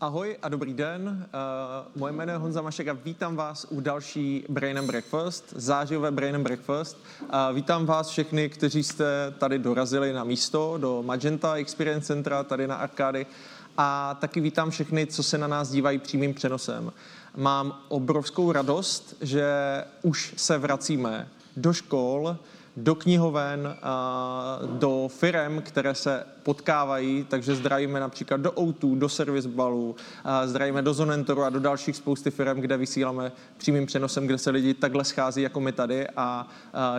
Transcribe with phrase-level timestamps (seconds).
[0.00, 1.26] Ahoj a dobrý den.
[1.26, 6.10] Uh, moje jméno je Honza Mašek a vítám vás u další Brain and Breakfast, záživové
[6.10, 6.96] Brain and Breakfast.
[7.20, 12.66] Uh, vítám vás všechny, kteří jste tady dorazili na místo do Magenta Experience Centra, tady
[12.66, 13.26] na Arkády.
[13.76, 16.92] A taky vítám všechny, co se na nás dívají přímým přenosem.
[17.36, 19.44] Mám obrovskou radost, že
[20.02, 22.36] už se vracíme do škol,
[22.76, 23.76] do knihoven,
[24.66, 29.48] do firem, které se potkávají, takže zdravíme například do Outu, do Service
[30.44, 34.74] zdravíme do Zonentoru a do dalších spousty firm, kde vysíláme přímým přenosem, kde se lidi
[34.74, 36.48] takhle schází jako my tady a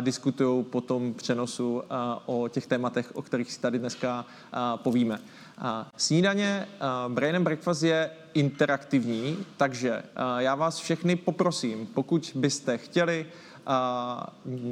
[0.01, 1.83] diskutují po tom přenosu
[2.25, 4.25] o těch tématech, o kterých si tady dneska
[4.75, 5.19] povíme.
[5.97, 6.67] Snídaně
[7.07, 10.03] Brain and Breakfast je interaktivní, takže
[10.37, 13.25] já vás všechny poprosím, pokud byste chtěli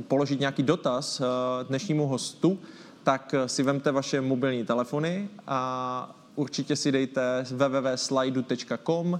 [0.07, 1.21] položit nějaký dotaz
[1.67, 2.59] dnešnímu hostu,
[3.03, 9.19] tak si vemte vaše mobilní telefony a určitě si dejte www.slidu.com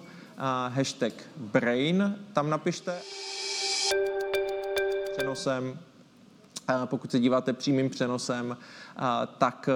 [0.70, 3.00] hashtag brain, tam napište
[5.17, 5.80] přenosem.
[6.86, 8.58] Pokud se díváte přímým přenosem,
[9.38, 9.70] tak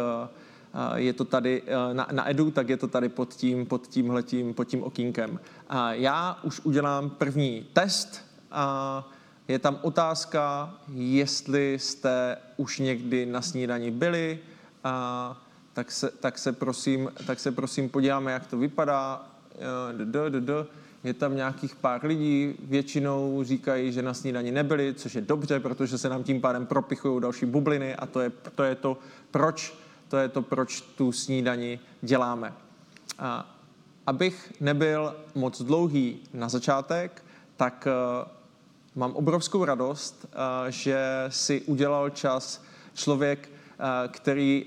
[0.95, 1.63] je to tady
[1.93, 5.39] na, na Edu, tak je to tady pod tím, pod tímhletím, pod tím okýnkem.
[5.89, 8.25] Já už udělám první test.
[9.49, 14.39] Je tam otázka, jestli jste už někdy na snídani byli,
[14.83, 15.37] a
[15.73, 19.25] tak, se, tak, se prosím, tak se prosím podíváme, jak to vypadá.
[21.03, 25.97] Je tam nějakých pár lidí, většinou říkají, že na snídani nebyli, což je dobře, protože
[25.97, 28.97] se nám tím pádem propichují další bubliny a to je to, je to
[29.31, 29.73] proč
[30.09, 32.53] to je to, proč tu snídani děláme.
[33.19, 33.55] A
[34.07, 37.23] abych nebyl moc dlouhý na začátek,
[37.57, 37.87] tak
[38.95, 42.63] Mám obrovskou radost, eh, že si udělal čas
[42.93, 44.65] člověk, eh, který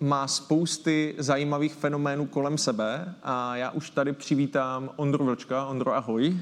[0.00, 5.66] má spousty zajímavých fenoménů kolem sebe a já už tady přivítám Ondru Vlčka.
[5.66, 6.36] Ondro, ahoj.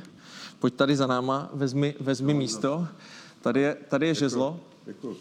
[0.59, 2.89] Pojď tady za náma, vezmi, vezmi místo.
[3.41, 4.61] Tady je, tady je žezlo.
[4.87, 5.17] Děkuji.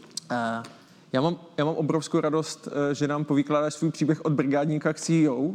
[1.14, 5.00] Já mám, já mám obrovskou radost, eh, že nám povykládáš svůj příběh od brigádníka k
[5.00, 5.52] CEO,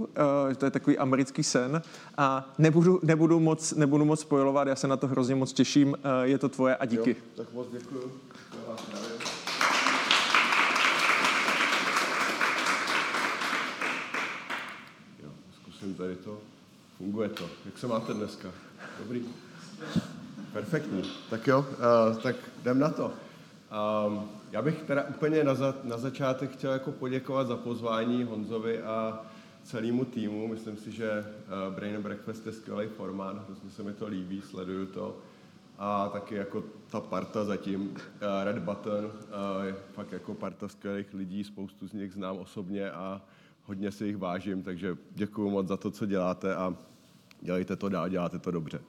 [0.50, 1.83] eh, to je takový americký sen
[2.19, 6.27] a nebudu, nebudu, moc, nebudu moc spojovat, já se na to hrozně moc těším, eh,
[6.27, 7.11] je to tvoje a díky.
[7.11, 8.12] Jo, tak moc děkuju.
[15.22, 16.39] Jo, zkusím tady to.
[16.99, 17.49] Funguje to.
[17.65, 18.49] Jak se máte dneska?
[18.99, 19.25] Dobrý?
[20.53, 21.03] Perfektní.
[21.31, 21.66] Tak jo,
[22.11, 23.12] uh, tak jdem na to.
[24.06, 28.83] Um, já bych teda úplně na, za, na začátek chtěl jako poděkovat za pozvání Honzovi
[28.83, 29.23] a
[29.62, 30.49] celému týmu.
[30.49, 31.25] Myslím si, že
[31.69, 35.17] uh, Brain Breakfast je skvělý formát, hrozně se mi to líbí, sleduju to.
[35.79, 37.97] A taky jako ta parta zatím, uh,
[38.45, 39.12] Red Button, uh,
[39.65, 43.23] je fakt jako parta skvělých lidí, spoustu z nich znám osobně a
[43.65, 46.75] hodně si jich vážím, takže děkuji moc za to, co děláte a
[47.41, 48.81] dělejte to dál, děláte to dobře.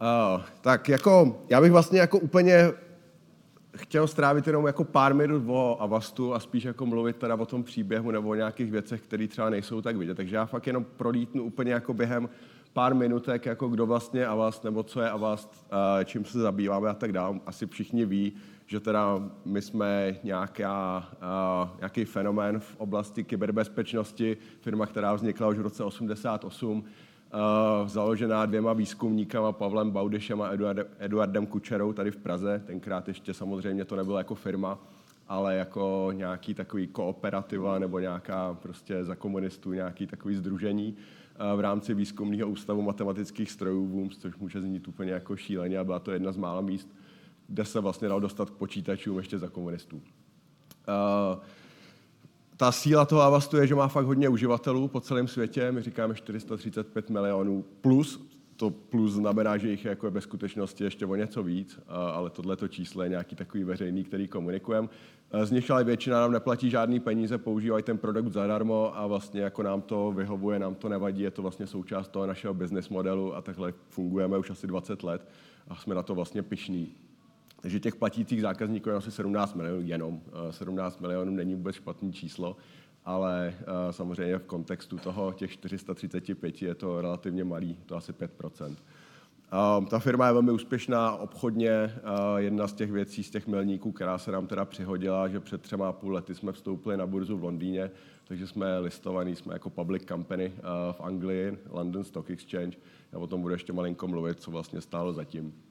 [0.00, 2.72] Uh, tak jako, já bych vlastně jako úplně
[3.80, 7.64] chtěl strávit jenom jako pár minut o Avastu a spíš jako mluvit teda o tom
[7.64, 10.14] příběhu nebo o nějakých věcech, které třeba nejsou tak vidět.
[10.14, 12.28] Takže já fakt jenom prolítnu úplně jako během
[12.72, 15.66] pár minutek, jako kdo vlastně Avast, nebo co je Avast,
[16.04, 17.40] čím se zabýváme a tak dále.
[17.46, 18.32] Asi všichni ví,
[18.66, 21.08] že teda my jsme nějaká,
[21.78, 26.84] nějaký fenomén v oblasti kyberbezpečnosti, firma, která vznikla už v roce 88, Uh,
[27.86, 30.50] založená dvěma výzkumníkama, Pavlem Baudešem a
[30.98, 32.62] Eduardem, Kučerou tady v Praze.
[32.66, 34.78] Tenkrát ještě samozřejmě to nebylo jako firma,
[35.28, 41.60] ale jako nějaký takový kooperativa nebo nějaká prostě za komunistů nějaký takový združení uh, v
[41.60, 46.12] rámci výzkumného ústavu matematických strojů VUMS, což může znít úplně jako šíleně a byla to
[46.12, 46.88] jedna z mála míst,
[47.46, 49.96] kde se vlastně dal dostat k počítačům ještě za komunistů.
[49.96, 50.02] Uh,
[52.58, 55.72] ta síla toho Avastu je, že má fakt hodně uživatelů po celém světě.
[55.72, 58.28] My říkáme 435 milionů plus.
[58.56, 62.68] To plus znamená, že jich je jako ve skutečnosti ještě o něco víc, ale tohleto
[62.68, 64.88] číslo je nějaký takový veřejný, který komunikujeme.
[65.44, 69.62] Z nich ale většina nám neplatí žádný peníze, používají ten produkt zadarmo a vlastně jako
[69.62, 73.42] nám to vyhovuje, nám to nevadí, je to vlastně součást toho našeho business modelu a
[73.42, 75.28] takhle fungujeme už asi 20 let
[75.68, 76.94] a jsme na to vlastně pišní.
[77.60, 80.20] Takže těch platících zákazníků je asi 17 milionů jenom.
[80.50, 82.56] 17 eh, milionů není vůbec špatný číslo,
[83.04, 88.76] ale eh, samozřejmě v kontextu toho těch 435 je to relativně malý, to asi 5%
[89.88, 91.70] ta firma je velmi úspěšná obchodně.
[91.70, 91.92] Eh,
[92.36, 95.88] jedna z těch věcí, z těch milníků, která se nám teda přihodila, že před třema
[95.88, 97.90] a půl lety jsme vstoupili na burzu v Londýně,
[98.24, 100.52] takže jsme listovaní, jsme jako public company
[100.92, 102.78] v Anglii, London Stock Exchange.
[103.12, 105.67] Já o tom budu ještě malinko mluvit, co vlastně stálo zatím.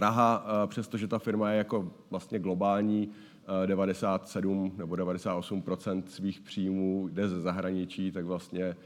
[0.00, 3.08] Praha, eh, přestože ta firma je jako vlastně globální,
[3.66, 5.62] 97 eh, nebo 98
[6.06, 8.76] svých příjmů jde ze zahraničí, tak vlastně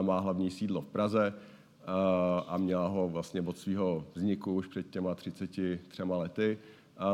[0.00, 1.34] má hlavní sídlo v Praze
[2.46, 6.58] a měla ho vlastně od svého vzniku už před těma 33 lety.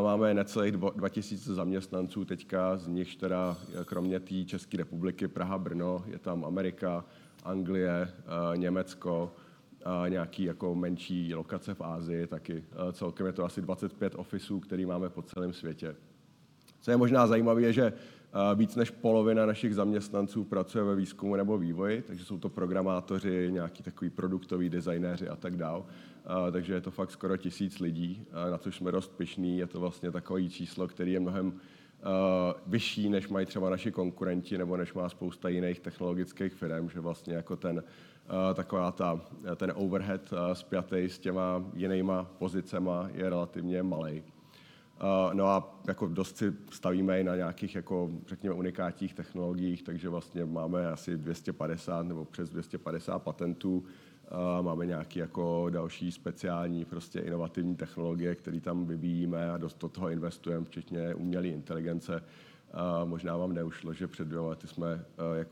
[0.03, 6.19] Máme necelých 2000 zaměstnanců teďka, z nich teda kromě té České republiky, Praha, Brno, je
[6.19, 7.05] tam Amerika,
[7.45, 8.13] Anglie,
[8.57, 9.33] Německo,
[10.09, 12.65] nějaký jako menší lokace v Ázii taky.
[12.93, 15.97] Celkem je to asi 25 ofisů, který máme po celém světě.
[16.81, 17.93] Co je možná zajímavé, je, že
[18.55, 23.83] víc než polovina našich zaměstnanců pracuje ve výzkumu nebo vývoji, takže jsou to programátoři, nějaký
[23.83, 25.87] takový produktoví designéři a tak dál.
[26.53, 29.59] Takže je to fakt skoro tisíc lidí, na což jsme dost pyšní.
[29.59, 31.53] Je to vlastně takový číslo, který je mnohem
[32.67, 37.35] vyšší, než mají třeba naši konkurenti nebo než má spousta jiných technologických firm, že vlastně
[37.35, 37.85] jako ten,
[38.55, 39.21] taková ta,
[39.57, 44.23] ten overhead spjatý s těma jinýma pozicema je relativně malý.
[45.33, 50.45] No a jako dost si stavíme i na nějakých jako, řekněme, unikátních technologiích, takže vlastně
[50.45, 53.85] máme asi 250 nebo přes 250 patentů.
[54.63, 60.11] Máme nějaké jako další speciální, prostě inovativní technologie, které tam vyvíjíme a dost do toho
[60.11, 62.23] investujeme, včetně umělé inteligence.
[63.05, 65.05] Možná vám neušlo, že před dvěma lety jsme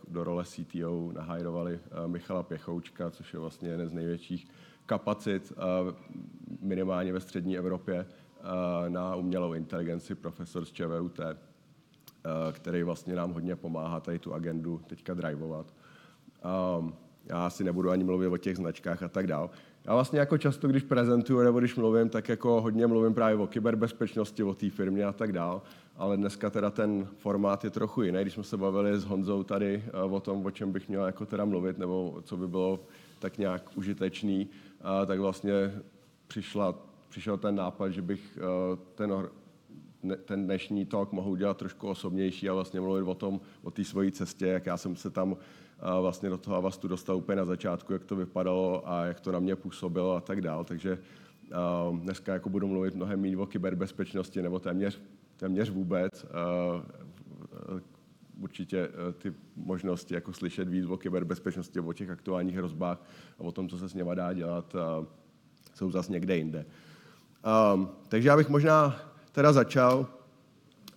[0.09, 4.47] do role CTO nahajrovali Michala Pěchoučka, což je vlastně jeden z největších
[4.87, 5.53] kapacit
[6.61, 8.07] minimálně ve střední Evropě
[8.89, 11.21] na umělou inteligenci, profesor z ČVUT,
[12.53, 15.75] který vlastně nám hodně pomáhá tady tu agendu teďka drivovat.
[17.27, 19.51] Já asi nebudu ani mluvit o těch značkách a tak dál.
[19.85, 23.47] Já vlastně jako často, když prezentuju nebo když mluvím, tak jako hodně mluvím právě o
[23.47, 25.63] kyberbezpečnosti, o té firmě a tak dál,
[25.97, 28.19] ale dneska teda ten formát je trochu jiný.
[28.23, 31.45] Když jsme se bavili s Honzou tady o tom, o čem bych měl jako teda
[31.45, 32.81] mluvit, nebo co by bylo
[33.19, 34.49] tak nějak užitečný,
[35.07, 35.53] tak vlastně
[36.29, 36.75] přišla
[37.09, 39.29] přišel ten nápad, že bych eh, ten,
[40.25, 44.13] ten dnešní talk mohl udělat trošku osobnější a vlastně mluvit o tom, o té svojí
[44.13, 45.37] cestě, jak já jsem se tam
[45.79, 49.33] eh, vlastně do toho Avastu dostal úplně na začátku, jak to vypadalo a jak to
[49.33, 50.65] na mě působilo a tak dál.
[50.65, 50.99] Takže
[51.53, 51.57] eh,
[52.01, 55.01] dneska jako budu mluvit mnohem méně o kyberbezpečnosti nebo téměř,
[55.37, 56.27] téměř vůbec.
[58.41, 58.89] Určitě
[59.19, 63.03] ty možnosti jako slyšet víc o kyberbezpečnosti, o těch aktuálních hrozbách
[63.39, 64.77] a o tom, co se s něma dá dělat,
[65.75, 66.67] jsou zase někde jinde.
[67.75, 68.97] Um, takže já bych možná
[69.33, 70.07] teda začal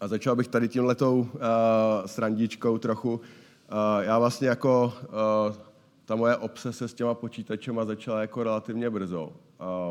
[0.02, 1.30] a začal bych tady tímhletou uh,
[2.06, 3.22] srandičkou trochu.
[3.72, 5.56] Uh, já vlastně jako uh,
[6.06, 9.34] ta moje obsese s těma počítačema začala jako relativně brzo.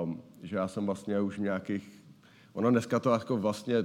[0.03, 2.05] Um, že já jsem vlastně už nějakých,
[2.53, 3.85] ono dneska to jako vlastně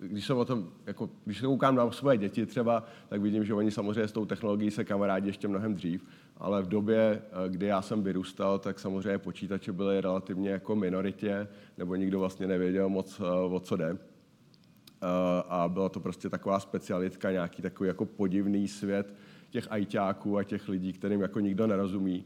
[0.00, 3.54] když se o tom, jako, když se koukám na svoje děti třeba, tak vidím, že
[3.54, 6.04] oni samozřejmě s tou technologií se kamarádi ještě mnohem dřív,
[6.36, 11.48] ale v době, eh, kdy já jsem vyrůstal, tak samozřejmě počítače byly relativně jako minoritě,
[11.78, 13.90] nebo nikdo vlastně nevěděl moc, eh, o co jde.
[13.90, 15.06] Eh,
[15.48, 19.14] a byla to prostě taková specialitka, nějaký takový jako podivný svět
[19.50, 22.24] těch ajťáků a těch lidí, kterým jako nikdo nerozumí.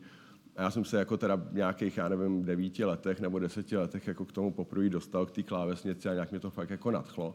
[0.57, 4.07] A já jsem se jako teda v nějakých, já nevím, devíti letech nebo deseti letech
[4.07, 7.35] jako k tomu poprvé dostal, k té klávesnici a nějak mě to fakt jako nadchlo.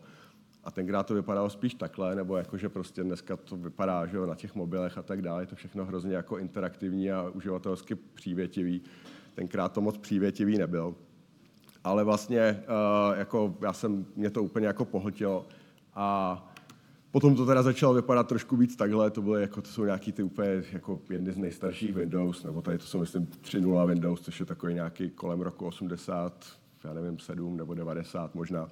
[0.64, 4.26] A tenkrát to vypadalo spíš takhle, nebo jako, že prostě dneska to vypadá že jo,
[4.26, 8.82] na těch mobilech a tak dále, je to všechno hrozně jako interaktivní a uživatelsky přívětivý.
[9.36, 10.96] Tenkrát to moc přívětivý nebyl.
[11.84, 12.64] Ale vlastně
[13.12, 15.48] uh, jako já jsem, mě to úplně jako pohltilo
[15.96, 16.49] a
[17.12, 20.24] Potom to teda začalo vypadat trošku víc takhle, to, byly jako, to jsou nějaký ty
[20.24, 24.46] úplně jako jedny z nejstarších Windows, nebo tady to jsou myslím 3.0 Windows, což je
[24.46, 26.46] takový nějaký kolem roku 80,
[26.84, 28.64] já nevím, 7 nebo 90 možná.
[28.64, 28.70] Uh,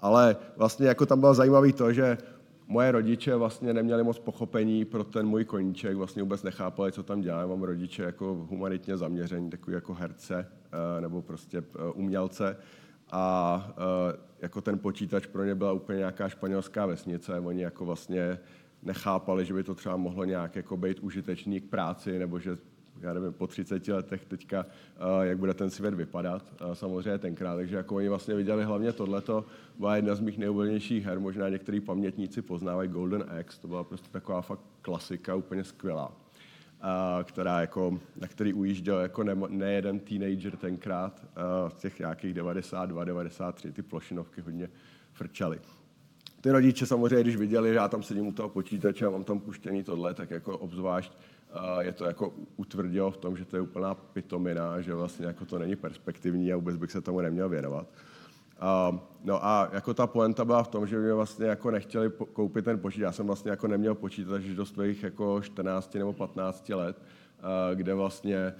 [0.00, 2.18] ale vlastně jako tam bylo zajímavé to, že
[2.66, 7.20] moje rodiče vlastně neměli moc pochopení pro ten můj koníček, vlastně vůbec nechápali, co tam
[7.20, 7.48] dělám.
[7.48, 12.56] Mám rodiče jako humanitně zaměření, takový jako herce eh, nebo prostě eh, umělce.
[13.12, 17.40] A eh, jako ten počítač pro ně byla úplně nějaká španělská vesnice.
[17.40, 18.38] Oni jako vlastně
[18.82, 22.56] nechápali, že by to třeba mohlo nějak jako být užitečný k práci, nebo že
[23.00, 24.66] já nevím, po 30 letech teďka,
[25.22, 27.56] jak bude ten svět vypadat, samozřejmě tenkrát.
[27.56, 29.44] Takže jako oni vlastně viděli hlavně tohleto,
[29.78, 34.08] byla jedna z mých nejoblíbenějších her, možná některý pamětníci poznávají Golden Axe, to byla prostě
[34.10, 36.12] taková fakt klasika, úplně skvělá,
[37.24, 41.24] která jako, na který ujížděl jako ne, nejeden teenager tenkrát,
[41.68, 44.68] v těch nějakých 92, 93, ty plošinovky hodně
[45.12, 45.60] frčaly.
[46.40, 49.40] Ty rodiče samozřejmě, když viděli, že já tam sedím u toho počítače a mám tam
[49.40, 51.12] puštěný tohle, tak jako obzvlášť
[51.80, 55.58] je to jako utvrdilo v tom, že to je úplná pitomina, že vlastně jako to
[55.58, 57.86] není perspektivní a vůbec bych se tomu neměl věnovat.
[59.24, 62.78] No a jako ta poenta byla v tom, že mě vlastně jako nechtěli koupit ten
[62.78, 63.02] počítač.
[63.02, 67.02] Já jsem vlastně jako neměl počítač do svých jako 14 nebo 15 let,
[67.74, 68.54] kde vlastně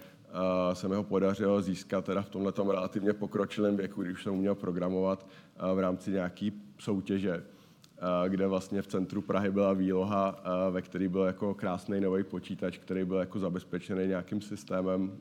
[0.73, 5.27] se mi ho podařilo získat teda v tomhle relativně pokročilém věku, když jsem uměl programovat
[5.75, 7.43] v rámci nějaký soutěže.
[8.27, 13.05] kde vlastně v centru Prahy byla výloha, ve které byl jako krásný nový počítač, který
[13.05, 15.11] byl jako zabezpečený nějakým systémem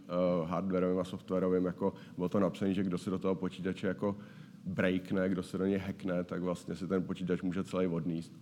[0.45, 1.65] hardwareovým a softwarovým.
[1.65, 4.17] Jako bylo to napsané, že kdo se do toho počítače jako
[4.65, 8.33] breakne, kdo se do něj hackne, tak vlastně si ten počítač může celý odníst.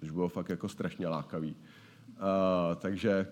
[0.00, 1.56] Což bylo fakt jako strašně lákavý.
[2.10, 3.26] Uh, takže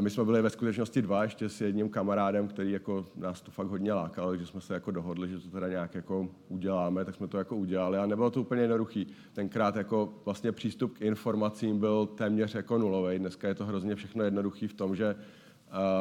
[0.00, 3.66] my jsme byli ve skutečnosti dva, ještě s jedním kamarádem, který jako nás to fakt
[3.66, 7.28] hodně lákal, takže jsme se jako dohodli, že to teda nějak jako uděláme, tak jsme
[7.28, 9.06] to jako udělali a nebylo to úplně jednoduchý.
[9.32, 13.18] Tenkrát jako vlastně přístup k informacím byl téměř jako nulový.
[13.18, 15.16] Dneska je to hrozně všechno jednoduchý v tom, že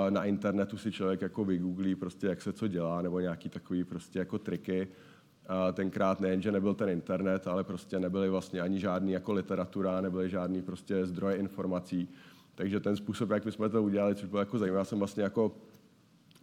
[0.09, 4.19] na internetu si člověk jako vygooglí prostě, jak se co dělá, nebo nějaký takový prostě
[4.19, 4.88] jako triky.
[5.74, 10.29] Tenkrát nejen, že nebyl ten internet, ale prostě nebyly vlastně ani žádný jako literatura, nebyly
[10.29, 12.10] žádný prostě zdroje informací.
[12.55, 15.24] Takže ten způsob, jak my jsme to udělali, což bylo jako zajímavé, já jsem vlastně
[15.24, 15.51] jako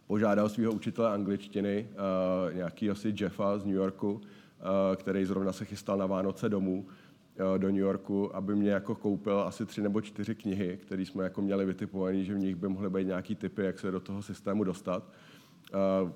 [0.07, 4.21] požádal svého učitele angličtiny, uh, nějaký asi Jeffa z New Yorku, uh,
[4.95, 9.39] který zrovna se chystal na Vánoce domů uh, do New Yorku, aby mě jako koupil
[9.39, 12.89] asi tři nebo čtyři knihy, které jsme jako měli vytipované, že v nich by mohly
[12.89, 15.03] být nějaký typy, jak se do toho systému dostat.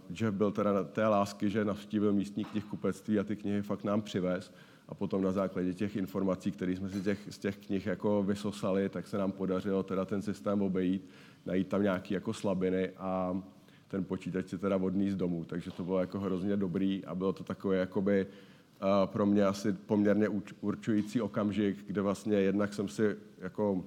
[0.10, 4.54] Jeff byl teda té lásky, že navštívil místní knihkupectví a ty knihy fakt nám přivez.
[4.88, 8.90] A potom na základě těch informací, které jsme si těch, z těch knih jako vysosali,
[8.90, 11.10] tak se nám podařilo teda ten systém obejít,
[11.46, 13.42] najít tam nějaké jako slabiny a
[13.88, 17.34] ten počítač si teda vodný z domu, takže to bylo jako hrozně dobrý a bylo
[17.34, 20.30] to takové jakoby uh, pro mě asi poměrně
[20.62, 23.86] určující okamžik, kde vlastně jednak jsem si jako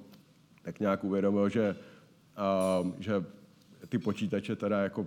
[0.62, 1.76] tak nějak uvědomil, že,
[2.82, 3.24] uh, že
[3.88, 5.06] ty počítače teda jako uh,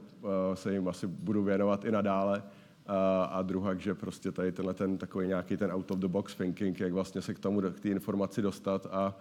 [0.54, 2.44] se jim asi budu věnovat i nadále,
[3.30, 6.80] a druhá, že prostě tady tenhle ten takový nějaký ten out of the box thinking,
[6.80, 9.16] jak vlastně se k tomu, k té informaci dostat a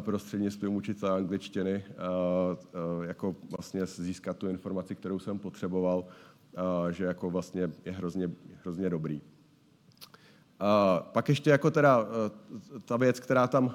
[0.00, 1.84] prostřednictvím učitele angličtiny
[3.02, 6.04] jako vlastně získat tu informaci, kterou jsem potřeboval,
[6.90, 8.30] že jako vlastně je hrozně,
[8.62, 9.22] hrozně dobrý.
[11.12, 12.06] Pak ještě jako teda
[12.84, 13.74] ta věc, která tam,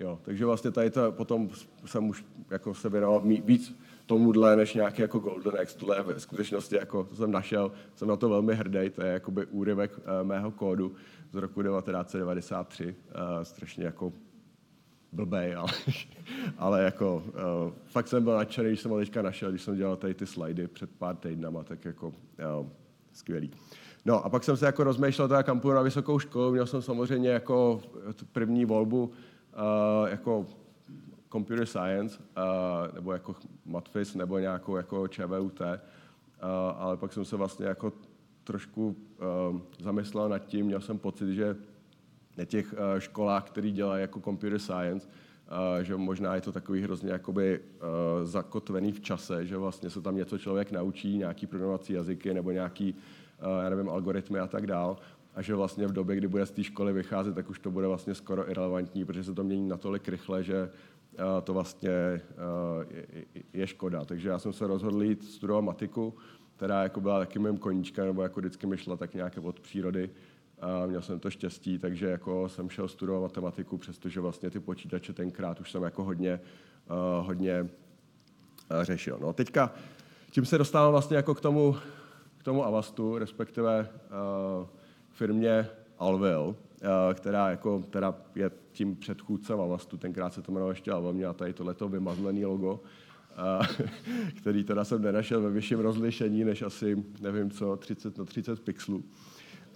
[0.00, 1.50] jo, takže vlastně tady to potom
[1.84, 3.78] jsem už jako se věnoval víc
[4.12, 8.16] tomuhle, než nějaký jako Golden X, tohle ve skutečnosti jako to jsem našel, jsem na
[8.16, 10.92] to velmi hrdý, to je jakoby úryvek uh, mého kódu
[11.30, 14.12] z roku 1993, uh, eh, strašně jako
[15.12, 15.72] blbej, ale,
[16.58, 19.96] ale jako uh, fakt jsem byl nadšený, když jsem ho teďka našel, když jsem dělal
[19.96, 22.66] tady ty slidy před pár týdnama, tak jako uh,
[23.12, 23.50] skvělý.
[24.04, 27.28] No a pak jsem se jako rozmýšlel teda kam na vysokou školu, měl jsem samozřejmě
[27.28, 27.80] jako
[28.32, 30.46] první volbu uh, jako
[31.32, 33.34] computer science, uh, nebo jako
[33.66, 35.66] matfis, nebo nějakou jako ČVUT, uh,
[36.76, 37.92] ale pak jsem se vlastně jako
[38.44, 41.56] trošku uh, zamyslel nad tím, měl jsem pocit, že
[42.38, 46.82] na těch uh, školách, které dělají jako computer science, uh, že možná je to takový
[46.82, 51.92] hrozně jakoby uh, zakotvený v čase, že vlastně se tam něco člověk naučí, nějaký programovací
[51.92, 54.96] jazyky nebo nějaký, uh, já nevím, algoritmy a tak dál,
[55.34, 57.86] a že vlastně v době, kdy bude z té školy vycházet, tak už to bude
[57.86, 60.70] vlastně skoro irrelevantní, protože se to mění natolik rychle, že
[61.44, 62.20] to vlastně
[63.52, 64.04] je škoda.
[64.04, 66.14] Takže já jsem se rozhodl jít studovat matiku,
[66.56, 70.10] která jako byla taky mým koníčkem, nebo jako vždycky mi šla tak nějak od přírody.
[70.60, 75.12] A měl jsem to štěstí, takže jako jsem šel studovat matematiku, přestože vlastně ty počítače
[75.12, 76.40] tenkrát už jsem jako hodně,
[77.20, 77.68] hodně
[78.82, 79.18] řešil.
[79.20, 79.72] No teďka,
[80.30, 81.76] tím se dostávám vlastně jako k tomu,
[82.38, 83.88] k tomu Avastu, respektive
[85.10, 86.71] firmě Alvil, Eh,
[87.14, 91.52] která jako, teda je tím předchůdcem Avastu, tenkrát se to jmenovalo ještě Alva, měla tady
[91.52, 92.80] tohleto vymazlený logo,
[93.30, 93.84] eh,
[94.36, 99.04] který teda jsem nenašel ve vyšším rozlišení, než asi, nevím co, 30 na 30 pixelů.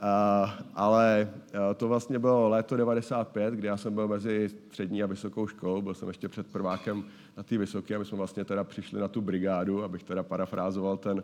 [0.03, 1.31] Uh, ale
[1.77, 5.95] to vlastně bylo léto 95, kdy já jsem byl mezi střední a vysokou školou, byl
[5.95, 7.05] jsem ještě před prvákem
[7.37, 10.97] na té vysoké a my jsme vlastně teda přišli na tu brigádu, abych teda parafrázoval
[10.97, 11.23] ten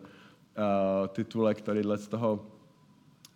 [1.07, 2.45] titulek tadyhle z toho,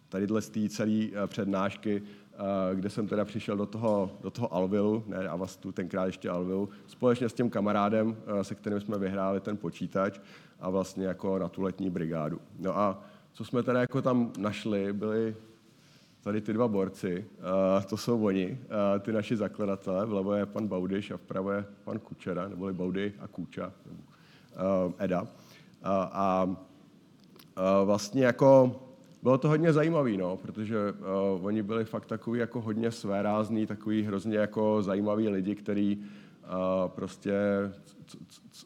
[0.09, 2.03] tadyhle z té celé přednášky,
[2.73, 7.29] kde jsem teda přišel do toho, do toho Alvilu, ne Avastu, tenkrát ještě Alvilu, společně
[7.29, 10.19] s tím kamarádem, se kterým jsme vyhráli ten počítač
[10.59, 12.39] a vlastně jako na tu letní brigádu.
[12.59, 13.03] No a
[13.33, 15.35] co jsme teda jako tam našli, byli
[16.21, 18.59] tady ty dva borci, uh, to jsou oni,
[18.99, 23.27] ty naši zakladatelé, vlevo je pan Baudyš a vpravo je pan Kučera, neboli Baudy a
[23.27, 23.73] Kůča,
[24.97, 25.27] Eda.
[25.83, 26.49] A
[27.83, 28.75] vlastně jako
[29.23, 34.03] bylo to hodně zajímavé, no, protože uh, oni byli fakt takový jako hodně svérázný, takový
[34.03, 36.03] hrozně jako zajímaví lidi, který uh,
[36.87, 37.33] prostě
[38.05, 38.17] co,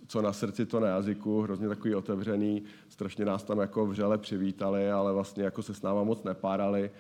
[0.08, 4.92] co na srdci, to na jazyku, hrozně takový otevřený, strašně nás tam jako vřele přivítali,
[4.92, 6.92] ale vlastně jako se s náma moc nepárali.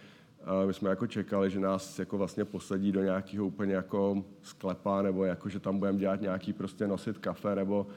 [0.42, 5.02] Uh, my jsme jako čekali, že nás jako vlastně posadí do nějakého úplně jako sklepa,
[5.02, 7.88] nebo jako, že tam budeme dělat nějaký prostě nosit kafe, nebo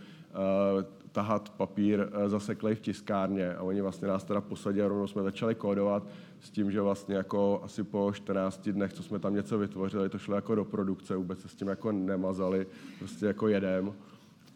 [1.12, 5.54] tahat papír zaseklej v tiskárně a oni vlastně nás teda posadili a rovnou jsme začali
[5.54, 6.06] kódovat
[6.40, 10.18] s tím, že vlastně jako asi po 14 dnech, co jsme tam něco vytvořili, to
[10.18, 12.66] šlo jako do produkce, vůbec se s tím jako nemazali,
[12.98, 13.94] prostě jako jedem.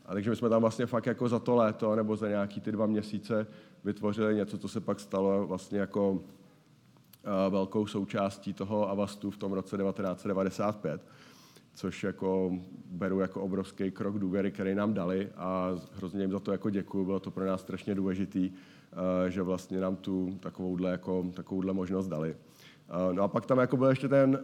[0.07, 2.73] A takže my jsme tam vlastně fakt jako za to léto nebo za nějaký ty
[2.73, 3.47] dva měsíce
[3.85, 6.21] vytvořili něco, co se pak stalo vlastně jako
[7.50, 11.00] velkou součástí toho Avastu v tom roce 1995
[11.78, 12.52] což jako
[12.90, 17.04] beru jako obrovský krok důvěry, který nám dali a hrozně jim za to jako děkuju.
[17.04, 18.50] Bylo to pro nás strašně důležitý,
[19.28, 22.37] že vlastně nám tu takovouhle, jako, takovouhle možnost dali.
[23.12, 24.38] No a pak tam jako byl ještě ten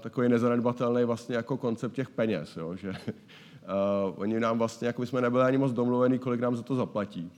[0.00, 2.92] takový nezanedbatelný vlastně jako koncept těch peněz, jo, že
[4.16, 7.32] oni nám vlastně, jako jsme nebyli ani moc domluvení, kolik nám za to zaplatí.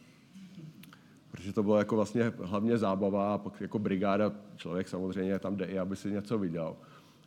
[1.43, 5.65] Protože to bylo jako vlastně hlavně zábava a pak jako brigáda, člověk samozřejmě tam jde
[5.65, 6.77] i, aby si něco viděl.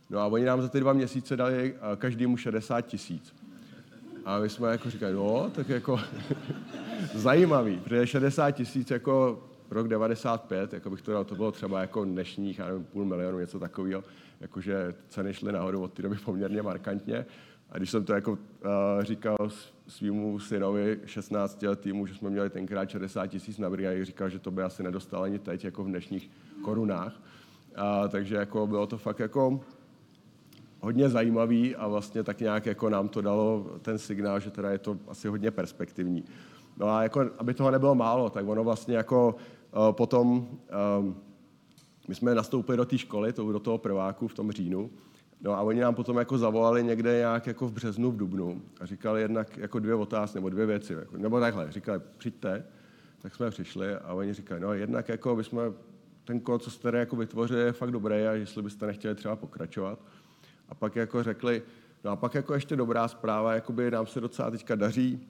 [0.09, 3.35] No a oni nám za ty dva měsíce dali každému 60 tisíc.
[4.25, 5.99] A my jsme jako říkali, no, tak jako
[7.13, 12.05] zajímavý, protože 60 tisíc jako rok 95, jako bych to dal, to bylo třeba jako
[12.05, 14.03] dnešních, já nevím, půl milionu, něco takového,
[14.41, 17.25] jakože ceny šly nahoru od té doby poměrně markantně.
[17.69, 18.37] A když jsem to jako uh,
[19.01, 19.37] říkal
[19.87, 24.51] svýmu synovi 16 letýmu, že jsme měli tenkrát 60 tisíc na brigádě, říkal, že to
[24.51, 26.29] by asi nedostal ani teď, jako v dnešních
[26.61, 27.13] korunách.
[27.77, 29.59] Uh, takže jako bylo to fakt jako
[30.79, 34.77] hodně zajímavý a vlastně tak nějak jako nám to dalo ten signál, že teda je
[34.77, 36.23] to asi hodně perspektivní.
[36.77, 39.35] No a jako, aby toho nebylo málo, tak ono vlastně jako
[39.75, 40.47] uh, potom,
[40.99, 41.15] um,
[42.07, 44.89] my jsme nastoupili do té školy, to, do toho prváku v tom říjnu,
[45.41, 48.85] no a oni nám potom jako zavolali někde nějak jako v březnu, v dubnu a
[48.85, 52.65] říkali jednak jako dvě otázky nebo dvě věci, jako, nebo takhle, říkali, přijďte,
[53.21, 55.73] tak jsme přišli a oni říkali, no jednak jako bychom
[56.25, 59.99] ten kód, co jste jako vytvořili, je fakt dobrý a jestli byste nechtěli třeba pokračovat.
[60.69, 61.61] A pak jako řekli,
[62.03, 65.27] no a pak jako ještě dobrá zpráva, jakoby nám se docela teďka daří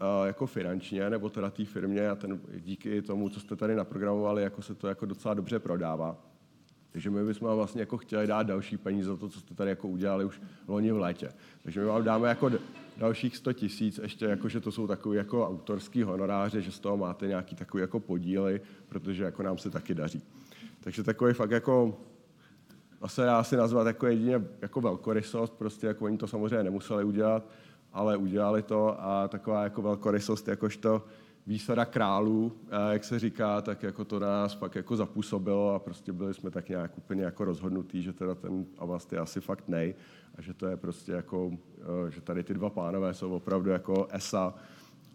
[0.00, 4.42] uh, jako finančně, nebo teda té firmě a ten, díky tomu, co jste tady naprogramovali,
[4.42, 6.27] jako se to jako docela dobře prodává.
[6.92, 9.70] Takže my bychom vám vlastně jako chtěli dát další peníze za to, co jste tady
[9.70, 11.32] jako udělali už loni v létě.
[11.62, 12.50] Takže my vám dáme jako
[12.96, 16.96] dalších 100 tisíc, ještě jako, že to jsou takové jako autorský honoráře, že z toho
[16.96, 20.22] máte nějaký takový jako podíly, protože jako nám se taky daří.
[20.80, 21.98] Takže takový fakt jako
[23.06, 27.46] se dá si nazvat jako jedině jako velkorysost, prostě jako oni to samozřejmě nemuseli udělat,
[27.92, 31.04] ale udělali to a taková jako velkorysost jakožto
[31.48, 32.52] výsada králů,
[32.90, 36.68] jak se říká, tak jako to nás pak jako zapůsobilo a prostě byli jsme tak
[36.68, 39.94] nějak úplně jako rozhodnutí, že teda ten Avast je asi fakt nej
[40.38, 41.50] a že to je prostě jako,
[42.08, 44.54] e, že tady ty dva pánové jsou opravdu jako ESA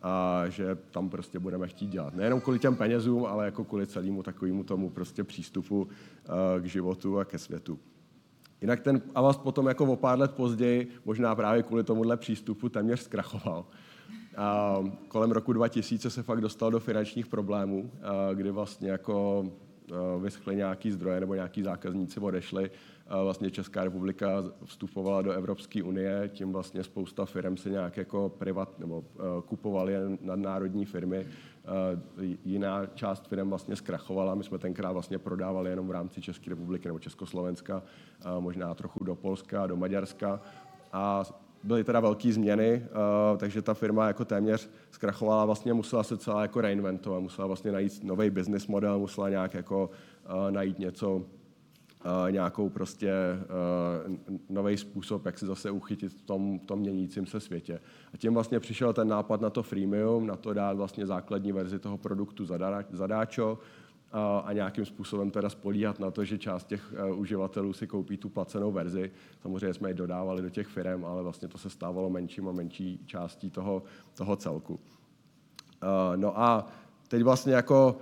[0.02, 2.15] a že tam prostě budeme chtít dělat.
[2.15, 7.19] Nejenom kvůli těm penězům, ale jako kvůli celému takovému tomu prostě přístupu eh, k životu
[7.19, 7.80] a ke světu.
[8.62, 13.00] Jinak ten Avast potom jako o pár let později, možná právě kvůli tomuhle přístupu, téměř
[13.00, 13.65] zkrachoval.
[14.38, 19.46] A kolem roku 2000 se fakt dostal do finančních problémů, eh, kdy vlastně jako
[19.91, 22.72] eh, vyschly nějaký zdroje nebo nějaký zákazníci odešli
[23.24, 28.80] vlastně Česká republika vstupovala do Evropské unie, tím vlastně spousta firm se nějak jako privat
[28.80, 31.17] nebo eh, kupovaly nadnárodní firmy.
[31.17, 34.36] Eh, jiná část firm vlastně zkrachovala.
[34.36, 37.84] My jsme tenkrát vlastně prodávali jenom v rámci České republiky nebo Československa,
[38.39, 40.41] možná trochu do Polska, do Maďarska.
[40.93, 41.24] A
[41.63, 42.86] byly teda velké změny,
[43.32, 47.71] uh, takže ta firma jako téměř zkrachovala, vlastně musela se celá jako reinventovat, musela vlastně
[47.71, 49.89] najít nový business model, musela nějak jako
[50.26, 51.26] uh, najít něco,
[52.30, 53.12] nějakou prostě
[54.08, 54.15] uh,
[54.49, 57.80] nový způsob, jak se zase uchytit v tom, tom měnícím se světě.
[58.13, 61.80] A tím vlastně přišel ten nápad na to freemium, na to dát vlastně základní verzi
[61.80, 62.45] toho produktu
[62.91, 63.60] zadáčo
[64.13, 68.30] a, nějakým způsobem teda spolíhat na to, že část těch uh, uživatelů si koupí tu
[68.30, 69.12] placenou verzi.
[69.41, 72.99] Samozřejmě jsme ji dodávali do těch firm, ale vlastně to se stávalo menším a menší
[73.06, 74.73] částí toho, toho celku.
[74.73, 74.80] Uh,
[76.15, 76.67] no a
[77.08, 77.97] teď vlastně jako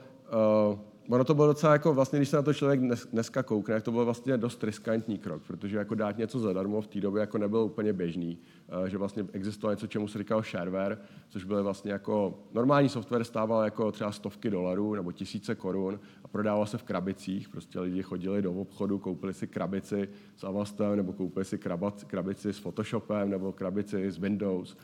[0.72, 0.80] uh,
[1.12, 3.84] ono to bylo docela jako vlastně, když se na to člověk dnes, dneska koukne, tak
[3.84, 7.38] to byl vlastně dost riskantní krok, protože jako dát něco zadarmo v té době jako
[7.38, 8.38] nebylo úplně běžný,
[8.82, 10.98] uh, že vlastně existovalo něco, čemu se říkal shareware,
[11.30, 16.28] což byl vlastně jako normální software stával jako třeba stovky dolarů nebo tisíce korun a
[16.28, 21.14] prodával se v krabicích, prostě lidi chodili do obchodu, koupili si krabici s Avastem nebo
[21.14, 24.78] koupili si krabac, krabici s Photoshopem nebo krabici s Windows.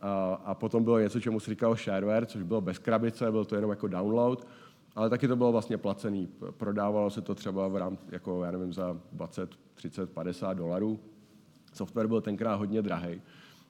[0.00, 3.54] A, a potom bylo něco, čemu se říkal shareware, což bylo bez krabice, byl to
[3.54, 4.46] jenom jako download
[4.94, 6.28] ale taky to bylo vlastně placený.
[6.56, 11.00] Prodávalo se to třeba v rám, jako, já nevím, za 20, 30, 50 dolarů.
[11.72, 13.22] Software byl tenkrát hodně drahý.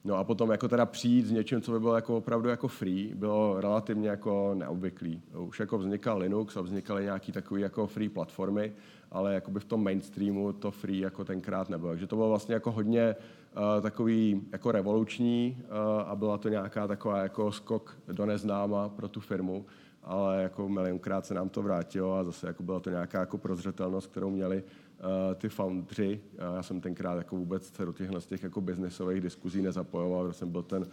[0.05, 3.13] No a potom jako teda přijít s něčím, co by bylo jako opravdu jako free,
[3.15, 5.21] bylo relativně jako neobvyklý.
[5.37, 8.73] Už jako vznikal Linux a vznikaly nějaký takový jako free platformy,
[9.11, 11.91] ale jako by v tom mainstreamu to free jako tenkrát nebylo.
[11.91, 13.15] Takže to bylo vlastně jako hodně
[13.55, 19.07] uh, takový jako revoluční uh, a byla to nějaká taková jako skok do neznáma pro
[19.07, 19.65] tu firmu,
[20.03, 24.07] ale jako milionkrát se nám to vrátilo a zase jako byla to nějaká jako prozřetelnost,
[24.07, 26.21] kterou měli uh, ty foundři.
[26.33, 30.25] Uh, já jsem tenkrát jako vůbec se do těchhle z těch jako biznesových diskuzí nezapojoval,
[30.25, 30.87] protože jsem byl ten uh,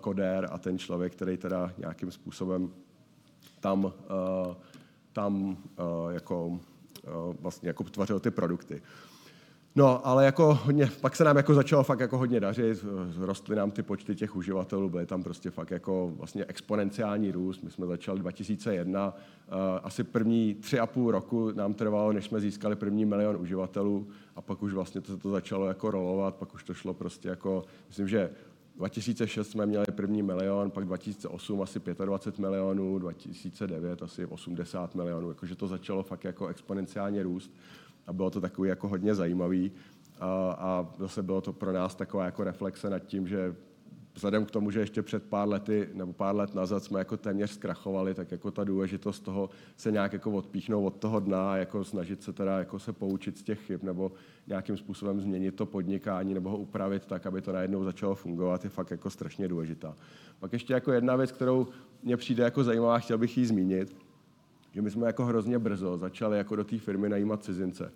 [0.00, 2.70] kodér a ten člověk, který teda nějakým způsobem
[3.60, 3.92] tam, uh,
[5.12, 5.56] tam uh,
[6.10, 6.58] jako uh,
[7.40, 8.82] vlastně jako tvořil ty produkty.
[9.76, 12.84] No, ale jako hodně, pak se nám jako začalo fakt jako hodně dařit,
[13.18, 17.62] rostly nám ty počty těch uživatelů, byly tam prostě fakt jako vlastně exponenciální růst.
[17.62, 22.40] My jsme začali 2001, uh, asi první tři a půl roku nám trvalo, než jsme
[22.40, 26.64] získali první milion uživatelů a pak už vlastně to, to začalo jako rolovat, pak už
[26.64, 28.30] to šlo prostě jako, myslím, že
[28.76, 35.56] 2006 jsme měli první milion, pak 2008 asi 25 milionů, 2009 asi 80 milionů, jakože
[35.56, 37.52] to začalo fakt jako exponenciálně růst
[38.06, 39.72] a bylo to takový jako hodně zajímavý.
[40.20, 43.54] A, a zase bylo to pro nás taková jako reflexe nad tím, že
[44.16, 47.50] vzhledem k tomu, že ještě před pár lety nebo pár let nazad jsme jako téměř
[47.50, 51.84] zkrachovali, tak jako ta důležitost toho se nějak jako odpíchnout od toho dna a jako
[51.84, 54.12] snažit se teda jako se poučit z těch chyb nebo
[54.46, 58.70] nějakým způsobem změnit to podnikání nebo ho upravit tak, aby to najednou začalo fungovat, je
[58.70, 59.96] fakt jako strašně důležitá.
[60.38, 61.66] Pak ještě jako jedna věc, kterou
[62.02, 63.96] mně přijde jako zajímavá, chtěl bych ji zmínit,
[64.76, 67.92] že my jsme jako hrozně brzo začali jako do té firmy najímat cizince,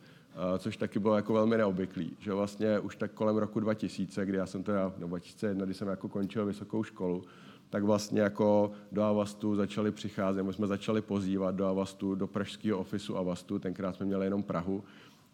[0.59, 4.47] což taky bylo jako velmi neobvyklý, že vlastně už tak kolem roku 2000, kdy já
[4.47, 7.25] jsem teda, no 2001, kdy jsem jako končil vysokou školu,
[7.71, 12.79] tak vlastně jako do Avastu začali přicházet, my jsme začali pozývat do Avastu, do pražského
[12.79, 14.85] ofisu Avastu, tenkrát jsme měli jenom Prahu,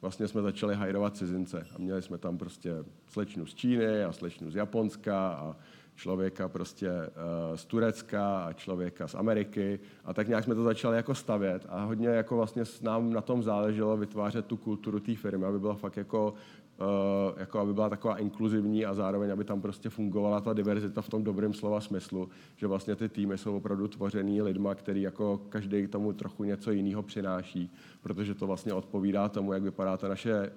[0.01, 2.75] vlastně jsme začali hajrovat cizince a měli jsme tam prostě
[3.09, 5.57] slečnu z Číny a slečnu z Japonska a
[5.97, 9.81] člověka prostě uh, z Turecka a člověka z Ameriky.
[10.05, 11.67] A tak nějak jsme to začali jako stavět.
[11.69, 15.75] A hodně jako vlastně nám na tom záleželo vytvářet tu kulturu té firmy, aby byla
[15.75, 16.35] fakt jako
[16.81, 21.09] Uh, jako aby byla taková inkluzivní a zároveň, aby tam prostě fungovala ta diverzita v
[21.09, 25.87] tom dobrém slova smyslu, že vlastně ty týmy jsou opravdu tvořený lidma, který jako každý
[25.87, 30.53] tomu trochu něco jiného přináší, protože to vlastně odpovídá tomu, jak vypadá ta naše uh,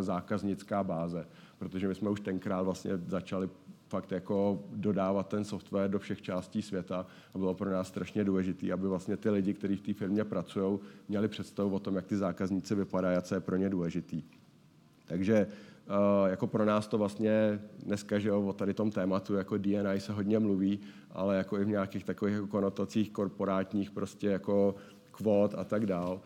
[0.00, 1.26] zákaznická báze,
[1.58, 3.48] protože my jsme už tenkrát vlastně začali
[3.92, 8.72] fakt jako dodávat ten software do všech částí světa a bylo pro nás strašně důležité,
[8.72, 10.78] aby vlastně ty lidi, kteří v té firmě pracují,
[11.08, 14.22] měli představu o tom, jak ty zákazníci vypadají a co je pro ně důležitý.
[15.06, 15.46] Takže
[15.82, 20.12] Uh, jako pro nás to vlastně dneska, že o tady tom tématu, jako DNI se
[20.12, 24.74] hodně mluví, ale jako i v nějakých takových jako konotacích korporátních, prostě jako
[25.10, 26.20] kvót a tak dál.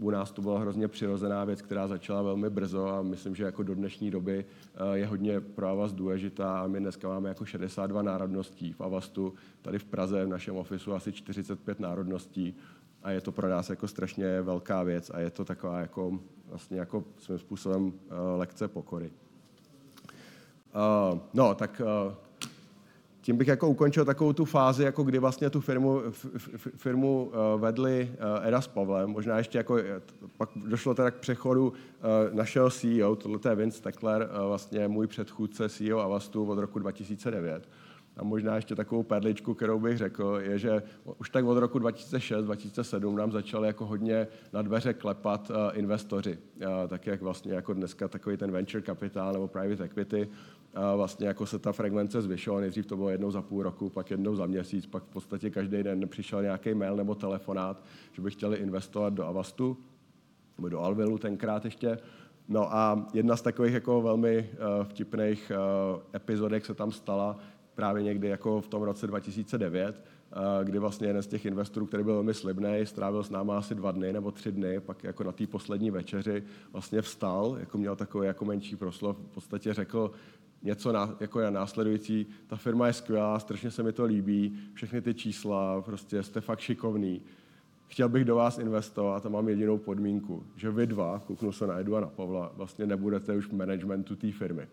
[0.00, 3.62] U nás to byla hrozně přirozená věc, která začala velmi brzo a myslím, že jako
[3.62, 8.72] do dnešní doby eh, je hodně pro Avast důležitá my dneska máme jako 62 národností
[8.72, 9.34] v Avastu.
[9.62, 12.54] Tady v Praze v našem ofisu asi 45 národností
[13.02, 16.78] a je to pro nás jako strašně velká věc a je to taková jako vlastně
[16.78, 19.10] jako svým způsobem eh, lekce pokory.
[21.12, 21.82] Uh, no, tak
[23.28, 26.02] tím bych jako ukončil takovou tu fázi, jako kdy vlastně tu firmu,
[26.76, 28.12] firmu uh, vedli
[28.42, 29.10] Eda s Pavlem.
[29.10, 29.76] Možná ještě jako,
[30.36, 31.72] pak došlo teda k přechodu
[32.32, 37.68] našeho CEO, tohle je Vince Steckler, uh, vlastně můj předchůdce CEO Avastu od roku 2009.
[38.16, 40.82] A možná ještě takovou perličku, kterou bych řekl, je, že
[41.18, 46.38] už tak od roku 2006-2007 nám začali jako hodně na dveře klepat uh, investoři.
[46.56, 50.28] Uh, tak jak vlastně jako dneska takový ten venture capital nebo private equity,
[50.96, 52.60] vlastně jako se ta frekvence zvyšovala.
[52.60, 55.82] Nejdřív to bylo jednou za půl roku, pak jednou za měsíc, pak v podstatě každý
[55.82, 59.76] den přišel nějaký mail nebo telefonát, že by chtěli investovat do Avastu,
[60.58, 61.98] nebo do Alvilu tenkrát ještě.
[62.48, 67.38] No a jedna z takových jako velmi uh, vtipných uh, epizodek se tam stala
[67.74, 70.02] právě někdy jako v tom roce 2009,
[70.36, 73.74] uh, kdy vlastně jeden z těch investorů, který byl velmi slibný, strávil s náma asi
[73.74, 77.96] dva dny nebo tři dny, pak jako na té poslední večeři vlastně vstal, jako měl
[77.96, 80.10] takový jako menší proslov, v podstatě řekl,
[80.62, 82.26] něco na, jako je následující.
[82.46, 86.60] Ta firma je skvělá, strašně se mi to líbí, všechny ty čísla, prostě jste fakt
[86.60, 87.22] šikovný.
[87.86, 91.80] Chtěl bych do vás investovat a mám jedinou podmínku, že vy dva, kouknu se na
[91.80, 94.68] Edu a na Pavla, vlastně nebudete už v managementu té firmy.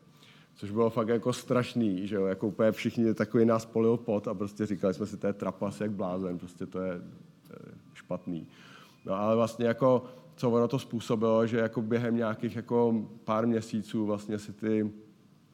[0.55, 4.33] Což bylo fakt jako strašný, že jo, jako úplně všichni takový nás polil pot a
[4.33, 7.01] prostě říkali jsme si, to je trapas jak blázen, prostě to je,
[7.93, 8.47] špatný.
[9.05, 14.05] No ale vlastně jako, co ono to způsobilo, že jako během nějakých jako pár měsíců
[14.05, 14.91] vlastně si ty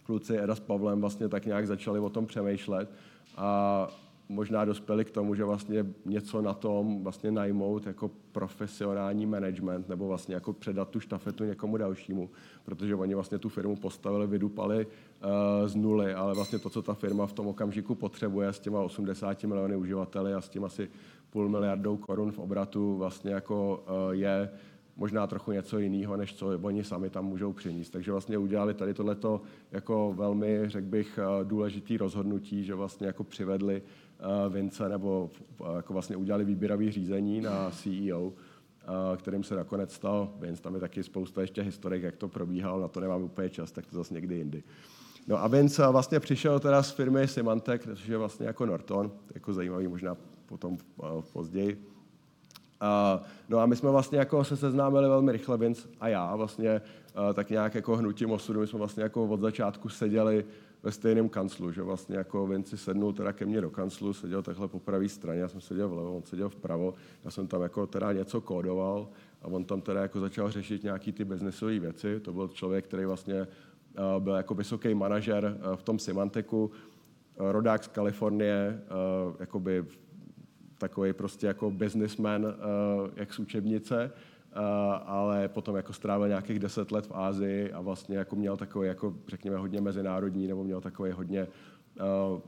[0.03, 2.89] kluci Eda s Pavlem vlastně tak nějak začali o tom přemýšlet
[3.37, 3.87] a
[4.31, 10.07] možná dospěli k tomu, že vlastně něco na tom vlastně najmout jako profesionální management nebo
[10.07, 12.29] vlastně jako předat tu štafetu někomu dalšímu,
[12.63, 16.93] protože oni vlastně tu firmu postavili, vydupali uh, z nuly, ale vlastně to, co ta
[16.93, 20.89] firma v tom okamžiku potřebuje s těma 80 miliony uživateli a s tím asi
[21.29, 24.49] půl miliardou korun v obratu vlastně jako uh, je
[24.95, 27.89] možná trochu něco jiného, než co oni sami tam můžou přinést.
[27.89, 33.23] Takže vlastně udělali tady tohleto jako velmi, řekl bych, eh, důležitý rozhodnutí, že vlastně jako
[33.23, 35.29] přivedli eh, Vince nebo
[35.61, 38.33] eh, jako vlastně udělali výběrový řízení na CEO,
[39.17, 40.61] kterým se nakonec stal Vince.
[40.61, 43.85] Tam je taky spousta ještě historik, jak to probíhalo, na to nemám úplně čas, tak
[43.85, 44.63] to zase někdy jindy.
[45.27, 49.53] No a Vince vlastně přišel teda z firmy Symantec, což je vlastně jako Norton, jako
[49.53, 50.77] zajímavý možná potom
[51.33, 51.90] později.
[52.81, 56.81] Uh, no a my jsme vlastně jako se seznámili velmi rychle, Vince a já vlastně
[57.17, 60.45] uh, tak nějak jako hnutím osudu, my jsme vlastně jako od začátku seděli
[60.83, 64.67] ve stejném kanclu, že vlastně jako Vinci sednul teda ke mně do kanclu, seděl takhle
[64.67, 68.13] po pravé straně, já jsem seděl vlevo, on seděl vpravo, já jsem tam jako teda
[68.13, 69.07] něco kódoval
[69.41, 73.05] a on tam teda jako začal řešit nějaký ty biznesové věci, to byl člověk, který
[73.05, 76.71] vlastně uh, byl jako vysoký manažer v tom Symanteku,
[77.37, 78.81] rodák z Kalifornie,
[79.39, 79.85] jakoby
[80.81, 82.51] takový prostě jako businessman, uh,
[83.15, 84.61] jak z učebnice, uh,
[85.05, 89.15] ale potom jako strávil nějakých deset let v Ázii a vlastně jako měl takový, jako
[89.27, 92.39] řekněme, hodně mezinárodní, nebo měl takový hodně uh,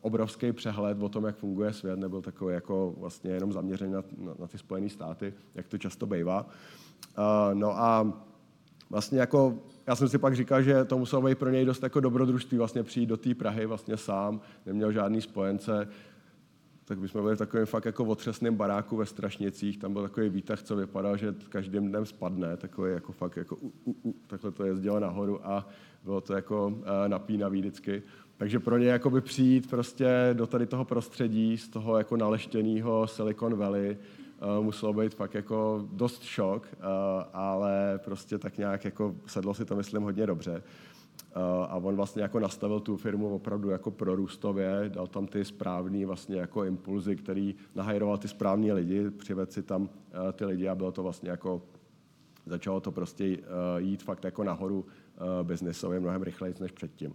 [0.00, 4.34] obrovský přehled o tom, jak funguje svět, nebyl takový jako vlastně jenom zaměřený na, na,
[4.38, 6.46] na ty Spojené státy, jak to často bývá.
[7.18, 8.12] Uh, no a
[8.90, 12.00] vlastně jako, já jsem si pak říkal, že to muselo být pro něj dost jako
[12.00, 15.88] dobrodružství vlastně přijít do té Prahy vlastně sám, neměl žádný spojence,
[16.90, 19.78] tak bychom byli v takovém fakt jako otřesném baráku ve Strašnicích.
[19.78, 23.72] Tam byl takový výtah, co vypadal, že každým dnem spadne, takový jako fakt jako u,
[23.84, 25.68] u, u, takhle to jezdilo nahoru a
[26.04, 28.02] bylo to jako uh, napínavý vždycky.
[28.36, 33.54] Takže pro ně jakoby přijít prostě do tady toho prostředí, z toho jako naleštěného Silicon
[33.54, 33.96] Valley,
[34.58, 36.84] uh, muselo být fakt jako dost šok, uh,
[37.32, 40.62] ale prostě tak nějak jako sedlo si to, myslím, hodně dobře.
[41.30, 46.06] Eh, a on vlastně jako nastavil tu firmu opravdu jako prorůstově, dal tam ty správné
[46.06, 49.88] vlastně jako impulzy, který nahajroval ty správní lidi, přivedl si tam
[50.28, 51.62] eh, ty lidi a bylo to vlastně jako,
[52.46, 53.40] začalo to prostě eh,
[53.78, 54.86] jít fakt jako nahoru
[55.42, 57.14] biznisově mnohem rychleji než předtím.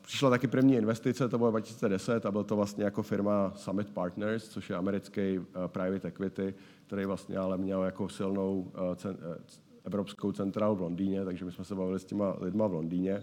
[0.00, 4.48] Přišla taky první investice, to bylo 2010 a byl to vlastně jako firma Summit Partners,
[4.48, 6.54] což je americký private equity,
[6.86, 8.72] který vlastně ale měl jako silnou
[9.88, 13.22] Evropskou centrálu v Londýně, takže my jsme se bavili s těma lidma v Londýně.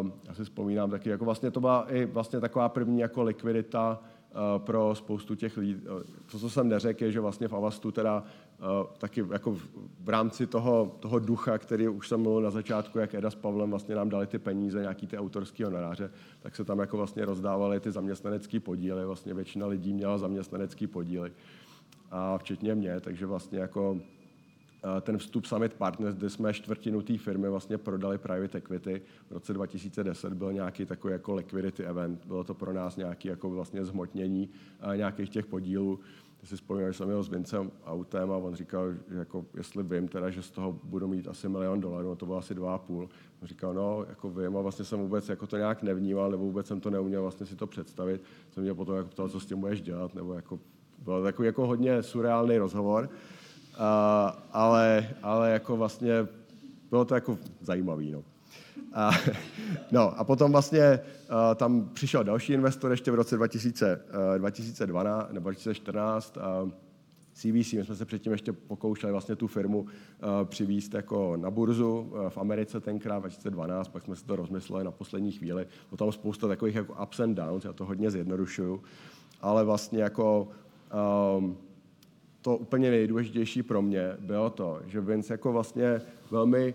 [0.00, 3.98] Uh, já si vzpomínám taky, jako vlastně to byla i vlastně taková první jako likvidita
[3.98, 5.82] uh, pro spoustu těch lidí.
[6.30, 9.62] To, co jsem neřekl, je, že vlastně v Avastu teda uh, taky jako v,
[10.00, 13.70] v rámci toho, toho ducha, který už jsem mluvil na začátku, jak Eda s Pavlem
[13.70, 17.80] vlastně nám dali ty peníze, nějaký ty autorský honoráře, tak se tam jako vlastně rozdávaly
[17.80, 19.06] ty zaměstnanecký podíly.
[19.06, 21.32] Vlastně většina lidí měla zaměstnanecký podíly,
[22.10, 24.00] a včetně mě, takže vlastně jako
[25.00, 29.02] ten vstup Summit Partners, kde jsme čtvrtinu té firmy vlastně prodali private equity.
[29.28, 32.24] V roce 2010 byl nějaký takový jako liquidity event.
[32.26, 34.50] Bylo to pro nás nějaký jako vlastně zhmotnění
[34.96, 36.00] nějakých těch podílů.
[36.44, 40.08] Si vzpomínám, že jsem jel s Vincem autem a on říkal, že jako, jestli vím
[40.08, 43.08] teda, že z toho budu mít asi milion dolarů, to bylo asi dva a půl.
[43.42, 46.66] On říkal, no, jako vím a vlastně jsem vůbec jako to nějak nevnímal, nebo vůbec
[46.66, 48.22] jsem to neuměl vlastně si to představit.
[48.50, 50.60] Jsem mě potom jako ptal, co s tím budeš dělat, nebo jako,
[50.98, 53.10] byl takový jako hodně surreálný rozhovor
[54.52, 56.26] ale, ale jako vlastně
[56.90, 58.10] bylo to jako zajímavý.
[58.10, 58.24] No.
[58.92, 59.10] A,
[59.92, 65.32] no a potom vlastně uh, tam přišel další investor ještě v roce 2000, uh, 2012
[65.32, 66.36] nebo 2014.
[66.36, 66.70] Uh,
[67.32, 69.88] CVC, my jsme se předtím ještě pokoušeli vlastně tu firmu uh,
[70.44, 74.90] přivíst jako na burzu uh, v Americe tenkrát 2012, pak jsme si to rozmysleli na
[74.90, 75.66] poslední chvíli.
[75.90, 78.82] Bylo tam spousta takových jako ups and downs, já to hodně zjednodušuju,
[79.40, 80.48] ale vlastně jako
[81.38, 81.56] um,
[82.46, 86.74] to úplně nejdůležitější pro mě bylo to, že Vince jako vlastně velmi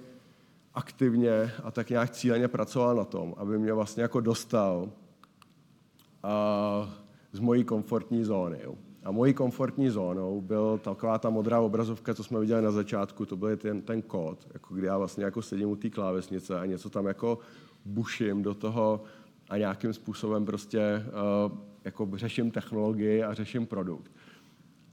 [0.74, 4.90] aktivně a tak nějak cíleně pracoval na tom, aby mě vlastně jako dostal
[6.24, 6.94] a,
[7.32, 8.60] z mojí komfortní zóny.
[9.04, 13.38] A mojí komfortní zónou byl taková ta modrá obrazovka, co jsme viděli na začátku, to
[13.38, 16.90] byl ten, ten kód, jako kdy já vlastně jako sedím u té klávesnice a něco
[16.90, 17.40] tam jako
[17.86, 19.04] buším do toho
[19.50, 21.06] a nějakým způsobem prostě
[21.50, 24.12] uh, jako řeším technologii a řeším produkt.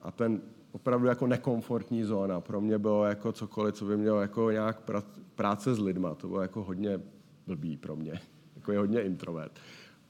[0.03, 0.41] A ten
[0.73, 2.41] opravdu jako nekomfortní zóna.
[2.41, 4.91] Pro mě bylo jako cokoliv, co by mělo jako nějak
[5.35, 6.15] práce s lidma.
[6.15, 7.01] To bylo jako hodně
[7.47, 8.21] blbý pro mě.
[8.57, 9.53] Jako je hodně introvert.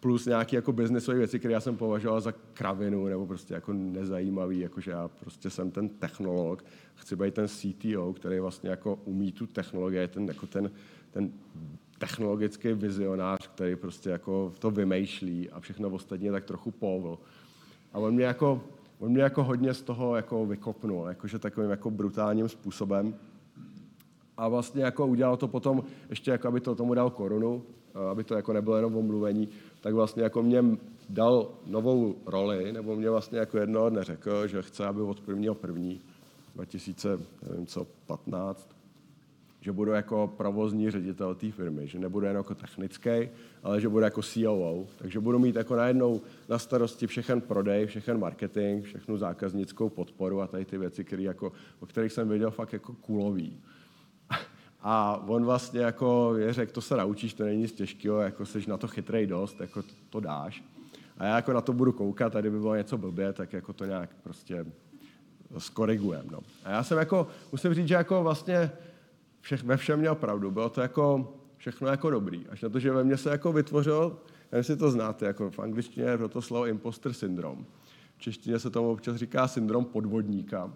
[0.00, 4.60] Plus nějaké jako biznesové věci, které já jsem považoval za kravinu nebo prostě jako nezajímavý,
[4.60, 9.46] jakože já prostě jsem ten technolog, chci být ten CTO, který vlastně jako umí tu
[9.46, 10.70] technologii, ten, jako ten,
[11.10, 11.32] ten
[11.98, 17.18] technologický vizionář, který prostě jako to vymýšlí a všechno ostatně tak trochu povl.
[17.92, 18.64] A on mě jako,
[18.98, 23.14] on mě jako hodně z toho jako vykopnul, jakože takovým jako brutálním způsobem.
[24.36, 27.62] A vlastně jako udělal to potom, ještě jako aby to tomu dal korunu,
[28.10, 29.48] aby to jako nebylo jenom omluvení,
[29.80, 30.64] tak vlastně jako mě
[31.08, 35.54] dal novou roli, nebo mě vlastně jako jednoho dne řekl, že chce, aby od prvního
[35.54, 36.00] první
[36.54, 38.77] 2015
[39.60, 43.28] že budu jako provozní ředitel té firmy, že nebudu jen jako technický,
[43.62, 44.86] ale že budu jako COO.
[44.96, 50.46] Takže budu mít jako najednou na starosti všechen prodej, všechen marketing, všechnu zákaznickou podporu a
[50.46, 53.60] tady ty věci, které jako, o kterých jsem věděl fakt jako kulový.
[54.80, 58.70] A on vlastně jako je řekl, to se naučíš, to není nic těžkého, jako jsi
[58.70, 60.64] na to chytrej dost, jako to, to dáš.
[61.18, 63.84] A já jako na to budu koukat, tady by bylo něco blbě, tak jako to
[63.84, 64.66] nějak prostě
[65.58, 66.24] skorigujem.
[66.30, 66.38] No.
[66.64, 68.70] A já jsem jako, musím říct, že jako vlastně
[69.48, 70.50] všech, ve všem měl pravdu.
[70.50, 72.46] Bylo to jako všechno jako dobrý.
[72.48, 74.18] Až na to, že ve mně se jako vytvořil,
[74.52, 77.66] nevím, jestli to znáte, jako v angličtině je to slovo imposter syndrom.
[78.16, 80.72] V češtině se tomu občas říká syndrom podvodníka.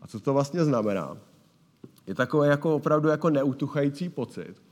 [0.00, 1.18] A co to vlastně znamená?
[2.06, 4.62] Je takový jako opravdu jako neutuchající pocit,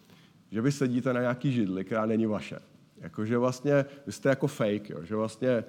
[0.50, 2.59] že vy sedíte na nějaký židli, která není vaše.
[2.96, 4.98] Jako, že vlastně vy jste jako fake, jo?
[5.02, 5.64] že vlastně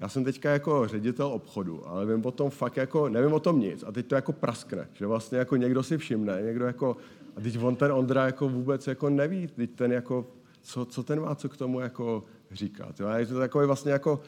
[0.00, 3.60] já jsem teďka jako ředitel obchodu, ale vím o tom fakt jako, nevím o tom
[3.60, 6.96] nic a teď to jako praskne, že vlastně jako někdo si všimne, někdo jako,
[7.36, 10.26] a teď on ten Ondra jako vůbec jako neví, teď ten jako,
[10.62, 13.00] co, co ten má co k tomu jako říkat.
[13.00, 13.06] Jo?
[13.06, 14.20] A je to takový vlastně jako,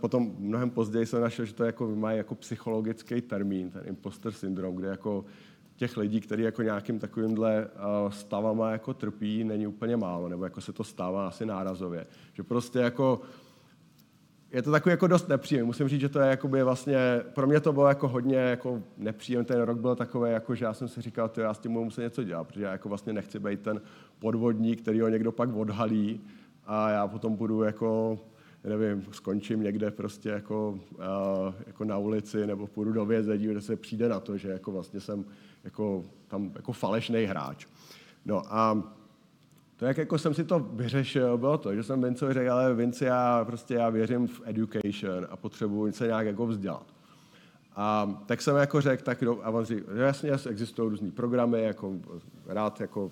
[0.00, 4.76] potom mnohem později jsem našel, že to jako má jako psychologický termín, ten imposter syndrom,
[4.76, 5.24] kde jako
[5.76, 7.68] těch lidí, kteří jako nějakým takovýmhle
[8.08, 12.06] stavama jako trpí, není úplně málo, nebo jako se to stává asi nárazově.
[12.32, 13.20] Že prostě jako
[14.52, 15.66] je to takový jako dost nepříjemný.
[15.66, 19.46] Musím říct, že to je jakoby vlastně, pro mě to bylo jako hodně jako nepříjemný.
[19.46, 21.84] Ten rok byl takový, jako, že já jsem si říkal, že já s tím budu
[21.84, 23.80] muset něco dělat, protože já jako vlastně nechci být ten
[24.18, 26.20] podvodník, který ho někdo pak odhalí
[26.66, 28.18] a já potom budu jako
[28.64, 33.76] nevím, skončím někde prostě jako, uh, jako na ulici nebo půjdu do vězení, kde se
[33.76, 35.24] přijde na to, že jako vlastně jsem
[35.64, 37.66] jako, tam jako falešný hráč.
[38.24, 38.82] No a
[39.82, 43.04] to, jak jako jsem si to vyřešil, bylo to, že jsem Vincovi řekl, ale Vinci,
[43.04, 46.86] já prostě já věřím v education a potřebuji se nějak jako vzdělat.
[47.76, 51.92] A tak jsem jako řekl, tak a on říkal, že jasně existují různý programy, jako
[52.46, 53.10] rád jako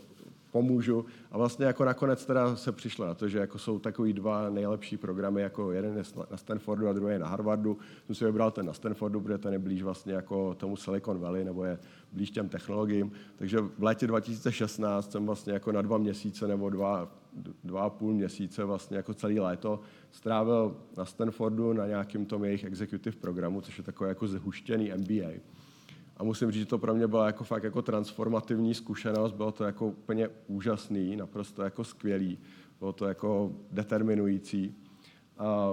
[0.51, 1.05] pomůžu.
[1.31, 4.97] A vlastně jako nakonec teda se přišlo na to, že jako jsou takový dva nejlepší
[4.97, 7.79] programy, jako jeden je na Stanfordu a druhý je na Harvardu.
[8.07, 11.45] Jsem si vybral ten na Stanfordu, protože ten je blíž vlastně jako tomu Silicon Valley,
[11.45, 11.79] nebo je
[12.13, 13.13] blíž těm technologiím.
[13.37, 17.13] Takže v létě 2016 jsem vlastně jako na dva měsíce nebo dva,
[17.65, 22.65] dva a půl měsíce vlastně jako celý léto strávil na Stanfordu na nějakým tom jejich
[22.65, 25.41] executive programu, což je takové jako zhuštěný MBA.
[26.21, 29.65] A musím říct, že to pro mě byla jako fakt jako transformativní zkušenost, bylo to
[29.65, 32.39] jako úplně úžasný, naprosto jako skvělý,
[32.79, 34.75] bylo to jako determinující.
[35.39, 35.73] A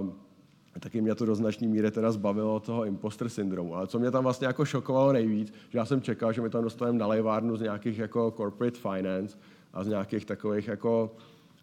[0.79, 3.75] taky mě to do značné míry teda zbavilo toho imposter syndromu.
[3.75, 6.63] Ale co mě tam vlastně jako šokovalo nejvíc, že já jsem čekal, že mi tam
[6.63, 9.37] dostaneme na lejvárnu z nějakých jako corporate finance
[9.73, 11.15] a z nějakých takových jako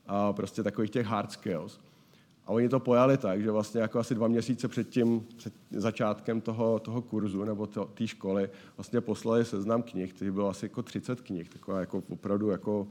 [0.06, 1.80] a prostě takových těch hard skills.
[2.46, 6.40] A oni to pojali tak, že vlastně jako asi dva měsíce před tím, před začátkem
[6.40, 11.20] toho, toho kurzu nebo té školy vlastně poslali seznam knih, který bylo asi jako 30
[11.20, 12.88] knih, taková jako opravdu jako, uh,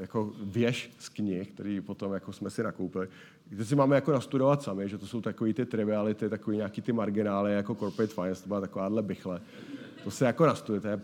[0.00, 3.08] jako věž z knih, který potom jako jsme si nakoupili.
[3.48, 6.92] Kde si máme jako nastudovat sami, že to jsou takový ty triviality, takový nějaký ty
[6.92, 9.40] marginály, jako corporate finance, to byla takováhle bychle.
[10.04, 11.00] To se jako nastudujete,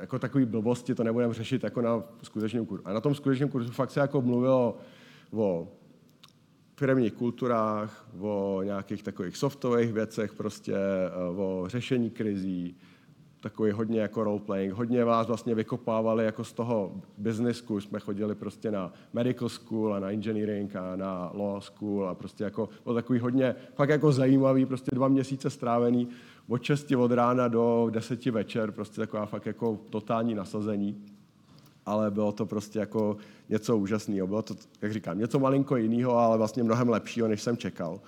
[0.00, 2.88] jako takový blbosti, to nebudeme řešit jako na skutečném kurzu.
[2.88, 4.78] A na tom skutečném kurzu fakt se jako mluvilo
[5.32, 5.68] o
[6.82, 12.76] firmních kulturách, o nějakých takových softových věcech, prostě eh, o řešení krizí,
[13.40, 14.72] takový hodně jako role-playing.
[14.72, 20.00] Hodně vás vlastně vykopávali jako z toho business Jsme chodili prostě na medical school a
[20.00, 24.66] na engineering a na law school a prostě jako bylo takový hodně, fakt jako zajímavý,
[24.66, 26.08] prostě dva měsíce strávený
[26.48, 31.04] od 6 od rána do 10 večer, prostě taková fakt jako totální nasazení
[31.86, 33.16] ale bylo to prostě jako
[33.48, 34.26] něco úžasného.
[34.26, 38.00] Bylo to, jak říkám, něco malinko jiného, ale vlastně mnohem lepšího, než jsem čekal.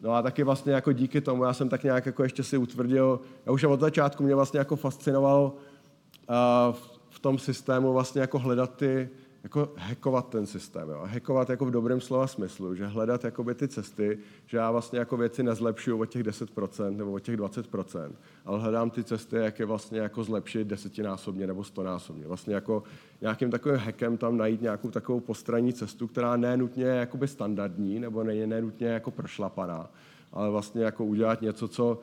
[0.00, 3.20] No a taky vlastně jako díky tomu já jsem tak nějak jako ještě si utvrdil,
[3.46, 6.76] já už od začátku mě vlastně jako fascinoval uh,
[7.10, 9.08] v tom systému vlastně jako hledat ty,
[9.44, 10.88] jako hackovat ten systém.
[10.88, 11.00] Jo.
[11.04, 15.16] Hackovat jako v dobrém slova smyslu, že hledat jakoby ty cesty, že já vlastně jako
[15.16, 18.12] věci nezlepšuju o těch 10% nebo o těch 20%,
[18.44, 22.26] ale hledám ty cesty, jak je vlastně jako zlepšit desetinásobně nebo stonásobně.
[22.26, 22.82] Vlastně jako
[23.20, 28.24] nějakým takovým hackem tam najít nějakou takovou postranní cestu, která nenutně je jakoby standardní nebo
[28.24, 29.90] není nenutně jako prošlapaná,
[30.32, 32.00] ale vlastně jako udělat něco, co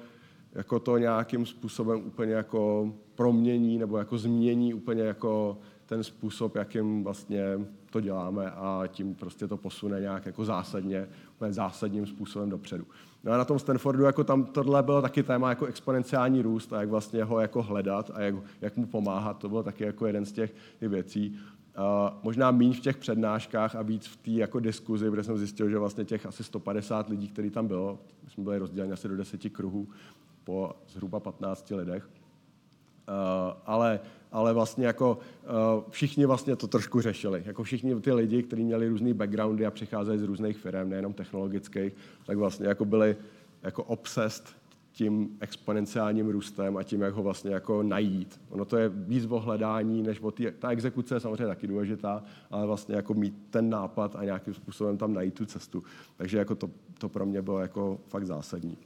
[0.54, 5.58] jako to nějakým způsobem úplně jako promění nebo jako změní úplně jako
[5.92, 7.44] ten způsob, jakým vlastně
[7.90, 11.08] to děláme a tím prostě to posune nějak jako zásadně,
[11.50, 12.88] zásadním způsobem dopředu.
[13.24, 16.80] No a na tom Stanfordu jako tam tohle bylo taky téma jako exponenciální růst a
[16.80, 19.38] jak vlastně ho jako hledat a jak, jak mu pomáhat.
[19.38, 21.40] To bylo taky jako jeden z těch věcí.
[21.78, 21.84] Uh,
[22.24, 25.78] možná méně v těch přednáškách a víc v té jako diskuzi, kde jsem zjistil, že
[25.78, 29.50] vlastně těch asi 150 lidí, který tam bylo, my jsme byli rozděleni asi do deseti
[29.50, 29.88] kruhů
[30.44, 32.10] po zhruba 15 lidech,
[33.10, 34.00] uh, ale,
[34.32, 37.44] ale vlastně jako uh, všichni vlastně to trošku řešili.
[37.46, 41.94] Jako všichni ty lidi, kteří měli různé backgroundy a přicházeli z různých firm, nejenom technologických,
[42.26, 43.16] tak vlastně jako byli
[43.64, 44.44] jako obsessed
[44.94, 48.42] tím exponenciálním růstem a tím, jak ho vlastně jako najít.
[48.50, 52.24] Ono to je víc o hledání, než o tý, ta exekuce je samozřejmě taky důležitá,
[52.52, 55.84] ale vlastně jako mít ten nápad a nějakým způsobem tam najít tu cestu.
[56.18, 58.78] Takže jako to, to pro mě bylo jako fakt zásadní.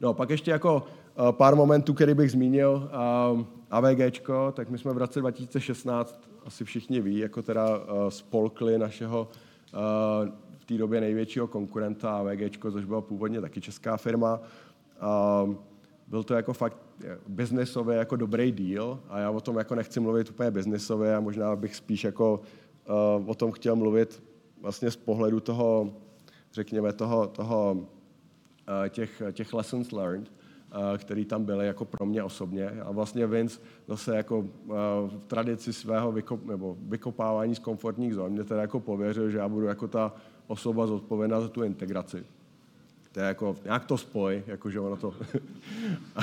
[0.00, 0.86] No, pak ještě jako
[1.30, 2.90] pár momentů, který bych zmínil.
[3.32, 8.78] Uh, AVGčko, tak my jsme v roce 2016, asi všichni ví, jako teda uh, spolkli
[8.78, 9.28] našeho
[9.74, 14.40] uh, v té době největšího konkurenta AVGčko, což byla původně taky česká firma.
[15.44, 15.54] Uh,
[16.06, 16.76] byl to jako fakt
[17.28, 21.56] biznesově jako dobrý deal a já o tom jako nechci mluvit úplně biznesově a možná
[21.56, 22.40] bych spíš jako
[23.26, 24.22] o tom chtěl mluvit
[24.60, 25.92] vlastně z pohledu toho,
[26.52, 27.76] řekněme, toho, toho
[28.88, 30.32] těch, těch lessons learned,
[30.98, 32.70] který tam byly jako pro mě osobně.
[32.70, 34.46] A vlastně Vince zase jako uh,
[35.06, 39.48] v tradici svého vykop, nebo vykopávání z komfortních zón mě teda jako pověřil, že já
[39.48, 40.12] budu jako ta
[40.46, 42.24] osoba zodpovědná za tu integraci
[43.18, 45.14] to je jako, nějak to spoj, jakože ono to...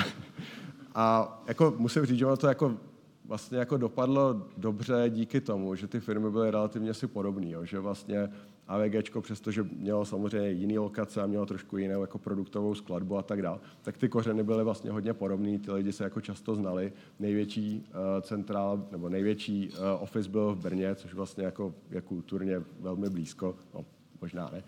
[0.94, 2.76] a jako musím říct, že ono to jako
[3.24, 8.28] vlastně jako dopadlo dobře díky tomu, že ty firmy byly relativně si podobné, že vlastně
[8.68, 13.42] AVG, přestože mělo samozřejmě jiný lokace a mělo trošku jinou jako produktovou skladbu a tak
[13.42, 16.92] dále, tak ty kořeny byly vlastně hodně podobné, ty lidi se jako často znali.
[17.18, 22.62] Největší uh, centrál, nebo největší uh, office byl v Brně, což vlastně jako je kulturně
[22.80, 23.84] velmi blízko, no,
[24.20, 24.62] možná ne.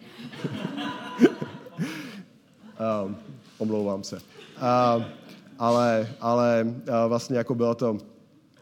[3.04, 3.16] Um,
[3.58, 4.16] omlouvám se.
[4.16, 5.04] Uh,
[5.58, 7.98] ale, ale uh, vlastně jako bylo to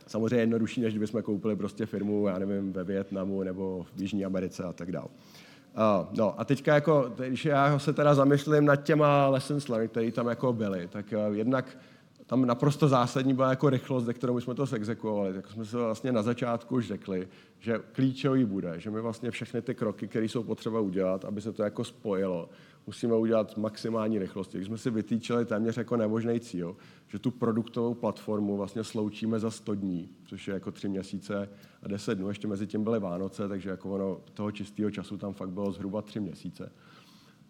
[0.06, 4.64] samozřejmě jednodušší, než kdybychom koupili prostě firmu, já nevím, ve Větnamu nebo v Jižní Americe
[4.64, 5.08] a tak dále.
[5.08, 10.12] Uh, no a teďka jako, když já se teda zamýšlím nad těma lessons learned, které
[10.12, 11.78] tam jako byly, tak uh, jednak
[12.26, 15.34] tam naprosto zásadní byla jako rychlost, ze kterou jsme to sexekuovali.
[15.34, 17.28] Tak jsme si vlastně na začátku už řekli,
[17.60, 21.52] že klíčový bude, že my vlastně všechny ty kroky, které jsou potřeba udělat, aby se
[21.52, 22.48] to jako spojilo,
[22.86, 24.54] musíme udělat maximální rychlost.
[24.54, 26.76] Když jsme si vytýčili téměř jako nemožný cíl,
[27.08, 31.48] že tu produktovou platformu vlastně sloučíme za 100 dní, což je jako 3 měsíce
[31.82, 35.32] a 10 dnů, ještě mezi tím byly Vánoce, takže jako ono toho čistého času tam
[35.32, 36.72] fakt bylo zhruba 3 měsíce.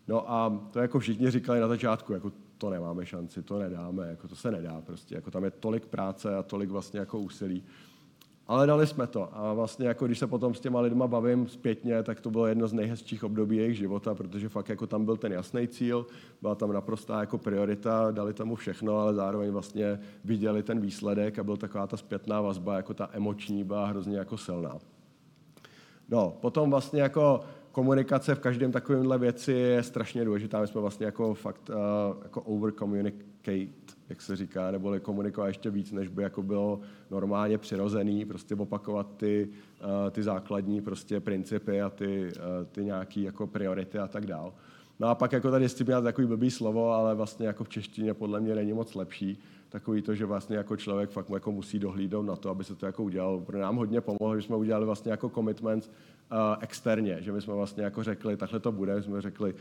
[0.08, 4.28] No a to jako všichni říkali na začátku, jako to nemáme šanci, to nedáme, jako
[4.28, 7.64] to se nedá prostě, jako tam je tolik práce a tolik vlastně jako úsilí.
[8.48, 9.28] Ale dali jsme to.
[9.32, 12.68] A vlastně jako když se potom s těma lidma bavím zpětně, tak to bylo jedno
[12.68, 16.06] z nejhezčích období jejich života, protože fakt jako tam byl ten jasný cíl,
[16.42, 21.44] byla tam naprostá jako priorita, dali tomu všechno, ale zároveň vlastně viděli ten výsledek a
[21.44, 24.78] byl taková ta zpětná vazba, jako ta emoční, byla hrozně jako silná.
[26.08, 27.40] No, potom vlastně jako
[27.72, 30.60] komunikace v každém takovémhle věci je strašně důležitá.
[30.60, 31.76] My jsme vlastně jako fakt uh,
[32.22, 32.72] jako over
[33.46, 36.80] communicate, jak se říká, neboli komunikovat ještě víc, než by jako bylo
[37.10, 39.48] normálně přirozený, prostě opakovat ty,
[39.80, 44.54] uh, ty základní prostě principy a ty, uh, ty nějaké jako priority a tak dál.
[45.00, 48.40] No a pak jako ta disciplína takový blbý slovo, ale vlastně jako v češtině podle
[48.40, 49.38] mě není moc lepší.
[49.68, 52.86] Takový to, že vlastně jako člověk fakt jako musí dohlídnout na to, aby se to
[52.86, 53.40] jako udělal.
[53.40, 55.90] Pro nám hodně pomohlo, že jsme udělali vlastně jako commitment
[56.32, 59.54] uh, externě, že my jsme vlastně jako řekli, takhle to bude, jsme řekli,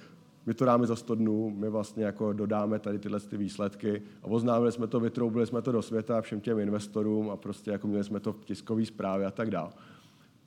[0.45, 4.27] my to dáme za 100 dnů, my vlastně jako dodáme tady tyhle ty výsledky a
[4.27, 8.03] oznámili jsme to, vytroubili jsme to do světa všem těm investorům a prostě jako měli
[8.03, 9.71] jsme to v tiskové zprávě a tak dále.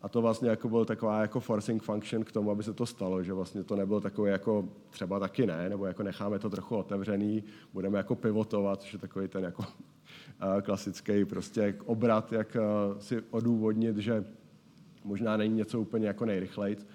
[0.03, 3.23] A to vlastně jako byl taková jako forcing function k tomu, aby se to stalo,
[3.23, 7.45] že vlastně to nebylo takové jako třeba taky ne, nebo jako necháme to trochu otevřený,
[7.73, 9.65] budeme jako pivotovat, což je takový ten jako
[10.63, 12.57] klasický prostě obrat, jak
[12.99, 14.25] si odůvodnit, že
[15.05, 16.87] možná není něco úplně jako nejrychlejc,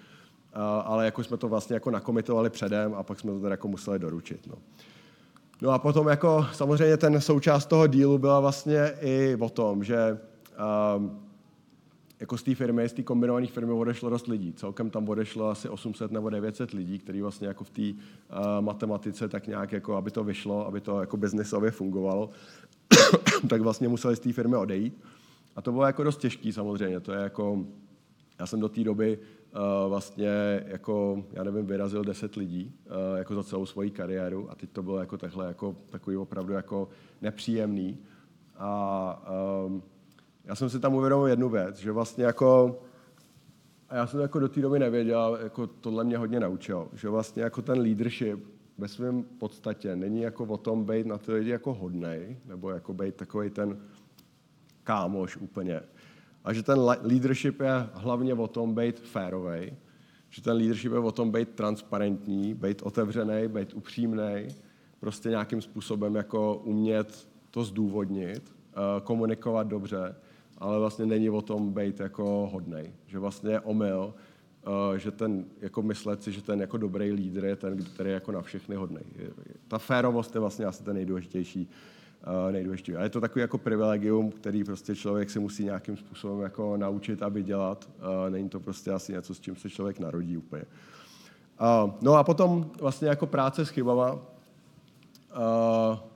[0.84, 3.98] ale jako jsme to vlastně jako nakomitovali předem a pak jsme to teda jako museli
[3.98, 4.46] doručit.
[4.46, 4.54] No.
[5.62, 10.18] No a potom jako samozřejmě ten součást toho dílu byla vlastně i o tom, že
[10.96, 11.20] um,
[12.20, 14.52] jako z té firmy, z té kombinované firmy odešlo dost lidí.
[14.52, 17.96] Celkem tam odešlo asi 800 nebo 900 lidí, kteří vlastně jako v té uh,
[18.60, 22.30] matematice tak nějak, jako, aby to vyšlo, aby to jako biznisově fungovalo,
[23.48, 25.00] tak vlastně museli z té firmy odejít.
[25.56, 27.00] A to bylo jako dost těžký samozřejmě.
[27.00, 27.64] To je jako,
[28.38, 29.18] já jsem do té doby
[29.88, 34.70] vlastně jako, já nevím, vyrazil 10 lidí uh, jako za celou svoji kariéru a teď
[34.70, 36.88] to bylo jako takhle, jako takový opravdu jako
[37.22, 37.98] nepříjemný.
[38.56, 39.30] A
[39.66, 39.82] um,
[40.44, 42.80] já jsem si tam uvědomil jednu věc, že vlastně jako,
[43.88, 47.08] a já jsem to jako do té doby nevěděl, jako tohle mě hodně naučil, že
[47.08, 51.50] vlastně jako ten leadership ve svém podstatě není jako o tom být na ty lidi
[51.50, 53.78] jako hodnej, nebo jako být takový ten
[54.84, 55.80] kámoš úplně.
[56.44, 59.72] A že ten leadership je hlavně o tom být férovej,
[60.30, 64.48] že ten leadership je o tom být transparentní, být otevřený, být upřímný,
[65.00, 70.14] prostě nějakým způsobem jako umět to zdůvodnit, eh, komunikovat dobře,
[70.58, 72.92] ale vlastně není o tom být jako hodnej.
[73.06, 74.14] Že vlastně je omyl,
[74.94, 78.14] eh, že ten, jako myslet si, že ten jako dobrý lídr je ten, který je
[78.14, 79.04] jako na všechny hodnej.
[79.68, 81.68] Ta férovost je vlastně asi ten nejdůležitější,
[82.50, 82.96] nejdůležitější.
[82.96, 87.22] A je to takový jako privilegium, který prostě člověk si musí nějakým způsobem jako naučit,
[87.22, 87.88] aby dělat.
[88.28, 90.64] Není to prostě asi něco, s čím se člověk narodí úplně.
[92.00, 94.18] No a potom vlastně jako práce s chybama,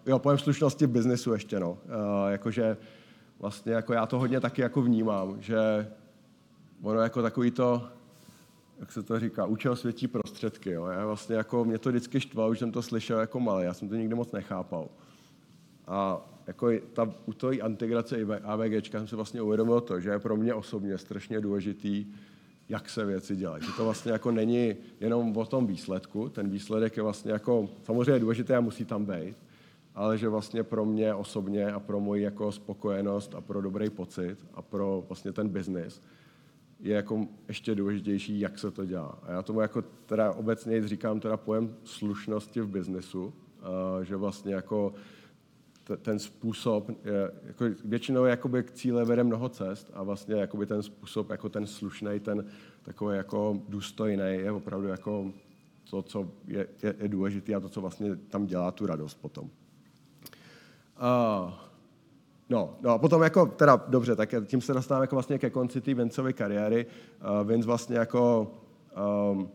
[0.07, 1.79] jo, pojem slušnosti v biznesu ještě, no.
[2.29, 2.77] Jakože
[3.41, 5.89] vlastně jako já to hodně taky jako vnímám, že
[6.83, 7.89] ono jako takový to,
[8.81, 10.71] jak se to říká, účel světí prostředky.
[10.71, 10.87] Jo.
[10.87, 13.89] Já vlastně jako, mě to vždycky štvalo, už jsem to slyšel jako malý, já jsem
[13.89, 14.89] to nikdy moc nechápal.
[15.89, 20.37] A jako ta, u toho integrace AVG jsem si vlastně uvědomil to, že je pro
[20.37, 22.07] mě osobně strašně důležitý,
[22.69, 23.65] jak se věci dělají.
[23.65, 28.19] Že to vlastně jako není jenom o tom výsledku, ten výsledek je vlastně jako, samozřejmě
[28.19, 29.37] důležité a musí tam být,
[29.95, 34.39] ale že vlastně pro mě osobně a pro moji jako spokojenost a pro dobrý pocit
[34.55, 36.03] a pro vlastně ten biznis
[36.81, 39.19] je jako ještě důležitější, jak se to dělá.
[39.23, 43.35] A já tomu jako teda obecně říkám teda pojem slušnosti v biznesu,
[44.03, 44.95] že vlastně jako
[45.97, 46.91] ten způsob,
[47.45, 51.67] jako většinou jakoby k cíle vede mnoho cest a vlastně jakoby ten způsob, jako ten
[51.67, 52.45] slušný, ten
[52.83, 55.33] takový jako důstojný, je opravdu jako
[55.91, 59.45] to, co je, je, je důležité a to, co vlastně tam dělá tu radost potom.
[59.45, 59.51] Uh,
[62.49, 65.81] no, no a potom jako, teda dobře, tak tím se dostáváme jako vlastně ke konci
[65.81, 66.87] té Vincovy kariéry.
[66.87, 68.53] Uh, Vince vlastně jako
[69.33, 69.49] um,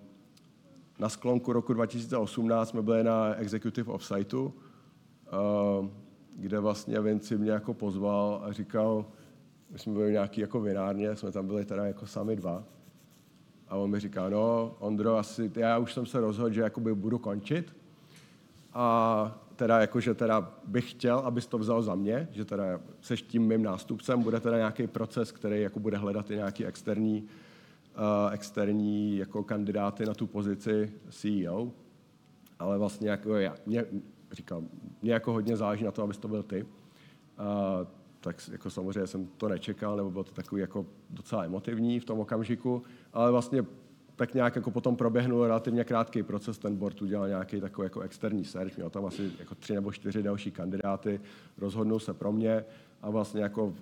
[1.00, 5.88] na sklonku roku 2018 jsme byli na Executive Offsiteu, uh,
[6.36, 9.06] kde vlastně Vinci mě jako pozval a říkal,
[9.70, 12.64] my jsme byli nějaký jako vinárně, jsme tam byli teda jako sami dva.
[13.68, 17.18] A on mi říká, no, Ondro, asi, já už jsem se rozhodl, že jakoby budu
[17.18, 17.76] končit.
[18.74, 22.64] A teda jako, že teda bych chtěl, abys to vzal za mě, že teda
[23.02, 27.24] seš tím mým nástupcem, bude teda nějaký proces, který jako bude hledat i nějaký externí,
[27.24, 31.72] uh, externí jako kandidáty na tu pozici CEO.
[32.60, 33.86] Ale vlastně jako já, mě,
[34.34, 34.68] říkám,
[35.02, 36.64] mě jako hodně záleží na to, abys to byl ty.
[36.64, 36.68] Uh,
[38.20, 42.20] tak jako samozřejmě jsem to nečekal, nebo bylo to takový jako docela emotivní v tom
[42.20, 43.66] okamžiku, ale vlastně
[44.16, 48.46] tak nějak jako potom proběhnul relativně krátký proces, ten board udělal nějaký takový jako externí
[48.46, 51.22] search, měl tam asi jako tři nebo čtyři další kandidáty,
[51.58, 52.66] rozhodnul se pro mě
[53.02, 53.74] a vlastně jako uh,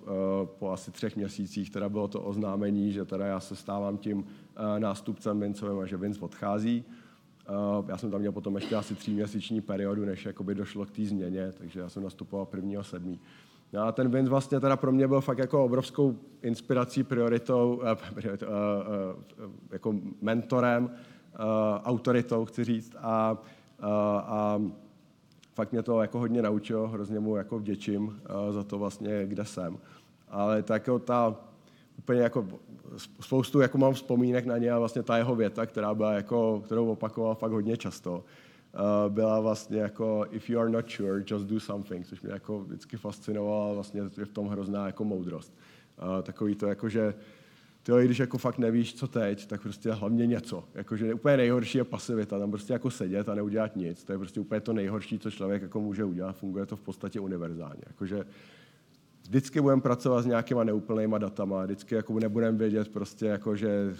[0.58, 4.24] po asi třech měsících teda bylo to oznámení, že teda já se stávám tím uh,
[4.78, 6.84] nástupcem Vincovým a že Vince odchází.
[6.88, 6.94] Uh,
[7.88, 11.52] já jsem tam měl potom ještě asi tříměsíční periodu, než jakoby došlo k té změně,
[11.52, 13.20] takže já jsem nastupoval prvního sedmí.
[13.72, 17.82] No a ten Vince vlastně teda pro mě byl fakt jako obrovskou inspirací, prioritou, uh,
[18.14, 20.90] prioritou uh, uh, jako mentorem, uh,
[21.84, 22.96] autoritou, chci říct.
[22.98, 23.88] A, uh,
[24.18, 24.62] a
[25.54, 29.44] fakt mě to jako hodně naučilo, hrozně mu jako vděčím uh, za to vlastně, kde
[29.44, 29.78] jsem.
[30.28, 31.36] Ale tak jako ta
[32.02, 32.48] úplně jako
[33.20, 36.90] spoustu jako mám vzpomínek na ně a vlastně ta jeho věta, která byla jako, kterou
[36.92, 38.24] opakoval fakt hodně často,
[38.74, 42.60] uh, byla vlastně jako if you are not sure, just do something, což mě jako
[42.60, 45.54] vždycky fascinovalo a vlastně je v tom hrozná jako moudrost.
[46.02, 47.14] Uh, takový to jako, že
[47.82, 50.64] ty, když jako fakt nevíš, co teď, tak prostě hlavně něco.
[50.74, 54.04] Jakože úplně nejhorší je pasivita, tam prostě jako sedět a neudělat nic.
[54.04, 56.36] To je prostě úplně to nejhorší, co člověk jako může udělat.
[56.36, 57.82] Funguje to v podstatě univerzálně.
[57.86, 58.24] Jakože
[59.22, 63.94] vždycky budeme pracovat s nějakýma neúplnýma datama, vždycky jako nebudeme vědět prostě jako, že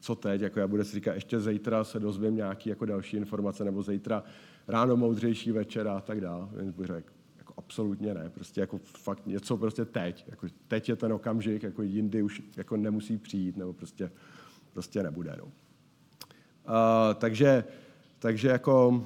[0.00, 3.64] co teď, jako já budu si říkat, ještě zítra se dozvím nějaký jako další informace,
[3.64, 4.22] nebo zítra
[4.68, 6.48] ráno moudřejší večera a tak dále.
[6.56, 10.96] Więc bych řekl, jako absolutně ne, prostě jako fakt něco prostě teď, jako teď je
[10.96, 14.10] ten okamžik, jako jindy už jako nemusí přijít, nebo prostě,
[14.72, 15.36] prostě nebude.
[15.38, 15.44] No.
[15.44, 15.52] Uh,
[17.14, 17.64] takže,
[18.18, 19.04] takže jako,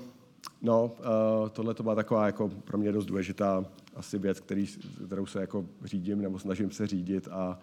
[0.62, 3.64] no, uh, tohle to byla taková jako pro mě dost důležitá
[3.96, 4.66] asi věc, který,
[5.06, 7.58] kterou se jako řídím nebo snažím se řídit a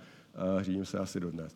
[0.55, 1.55] uh, řídím se asi dodnes.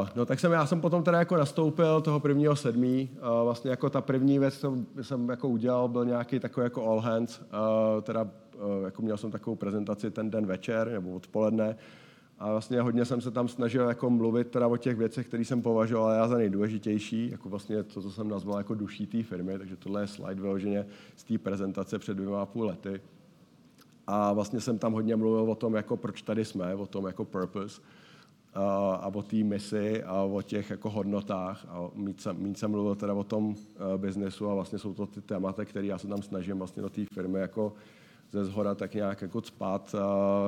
[0.00, 3.10] Uh, no tak jsem, já jsem potom teda jako nastoupil toho prvního sedmí.
[3.12, 7.00] Uh, vlastně jako ta první věc, co jsem jako udělal, byl nějaký takový jako all
[7.00, 7.40] hands.
[7.40, 11.76] Uh, teda uh, jako měl jsem takovou prezentaci ten den večer nebo odpoledne.
[12.38, 15.62] A vlastně hodně jsem se tam snažil jako mluvit teda o těch věcech, které jsem
[15.62, 19.76] považoval já za nejdůležitější, jako vlastně to, co jsem nazval jako duší té firmy, takže
[19.76, 23.00] tohle je slide vyloženě z té prezentace před dvěma a půl lety.
[24.06, 27.24] A vlastně jsem tam hodně mluvil o tom, jako proč tady jsme, o tom jako
[27.24, 27.82] purpose
[28.54, 31.66] a, a o té misi a o těch jako hodnotách.
[31.68, 33.54] A mít jsem, mít jsem mluvil teda o tom uh,
[33.96, 37.04] biznesu a vlastně jsou to ty témata, které já se tam snažím vlastně do té
[37.14, 37.72] firmy jako
[38.30, 39.94] ze zhora tak nějak jako cpat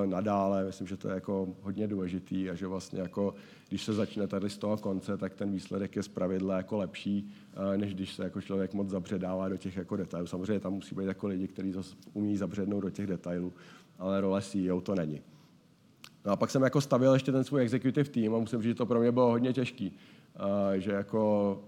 [0.06, 0.64] nadále.
[0.64, 3.34] Myslím, že to je jako hodně důležitý a že vlastně jako,
[3.68, 7.30] když se začne tady z toho konce, tak ten výsledek je zpravidla jako lepší,
[7.76, 10.26] než když se jako člověk moc zabředává do těch jako detailů.
[10.26, 11.74] Samozřejmě tam musí být jako lidi, kteří
[12.12, 13.52] umí zabřednout do těch detailů,
[13.98, 15.20] ale role CEO to není.
[16.24, 18.74] No a pak jsem jako stavil ještě ten svůj executive team a musím říct, že
[18.74, 19.96] to pro mě bylo hodně těžký.
[20.76, 21.60] Že jako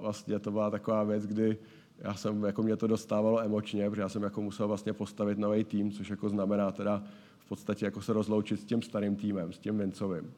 [0.00, 1.58] vlastně to byla taková věc, kdy
[1.98, 5.64] já jsem, jako mě to dostávalo emočně, protože já jsem jako musel vlastně postavit nový
[5.64, 7.02] tým, což jako znamená teda
[7.38, 10.32] v podstatě jako se rozloučit s tím starým týmem, s tím Vincovým.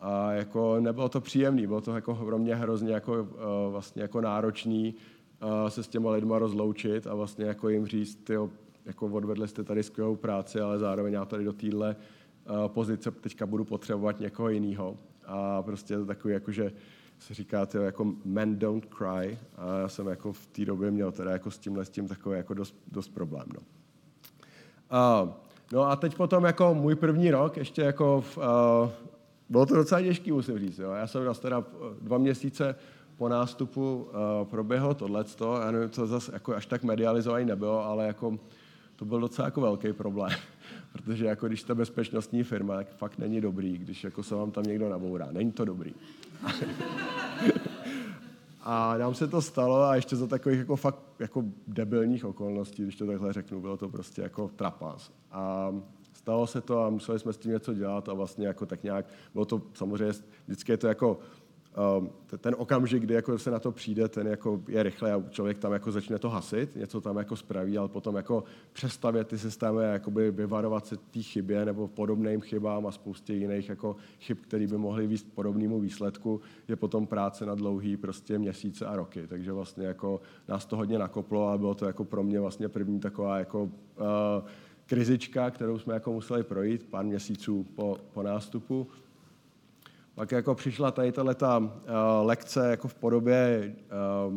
[0.00, 3.28] A jako nebylo to příjemné, bylo to jako pro mě hrozně jako, uh,
[3.72, 4.94] vlastně jako náročný
[5.42, 8.50] uh, se s těma lidma rozloučit a vlastně jako jim říct, tyjo,
[8.84, 11.96] jako odvedli jste tady skvělou práci, ale zároveň já tady do téhle
[12.50, 14.96] uh, pozice teďka budu potřebovat někoho jiného.
[15.26, 16.72] A prostě to takový, jako, že
[17.18, 19.38] se říká, tyjo, jako men don't cry.
[19.56, 22.36] A já jsem jako v té době měl teda jako s tímhle s tím takový
[22.36, 23.46] jako dost, dost problém.
[23.54, 23.60] No.
[25.22, 25.32] Uh,
[25.72, 28.44] no a teď potom jako můj první rok, ještě jako v, uh,
[29.48, 30.78] bylo to docela těžký, musím říct.
[30.78, 30.90] Jo.
[30.90, 31.64] Já jsem nás teda
[32.00, 32.74] dva měsíce
[33.16, 34.08] po nástupu
[34.40, 35.60] uh, proběhlo tohleto.
[35.60, 38.38] Já nevím, to zase jako až tak medializovaný nebylo, ale jako
[38.96, 40.30] to byl docela jako velký problém.
[40.96, 44.64] Protože jako když jste bezpečnostní firma, tak fakt není dobrý, když jako se vám tam
[44.64, 45.28] někdo nabourá.
[45.32, 45.94] Není to dobrý.
[48.62, 52.96] a nám se to stalo a ještě za takových jako fakt jako debilních okolností, když
[52.96, 55.12] to takhle řeknu, bylo to prostě jako trapas.
[55.32, 55.74] A
[56.12, 59.06] stalo se to a museli jsme s tím něco dělat a vlastně jako tak nějak,
[59.32, 60.12] bylo to samozřejmě,
[60.46, 61.18] vždycky je to jako
[62.38, 65.72] ten okamžik, kdy jako se na to přijde, ten jako je rychle a člověk tam
[65.72, 70.00] jako začne to hasit, něco tam jako spraví, ale potom jako přestavět ty systémy a
[70.30, 75.06] vyvarovat se té chybě nebo podobným chybám a spoustě jiných jako chyb, které by mohly
[75.06, 79.26] výst podobnému výsledku, je potom práce na dlouhý prostě měsíce a roky.
[79.26, 83.00] Takže vlastně jako nás to hodně nakoplo a bylo to jako pro mě vlastně první
[83.00, 83.70] taková jako uh,
[84.86, 88.86] krizička, kterou jsme jako museli projít pár měsíců po, po nástupu.
[90.16, 91.68] Pak jako přišla tady ta uh,
[92.20, 93.74] lekce jako v podobě
[94.28, 94.34] uh,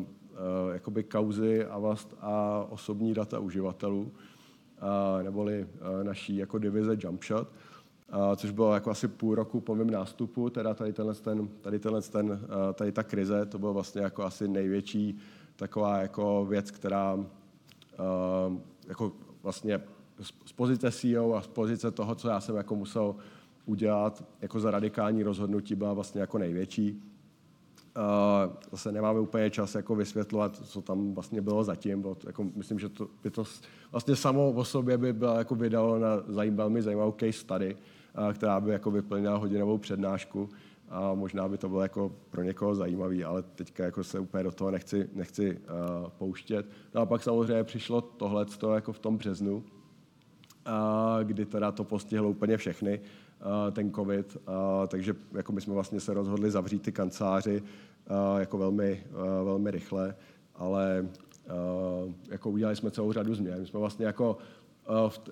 [0.95, 7.47] uh, kauzy a, vlast, a osobní data uživatelů, uh, neboli uh, naší jako divize Jumpshot,
[7.47, 11.79] uh, což bylo jako asi půl roku po mém nástupu, teda tady, tenhle ten, tady,
[11.79, 12.37] tenhle ten, uh,
[12.73, 15.19] tady ta krize, to bylo vlastně jako asi největší
[15.55, 17.25] taková jako věc, která uh,
[18.87, 19.11] jako
[19.43, 19.81] vlastně
[20.45, 23.15] z pozice CEO a z pozice toho, co já jsem jako musel
[23.65, 27.03] udělat jako za radikální rozhodnutí byla vlastně jako největší.
[28.71, 32.01] Zase nemáme úplně čas jako vysvětlovat, co tam vlastně bylo zatím.
[32.01, 33.43] Bylo to, jako, myslím, že to by to
[33.91, 37.77] vlastně samo o sobě by bylo jako vydalo na zajím, velmi zajímavou case study,
[38.33, 40.49] která by jako vyplnila hodinovou přednášku
[40.89, 44.51] a možná by to bylo jako pro někoho zajímavý, ale teďka jako se úplně do
[44.51, 46.65] toho nechci, nechci uh, pouštět.
[46.95, 48.45] No a pak samozřejmě přišlo tohle
[48.75, 49.63] jako v tom březnu, uh,
[51.23, 52.99] kdy teda to postihlo úplně všechny.
[53.39, 57.63] Eh, ten covid, eh, takže jako my jsme vlastně se rozhodli zavřít ty kanceláři
[58.07, 59.03] eh, jako velmi,
[59.43, 60.15] velmi rychle,
[60.55, 61.07] ale
[62.29, 63.59] jako udělali jsme celou řadu změn.
[63.59, 64.37] My jsme vlastně jako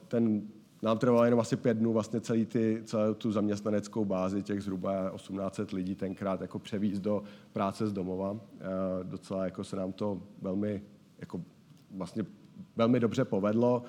[0.07, 0.41] ten
[0.81, 5.11] nám trvalo jenom asi pět dnů vlastně celý ty, celou tu zaměstnaneckou bázi, těch zhruba
[5.15, 8.39] 1800 lidí tenkrát jako převízt do práce z domova.
[9.03, 10.81] Docela jako se nám to velmi,
[11.19, 11.41] jako
[11.91, 12.25] vlastně
[12.75, 13.83] velmi dobře povedlo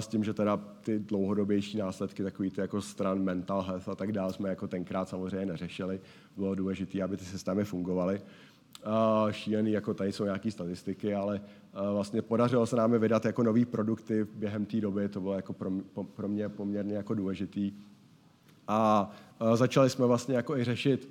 [0.00, 4.12] s tím, že teda ty dlouhodobější následky, takový ty jako stran mental health a tak
[4.12, 6.00] dále, jsme jako tenkrát samozřejmě neřešili.
[6.36, 8.20] Bylo důležité, aby ty systémy fungovaly.
[9.30, 11.40] Šílený, jako tady jsou nějaké statistiky, ale
[11.92, 15.70] vlastně podařilo se nám vydat jako nový produkty během té doby, to bylo jako pro,
[16.14, 17.72] pro mě poměrně jako důležitý.
[18.68, 19.10] A
[19.54, 21.10] začali jsme vlastně jako i řešit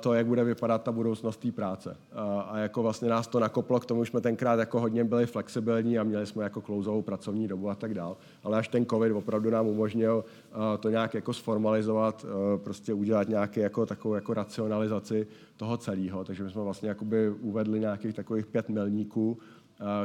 [0.00, 1.96] to, jak bude vypadat ta budoucnost té práce.
[2.12, 2.14] Eh,
[2.48, 5.98] a jako vlastně nás to nakoplo k tomu, že jsme tenkrát jako hodně byli flexibilní
[5.98, 8.16] a měli jsme jako klouzovou pracovní dobu a tak dál.
[8.44, 13.60] Ale až ten covid opravdu nám umožnil eh, to nějak jako sformalizovat, prostě udělat nějaký
[13.60, 16.24] jako takovou jako racionalizaci toho celého.
[16.24, 19.38] Takže my jsme vlastně jakoby uvedli nějakých takových pět milníků,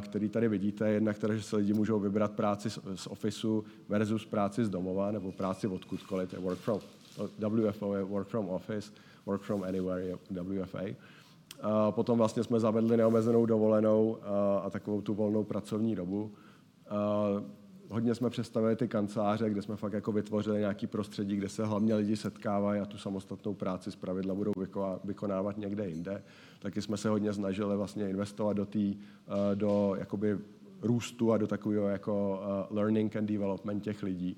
[0.01, 0.89] který tady vidíte.
[0.89, 5.12] Jedna, které, že se lidi můžou vybrat práci z, z ofisu versus práci z domova
[5.12, 6.80] nebo práci odkudkoliv, je work from,
[7.39, 8.91] WFO je work from office
[9.26, 10.84] Work from Anywhere, WFA.
[11.91, 14.17] Potom vlastně jsme zavedli neomezenou dovolenou
[14.63, 16.32] a takovou tu volnou pracovní dobu.
[16.89, 17.26] A
[17.89, 21.95] hodně jsme představili ty kanceláře, kde jsme fakt jako vytvořili nějaký prostředí, kde se hlavně
[21.95, 24.53] lidi setkávají a tu samostatnou práci z pravidla budou
[25.03, 26.24] vykonávat někde jinde.
[26.59, 28.95] Taky jsme se hodně snažili vlastně investovat do, tý,
[29.55, 30.38] do jakoby
[30.82, 34.38] růstu a do takového jako learning and development těch lidí.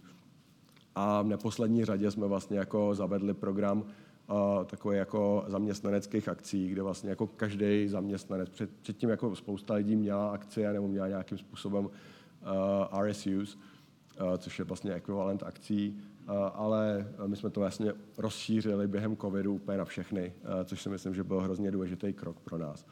[0.95, 3.83] A v neposlední řadě jsme vlastně jako zavedli program
[4.29, 9.95] uh, takový jako zaměstnaneckých akcí, kde vlastně jako každý zaměstnanec, před, předtím jako spousta lidí
[9.95, 15.97] měla akcie nebo měla nějakým způsobem uh, RSUs, uh, což je vlastně ekvivalent akcí,
[16.29, 20.89] uh, ale my jsme to vlastně rozšířili během covidu úplně na všechny, uh, což si
[20.89, 22.85] myslím, že byl hrozně důležitý krok pro nás.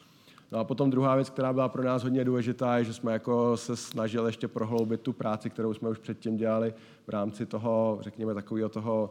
[0.53, 3.57] No a potom druhá věc, která byla pro nás hodně důležitá, je, že jsme jako
[3.57, 6.73] se snažili ještě prohloubit tu práci, kterou jsme už předtím dělali
[7.07, 9.09] v rámci toho, řekněme, takového toho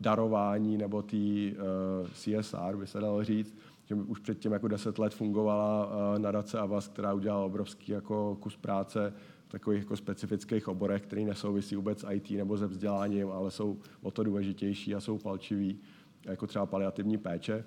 [0.00, 5.14] darování nebo té uh, CSR, by se dalo říct, že už předtím jako deset let
[5.14, 9.12] fungovala uh, nadace Avas, která udělala obrovský jako kus práce
[9.46, 13.78] v takových jako specifických oborech, které nesouvisí vůbec s IT nebo se vzděláním, ale jsou
[14.02, 15.80] o to důležitější a jsou palčivý,
[16.24, 17.64] jako třeba paliativní péče.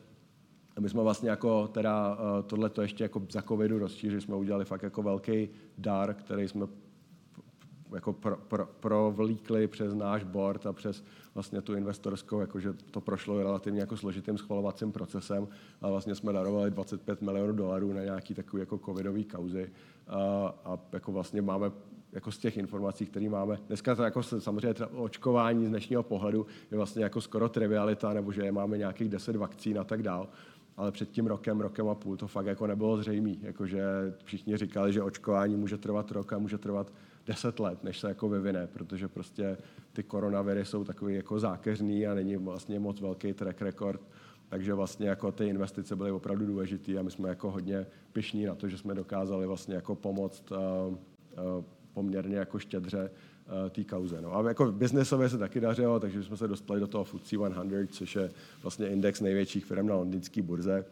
[0.77, 4.65] A my jsme vlastně jako teda tohle to ještě jako za covidu rozšířili, jsme udělali
[4.65, 6.67] fakt jako velký dar, který jsme
[7.91, 13.43] jako pro, pro, provlíkli přes náš board a přes vlastně tu investorskou, jakože to prošlo
[13.43, 15.47] relativně jako složitým schvalovacím procesem
[15.81, 19.71] a vlastně jsme darovali 25 milionů dolarů na nějaký takový jako covidový kauzy
[20.07, 21.71] a, a jako vlastně máme
[22.11, 23.57] jako z těch informací, které máme.
[23.67, 28.51] Dneska to jako samozřejmě očkování z dnešního pohledu je vlastně jako skoro trivialita, nebo že
[28.51, 30.29] máme nějakých 10 vakcín a tak dál
[30.77, 33.35] ale před tím rokem, rokem a půl to fakt jako nebylo zřejmé.
[33.41, 33.83] Jakože
[34.23, 36.93] všichni říkali, že očkování může trvat rok a může trvat
[37.31, 39.57] deset let, než se jako vyvine, protože prostě
[39.93, 44.01] ty koronaviry jsou takový jako zákeřný a není vlastně moc velký track record.
[44.49, 48.55] Takže vlastně jako ty investice byly opravdu důležité a my jsme jako hodně pišní na
[48.55, 51.63] to, že jsme dokázali vlastně jako pomoct uh, uh,
[51.93, 54.21] poměrně jako štědře uh, té kauze.
[54.21, 54.35] No.
[54.35, 58.15] A jako biznesově se taky dařilo, takže jsme se dostali do toho FTSE 100, což
[58.15, 60.85] je vlastně index největších firm na londýnské burze.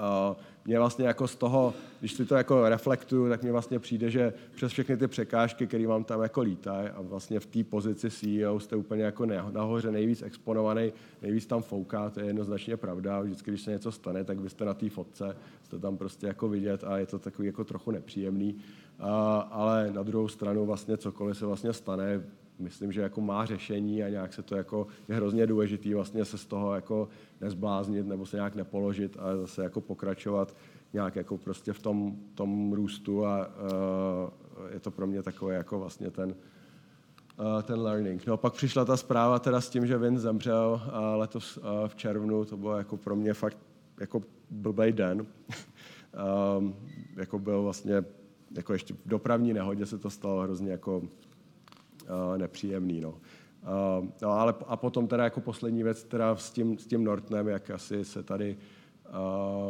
[0.00, 4.10] Uh, mě vlastně jako z toho, když si to jako reflektuju, tak mně vlastně přijde,
[4.10, 8.10] že přes všechny ty překážky, které vám tam jako lítají a vlastně v té pozici
[8.10, 10.92] CEO jste úplně jako nahoře nejvíc exponovaný,
[11.22, 13.20] nejvíc tam fouká, to je jednoznačně pravda.
[13.20, 16.48] Vždycky, když se něco stane, tak vy jste na té fotce, jste tam prostě jako
[16.48, 18.56] vidět a je to takový jako trochu nepříjemný.
[18.98, 22.22] A, ale na druhou stranu vlastně cokoliv se vlastně stane,
[22.60, 26.38] myslím, že jako má řešení a nějak se to jako, je hrozně důležitý vlastně se
[26.38, 27.08] z toho jako
[27.40, 30.56] nezbláznit nebo se nějak nepoložit a zase jako pokračovat
[30.92, 35.78] nějak jako prostě v tom, tom růstu a uh, je to pro mě takové jako
[35.78, 36.34] vlastně ten,
[37.38, 38.26] uh, ten learning.
[38.26, 41.94] No pak přišla ta zpráva teda s tím, že Vin zemřel uh, letos uh, v
[41.94, 43.58] červnu, to bylo jako pro mě fakt
[44.00, 45.26] jako blbej den.
[46.58, 46.74] um,
[47.16, 48.04] jako byl vlastně,
[48.56, 51.02] jako ještě v dopravní nehodě se to stalo hrozně jako
[52.36, 53.00] nepříjemný.
[53.00, 53.10] No.
[53.10, 57.48] Uh, no ale a potom teda jako poslední věc teda s tím, s tím Nortnem,
[57.48, 58.56] jak asi se tady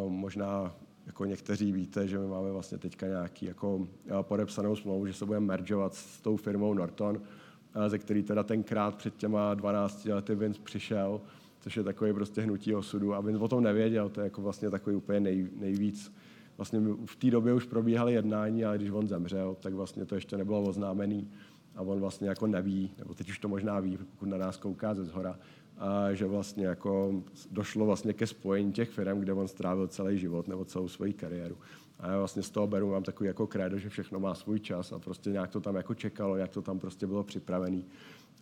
[0.05, 0.74] uh, možná
[1.07, 3.86] jako někteří víte, že my máme vlastně teďka nějaký jako uh,
[4.22, 8.95] podepsanou smlouvu, že se budeme mergeovat s tou firmou Norton, uh, ze který teda tenkrát
[8.95, 11.20] před těma 12 lety Vince přišel,
[11.61, 14.70] což je takový prostě hnutí osudu a Vince o tom nevěděl, to je jako vlastně
[14.70, 16.12] takový úplně nej, nejvíc
[16.61, 20.36] Vlastně v té době už probíhaly jednání, ale když on zemřel, tak vlastně to ještě
[20.36, 21.30] nebylo oznámený
[21.76, 24.94] a on vlastně jako neví, nebo teď už to možná ví, pokud na nás kouká
[24.94, 25.38] ze zhora,
[25.78, 30.48] a že vlastně jako došlo vlastně ke spojení těch firm, kde on strávil celý život
[30.48, 31.56] nebo celou svoji kariéru.
[32.00, 34.92] A já vlastně z toho beru, mám takový jako krédo, že všechno má svůj čas
[34.92, 37.84] a prostě nějak to tam jako čekalo, jak to tam prostě bylo připravený.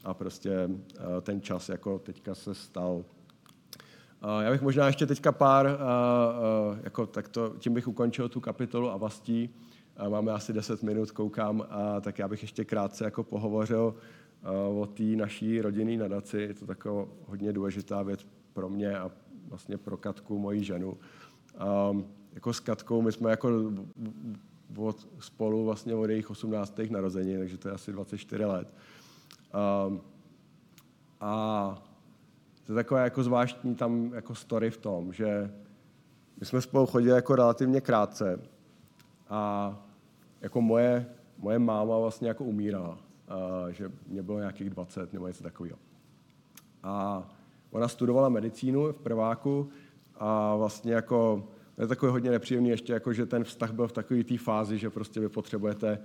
[0.05, 3.05] A prostě eh, ten čas jako teďka se stal.
[4.41, 8.41] Já bych možná ještě teďka pár, eh, eh, jako tak to, tím bych ukončil tu
[8.41, 9.55] kapitolu Avastí.
[10.09, 13.95] Máme asi 10 minut, koukám, a tak já bych ještě krátce jako pohovořil
[14.81, 16.39] o té naší rodinné nadaci.
[16.39, 19.11] Je to taková hodně důležitá věc pro mě a
[19.49, 20.97] vlastně pro Katku, moji ženu.
[21.59, 21.97] A
[22.33, 23.73] jako s Katkou my jsme jako
[24.77, 26.81] od, spolu vlastně od jejich 18.
[26.91, 28.75] narození, takže to je asi 24 let.
[29.53, 29.93] A,
[31.21, 31.83] a
[32.65, 35.55] to je takové jako zvláštní tam jako story v tom, že
[36.41, 38.41] my jsme spolu chodili jako relativně krátce
[39.29, 39.88] a
[40.41, 41.07] jako moje,
[41.39, 42.99] moje máma vlastně jako umírala,
[43.71, 45.79] že mě bylo nějakých 20 nebo něco takového.
[46.83, 47.23] A
[47.71, 49.69] ona studovala medicínu v prváku
[50.17, 54.25] a vlastně jako je takový hodně nepříjemný ještě, jako že ten vztah byl v takové
[54.25, 55.99] té fázi, že prostě vy potřebujete,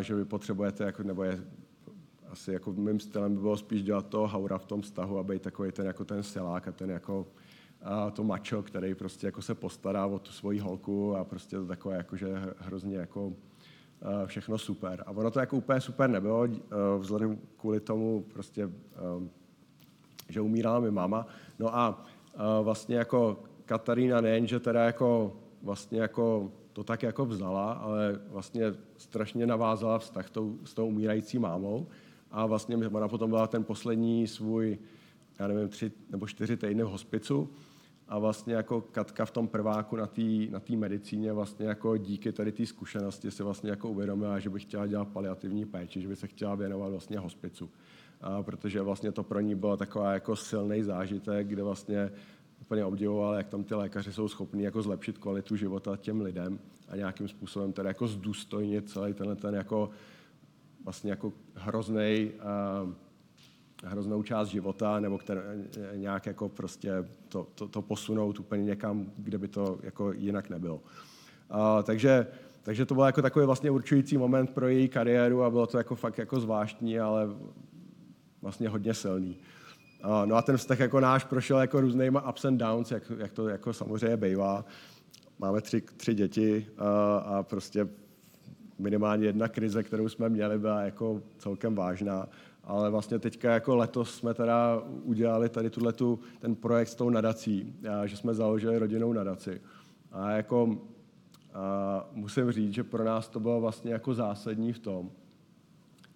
[0.00, 1.44] že vy potřebujete, jako, nebo je
[2.30, 5.42] asi jako mým stylem by bylo spíš dělat toho haura v tom vztahu a být
[5.42, 7.26] takový ten, jako ten silák a ten jako
[8.12, 11.96] to mačo, který prostě jako se postará o tu svoji holku a prostě to takové
[11.96, 13.32] jako, že hrozně jako
[14.26, 15.04] všechno super.
[15.06, 16.48] A ono to jako úplně super nebylo,
[16.98, 18.70] vzhledem kvůli tomu prostě,
[20.28, 21.26] že umírala mi máma.
[21.58, 22.04] No a
[22.62, 28.64] vlastně jako Katarína nejen, že teda jako vlastně jako to tak jako vzala, ale vlastně
[28.96, 31.86] strašně navázala vztah tou, s tou umírající mámou
[32.30, 34.78] a vlastně ona potom byla ten poslední svůj,
[35.38, 37.50] já nevím, tři nebo čtyři týdny v hospicu
[38.08, 42.52] a vlastně jako Katka v tom prváku na té na medicíně vlastně jako díky tady
[42.52, 46.26] té zkušenosti si vlastně jako uvědomila, že by chtěla dělat paliativní péči, že by se
[46.26, 47.70] chtěla věnovat vlastně hospicu.
[48.20, 52.10] A protože vlastně to pro ní bylo taková jako silný zážitek, kde vlastně
[52.60, 56.96] úplně obdivoval, jak tam ty lékaři jsou schopní jako zlepšit kvalitu života těm lidem a
[56.96, 59.90] nějakým způsobem tedy jako zdůstojnit celý tenhle ten jako
[60.84, 62.30] vlastně jako hrozný
[63.82, 65.42] hroznou část života, nebo které,
[65.94, 66.92] nějak jako prostě
[67.28, 70.80] to, to, to posunout úplně někam, kde by to jako jinak nebylo.
[71.50, 72.26] A, takže,
[72.62, 75.94] takže to byl jako takový vlastně určující moment pro její kariéru a bylo to jako
[75.94, 77.28] fakt jako zvláštní, ale
[78.42, 79.36] vlastně hodně silný.
[80.02, 83.32] A, no a ten vztah jako náš prošel jako různýma ups and downs, jak, jak
[83.32, 84.64] to jako samozřejmě bývá.
[85.38, 87.88] Máme tři, tři děti a, a prostě
[88.78, 92.28] minimálně jedna krize, kterou jsme měli, byla jako celkem vážná
[92.64, 97.74] ale vlastně teďka jako letos jsme teda udělali tady tuhletu, ten projekt s tou nadací,
[98.04, 99.60] že jsme založili rodinnou nadaci.
[100.12, 100.78] A jako
[101.54, 105.10] a musím říct, že pro nás to bylo vlastně jako zásadní v tom,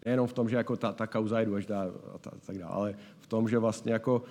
[0.04, 1.82] nejenom v tom, že jako ta, ta kauza je důležitá
[2.14, 4.22] a ta, tak dále, ale v tom, že vlastně jako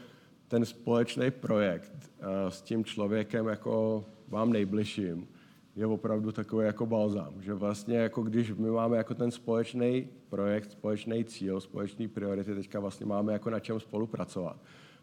[0.48, 2.12] ten společný projekt
[2.50, 5.28] s tím člověkem jako vám nejbližším
[5.76, 10.72] je opravdu takový jako balzám, že vlastně jako když my máme jako ten společný projekt,
[10.72, 14.58] společný cíl, společný priority, teďka vlastně máme jako na čem spolupracovat,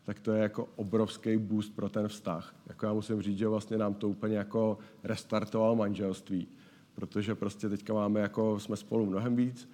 [0.05, 2.55] tak to je jako obrovský boost pro ten vztah.
[2.67, 6.49] Jako já musím říct, že vlastně nám to úplně jako restartoval manželství,
[6.95, 9.69] protože prostě teďka máme jako, jsme spolu mnohem víc,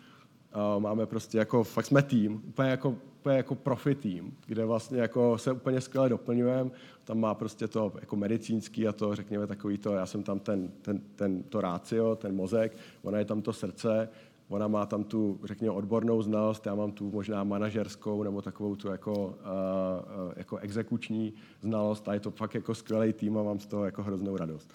[0.79, 2.97] máme prostě jako, fakt jsme tým, úplně jako,
[3.29, 6.71] úplně jako profi tým, kde vlastně jako se úplně skvěle doplňujeme,
[7.05, 10.71] tam má prostě to jako medicínský a to, řekněme, takový to, já jsem tam ten,
[10.83, 14.09] ten, ten to rácio, ten mozek, ona je tam to srdce,
[14.49, 18.89] ona má tam tu, řekněme, odbornou znalost, já mám tu možná manažerskou nebo takovou tu
[18.89, 23.61] jako, uh, uh, jako exekuční znalost a je to fakt jako skvělý tým a mám
[23.61, 24.73] z toho jako hroznou radost.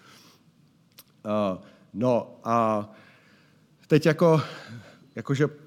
[1.25, 2.89] Uh, no a
[3.87, 4.41] teď jako,
[5.15, 5.62] jakože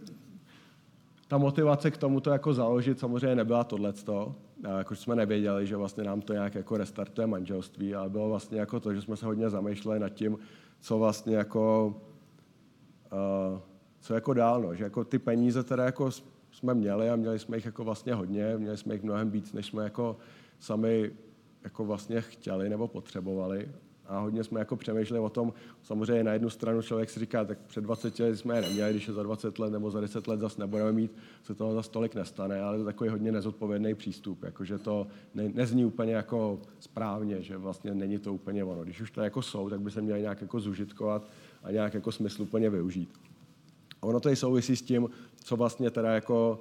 [1.29, 4.35] ta motivace k tomu to jako založit samozřejmě nebyla tohleto,
[4.79, 8.81] jako jsme nevěděli, že vlastně nám to nějak jako restartuje manželství, ale bylo vlastně jako
[8.81, 10.39] to, že jsme se hodně zamýšleli nad tím,
[10.81, 11.95] co vlastně jako,
[13.13, 13.61] uh,
[14.01, 14.75] co jako dál, no.
[14.75, 16.11] že jako ty peníze teda jako
[16.51, 19.67] jsme měli a měli jsme jich jako vlastně hodně, měli jsme jich mnohem víc, než
[19.67, 20.17] jsme jako
[20.59, 21.11] sami
[21.65, 23.69] jako vlastně chtěli nebo potřebovali
[24.09, 25.53] a hodně jsme jako přemýšleli o tom,
[25.83, 29.09] samozřejmě na jednu stranu člověk si říká, tak před 20 lety jsme je neměli, když
[29.09, 32.15] je za 20 let nebo za 10 let zase nebudeme mít, se toho za tolik
[32.15, 37.43] nestane, ale to je takový hodně nezodpovědný přístup, jakože to ne, nezní úplně jako správně,
[37.43, 38.85] že vlastně není to úplně ono.
[38.85, 41.23] Když už to jako jsou, tak by se měli nějak jako zužitkovat
[41.63, 43.09] a nějak jako smysluplně využít.
[44.03, 45.11] A ono to i souvisí s tím,
[45.45, 46.61] co vlastně teda jako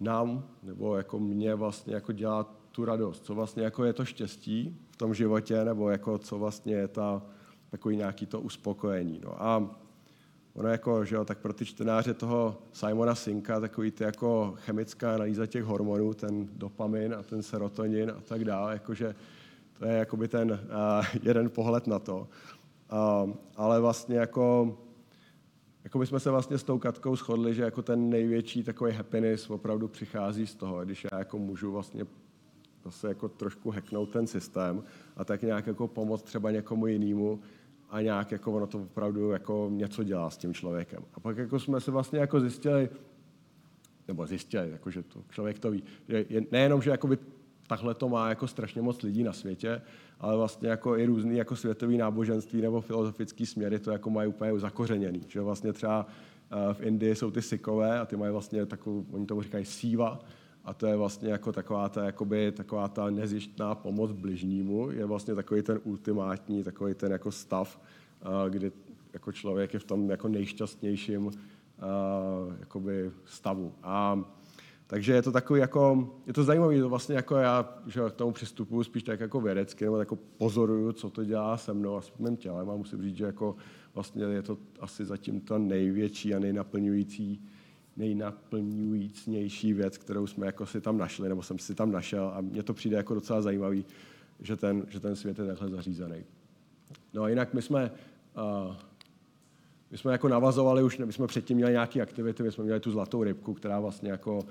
[0.00, 2.44] nám, nebo jako mě vlastně jako dělá
[2.76, 6.74] tu radost, co vlastně jako je to štěstí v tom životě, nebo jako co vlastně
[6.74, 7.22] je ta,
[7.70, 9.20] takový nějaký to uspokojení.
[9.24, 9.70] No a
[10.54, 15.14] ono jako, že jo, tak pro ty čtenáře toho Simona Sinka, takový ty jako chemická
[15.14, 19.14] analýza těch hormonů, ten dopamin a ten serotonin a tak dále, jakože
[19.78, 22.28] to je jakoby ten uh, jeden pohled na to.
[22.92, 24.76] Uh, ale vlastně jako
[25.84, 29.50] jako my jsme se vlastně s tou Katkou shodli, že jako ten největší takový happiness
[29.50, 32.04] opravdu přichází z toho, když já jako můžu vlastně
[32.86, 34.82] zase jako trošku hacknout ten systém
[35.16, 37.40] a tak nějak jako pomoct třeba někomu jinému
[37.90, 41.02] a nějak jako ono to opravdu jako něco dělá s tím člověkem.
[41.14, 42.88] A pak jako jsme se vlastně jako zjistili,
[44.08, 47.18] nebo zjistili, jako že to člověk to ví, že je, nejenom, že jakoby
[47.66, 49.82] takhle to má jako strašně moc lidí na světě,
[50.20, 54.58] ale vlastně jako i různý jako světový náboženství nebo filozofický směry to jako mají úplně
[54.58, 55.20] zakořeněný.
[55.28, 56.06] Že vlastně třeba
[56.50, 60.20] eh, v Indii jsou ty sikové a ty mají vlastně takovou, oni tomu říkají síva,
[60.66, 65.34] a to je vlastně jako taková ta, jakoby, taková ta nezjištná pomoc bližnímu, je vlastně
[65.34, 67.80] takový ten ultimátní, takový ten jako stav,
[68.48, 68.72] kdy
[69.12, 71.30] jako člověk je v tom jako nejšťastnějším
[72.60, 73.72] jakoby stavu.
[73.82, 74.24] A
[74.86, 78.32] takže je to takový jako, je to zajímavé, to vlastně jako já, že k tomu
[78.32, 82.12] přistupuji spíš tak jako vědecky, nebo jako pozoruju, co to dělá se mnou a s
[82.18, 83.56] mým tělem a musím říct, že jako
[83.94, 87.42] vlastně je to asi zatím to největší a nejnaplňující
[87.96, 92.62] nejnaplňujícnější věc, kterou jsme jako si tam našli, nebo jsem si tam našel a mně
[92.62, 93.84] to přijde jako docela zajímavý,
[94.40, 96.24] že ten, že ten svět je takhle zařízený.
[97.14, 97.90] No a jinak my jsme,
[98.68, 98.76] uh,
[99.90, 102.90] my jsme jako navazovali už, my jsme předtím měli nějaké aktivity, my jsme měli tu
[102.90, 104.42] zlatou rybku, která vlastně jako uh,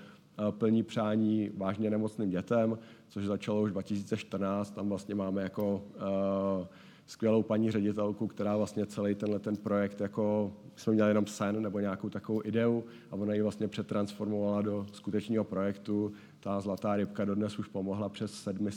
[0.51, 2.77] plní přání vážně nemocným dětem,
[3.09, 6.67] což začalo už 2014, tam vlastně máme jako uh,
[7.05, 11.79] skvělou paní ředitelku, která vlastně celý tenhle ten projekt, jako jsme měli jenom sen nebo
[11.79, 16.11] nějakou takovou ideu a ona ji vlastně přetransformovala do skutečného projektu.
[16.39, 18.71] Ta zlatá rybka dodnes už pomohla přes sedmi,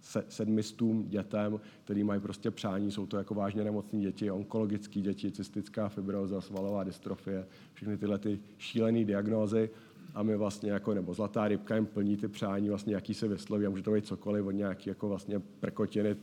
[0.00, 5.30] se, sedmistům dětem, který mají prostě přání, jsou to jako vážně nemocní děti, onkologické děti,
[5.30, 9.70] cystická fibroza, svalová dystrofie, všechny tyhle ty šílené diagnózy
[10.14, 13.66] a my vlastně jako, nebo zlatá rybka jim plní ty přání, vlastně jaký se vysloví
[13.66, 16.16] a může to být cokoliv od nějaký jako vlastně prkotiny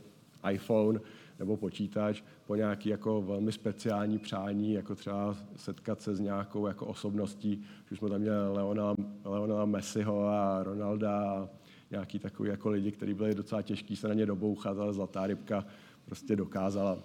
[0.50, 1.00] iPhone
[1.42, 6.86] nebo počítač po nějaký jako velmi speciální přání, jako třeba setkat se s nějakou jako
[6.86, 11.48] osobností, že jsme tam měli Leona, Leona Messiho a Ronalda a
[11.90, 15.64] nějaký takový jako lidi, kteří byli docela těžký se na ně dobouchat, ale zlatá rybka
[16.04, 16.98] prostě dokázala.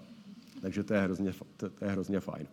[0.61, 2.47] Takže to je hrozně, to, je hrozně fajn.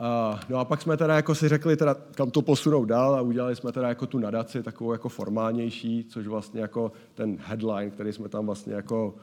[0.00, 3.20] Uh, no a pak jsme teda jako si řekli, teda, kam to posunout dál a
[3.20, 8.12] udělali jsme teda jako tu nadaci takovou jako formálnější, což vlastně jako ten headline, který
[8.12, 9.14] jsme tam vlastně jako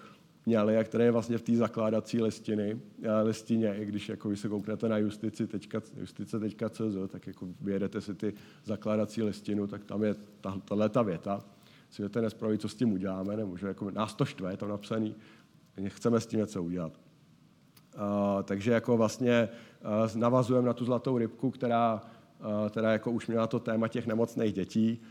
[0.45, 4.37] měli a který je vlastně v té zakládací listiny, eh, listině, i když jako vy
[4.37, 8.33] se kouknete na justici.cz, justice.cz, tak jako vyjedete si ty
[8.65, 10.15] zakládací listinu, tak tam je
[10.65, 11.43] tahle ta věta.
[12.11, 15.15] To nespraví, co s tím uděláme, nebo že jako nás to štve, tam napsaný,
[15.87, 16.93] chceme s tím něco udělat.
[17.95, 19.49] Uh, takže jako vlastně
[19.83, 22.01] uh, navazujeme na tu zlatou rybku, která,
[22.39, 25.01] uh, která jako už měla to téma těch nemocných dětí,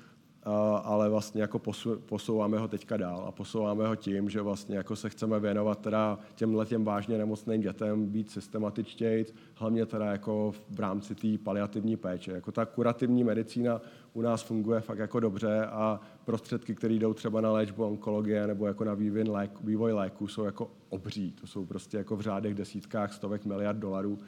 [0.82, 1.60] ale vlastně jako
[2.06, 6.18] posouváme ho teďka dál a posouváme ho tím, že vlastně jako se chceme věnovat teda
[6.34, 12.32] těmhle těm vážně nemocným dětem, být systematičtěji, hlavně teda jako v rámci té paliativní péče.
[12.32, 13.80] Jako ta kurativní medicína
[14.12, 18.66] u nás funguje fakt jako dobře a prostředky, které jdou třeba na léčbu onkologie nebo
[18.66, 21.32] jako na vývoj, lék, vývoj léku, jsou jako obří.
[21.32, 24.18] To jsou prostě jako v řádech desítkách, stovek miliard dolarů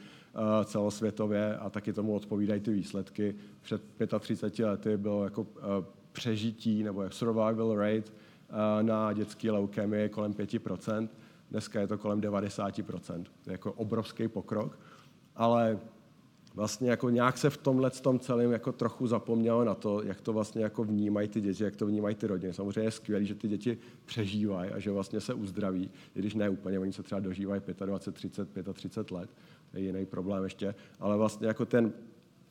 [0.64, 3.34] celosvětově a taky tomu odpovídají ty výsledky.
[3.60, 3.82] Před
[4.20, 5.46] 35 lety bylo jako
[6.12, 11.08] přežití nebo survival rate uh, na dětské leukemie kolem 5%.
[11.50, 13.24] Dneska je to kolem 90%.
[13.44, 14.78] To je jako obrovský pokrok,
[15.36, 15.78] ale
[16.54, 20.32] vlastně jako nějak se v tomhle tom celém jako trochu zapomnělo na to, jak to
[20.32, 22.52] vlastně jako vnímají ty děti, jak to vnímají ty rodiny.
[22.52, 26.48] Samozřejmě je skvělé, že ty děti přežívají a že vlastně se uzdraví, i když ne
[26.48, 29.30] úplně, oni se třeba dožívají 25, 30, 35 let,
[29.70, 31.92] to je jiný problém ještě, ale vlastně jako ten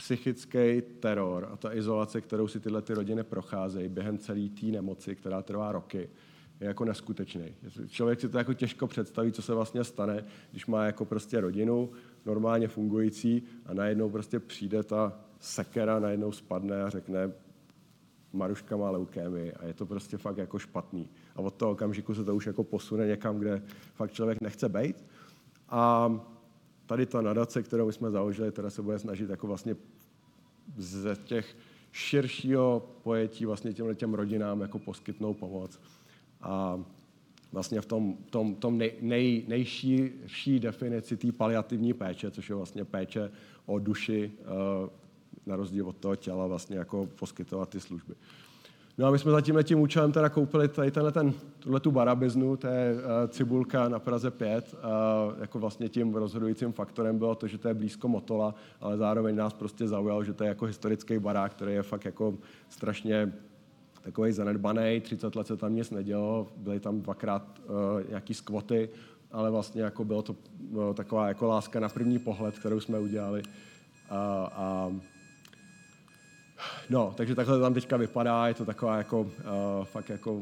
[0.02, 5.16] psychický teror a ta izolace, kterou si tyhle ty rodiny procházejí během celé té nemoci,
[5.16, 6.10] která trvá roky,
[6.60, 7.56] je jako neskutečný.
[7.88, 11.90] Člověk si to jako těžko představí, co se vlastně stane, když má jako prostě rodinu,
[12.26, 17.32] normálně fungující a najednou prostě přijde ta sekera, najednou spadne a řekne,
[18.34, 21.10] Maruška má leukémii a je to prostě fakt jako špatný.
[21.36, 23.62] A od toho okamžiku se to už jako posune někam, kde
[23.94, 25.06] fakt člověk nechce být.
[25.70, 26.12] A
[26.92, 29.76] tady ta nadace, kterou jsme založili, která se bude snažit jako vlastně
[30.78, 31.58] ze těch
[31.92, 35.80] širšího pojetí vlastně těm, těm rodinám jako poskytnout pomoc.
[36.42, 36.84] A
[37.52, 42.86] vlastně v tom, tom, tom nej, nej, nejširší definici té paliativní péče, což je vlastně
[42.86, 43.32] péče
[43.66, 44.90] o duši, eh,
[45.46, 48.14] na rozdíl od toho těla, vlastně jako poskytovat ty služby.
[48.98, 51.92] No a my jsme za tímhle tím účelem teda koupili tady tenhle ten, tuhle tu
[51.92, 54.74] barabiznu, to je uh, cibulka na Praze 5.
[54.74, 59.36] Uh, jako vlastně tím rozhodujícím faktorem bylo to, že to je blízko Motola, ale zároveň
[59.36, 62.34] nás prostě zaujalo, že to je jako historický barák, který je fakt jako
[62.70, 63.34] strašně
[64.02, 67.74] takový zanedbaný, 30 let se tam nic nedělo, byly tam dvakrát uh,
[68.10, 68.90] nějaký skvoty,
[69.32, 70.36] ale vlastně jako bylo to
[70.72, 73.42] uh, taková jako láska na první pohled, kterou jsme udělali.
[73.42, 74.18] Uh,
[74.54, 74.92] a
[76.90, 79.30] No, takže takhle to tam teďka vypadá, je to taková jako, uh,
[79.84, 80.42] fakt jako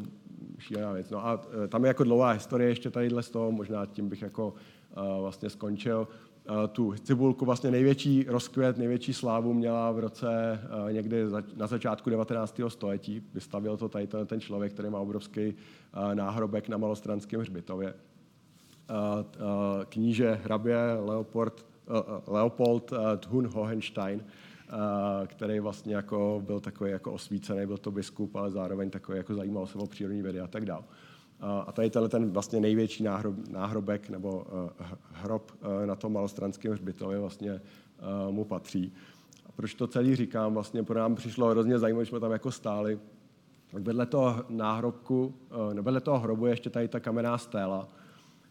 [0.60, 1.10] šílená věc.
[1.10, 4.22] No a uh, tam je jako dlouhá historie ještě tadyhle z toho, možná tím bych
[4.22, 6.08] jako uh, vlastně skončil.
[6.50, 11.68] Uh, tu cibulku vlastně největší rozkvět, největší slávu měla v roce uh, někdy za, na
[11.68, 12.62] začátku 19.
[12.68, 13.24] století.
[13.34, 17.94] Vystavil to tady ten, ten člověk, který má obrovský uh, náhrobek na Malostranském hřbitově.
[19.90, 21.66] Kníže hrabě Leopold,
[22.28, 24.24] Leopold Thun Hohenstein,
[25.28, 29.68] který vlastně jako byl takový jako osvícený, byl to biskup, ale zároveň takový jako zajímal
[29.68, 30.84] se o přírodní vědy a tak dále.
[31.68, 35.52] A tady tenhle ten vlastně největší náhrob, náhrobek nebo uh, hrob
[35.86, 37.62] na tom malostranském hřbitově vlastně
[38.30, 38.94] mu patří.
[39.46, 43.00] A proč to celý říkám, vlastně pro nám přišlo hrozně zajímavé, jsme tam jako stáli,
[43.72, 45.34] tak vedle toho náhrobku,
[45.72, 47.90] uh, vedle toho hrobu je ještě tady ta kamenná stéla.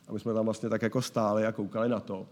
[0.09, 2.27] A my jsme tam vlastně tak jako stáli a koukali na to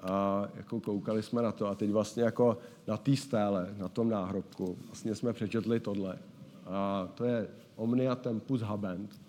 [0.00, 4.08] a jako koukali jsme na to a teď vlastně jako na té stéle, na tom
[4.08, 6.18] náhrobku, vlastně jsme přečetli tohle.
[6.66, 9.20] A to je Omnia Tempus Habent,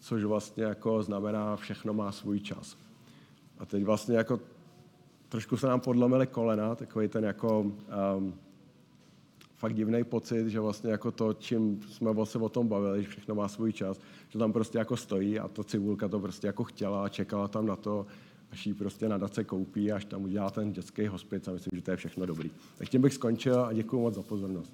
[0.00, 2.76] což vlastně jako znamená všechno má svůj čas.
[3.58, 4.40] A teď vlastně jako
[5.28, 8.34] trošku se nám podlomily kolena, takový ten jako um,
[9.56, 13.34] fakt divný pocit, že vlastně jako to, čím jsme se o tom bavili, že všechno
[13.34, 17.04] má svůj čas, že tam prostě jako stojí a ta cibulka to prostě jako chtěla
[17.04, 18.06] a čekala tam na to,
[18.52, 21.90] až ji prostě nadace koupí, až tam udělá ten dětský hospic a myslím, že to
[21.90, 22.50] je všechno dobrý.
[22.78, 24.72] Tak tím bych skončil a děkuji moc za pozornost.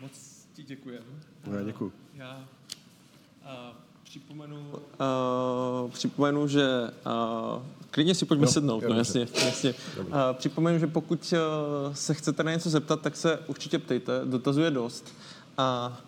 [0.00, 1.06] Moc ti děkujeme.
[1.52, 1.92] Já děkuji.
[2.14, 2.48] Já
[3.42, 6.64] uh, připomenu, uh, připomenu, že
[7.06, 7.62] uh,
[7.96, 9.74] klidně si pojďme Jo, sednout, jo, no jasně, jasně.
[9.98, 14.60] Uh, připomenu, že pokud uh, se chcete na něco zeptat, tak se určitě ptejte, dotazů
[14.60, 15.12] je dost.
[15.58, 15.98] A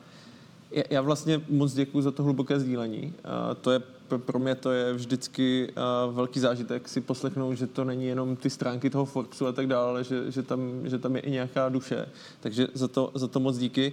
[0.90, 3.02] já- vlastně moc děkuji za to hluboké sdílení.
[3.04, 3.82] Uh, to je
[4.18, 5.72] pro- mě to je vždycky
[6.08, 9.66] uh, velký zážitek si poslechnout, že to není jenom ty stránky toho Forbesu a tak
[9.66, 12.08] dále, ale že, že, tam, že tam je i nějaká duše.
[12.40, 13.92] Takže za to, za to moc díky.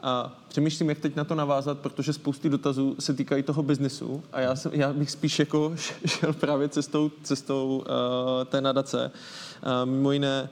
[0.00, 4.40] A přemýšlím, jak teď na to navázat, protože spousty dotazů se týkají toho biznesu a
[4.40, 5.74] já, jsem, já bych spíš jako
[6.06, 9.10] šel právě cestou, cestou uh, té nadace.
[9.62, 10.48] Uh, mimo jiné,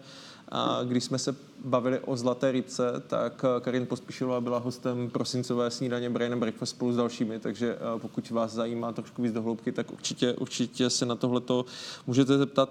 [0.49, 5.71] a když jsme se bavili o Zlaté rybce, tak eh, Karin Pospíšilová byla hostem prosincové
[5.71, 9.43] snídaně Brain and Breakfast spolu s dalšími, takže eh, pokud vás zajímá trošku víc do
[9.43, 11.65] hloubky, tak určitě, určitě se na tohleto
[12.07, 12.69] můžete zeptat.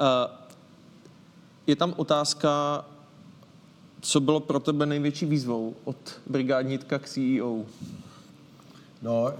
[0.00, 0.42] Eh,
[1.66, 2.84] Je tam otázka,
[4.02, 7.64] co bylo pro tebe největší výzvou od brigádnítka k CEO?
[9.02, 9.34] No, eh,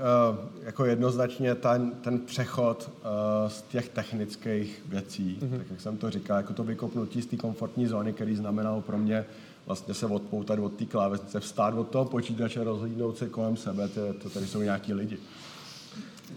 [0.62, 5.58] jako jednoznačně ten, ten přechod eh, z těch technických věcí, mm-hmm.
[5.58, 8.98] tak jak jsem to říkal, jako to vykopnutí z té komfortní zóny, který znamenalo pro
[8.98, 9.24] mě
[9.66, 14.14] vlastně se odpoutat od té klávesnice, vstát od toho počítače, rozhlídnout se kolem sebe, to,
[14.14, 15.18] to tady jsou nějaký lidi.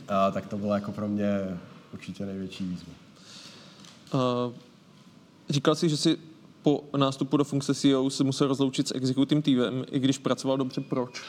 [0.07, 1.59] A, tak to bylo jako pro mě
[1.93, 2.93] určitě největší výzva.
[4.13, 4.53] Uh,
[5.49, 6.17] říkal jsi, že jsi
[6.65, 10.81] po nástupu do funkce CEO se musel rozloučit s executive týmem, i když pracoval dobře.
[10.81, 11.23] Proč?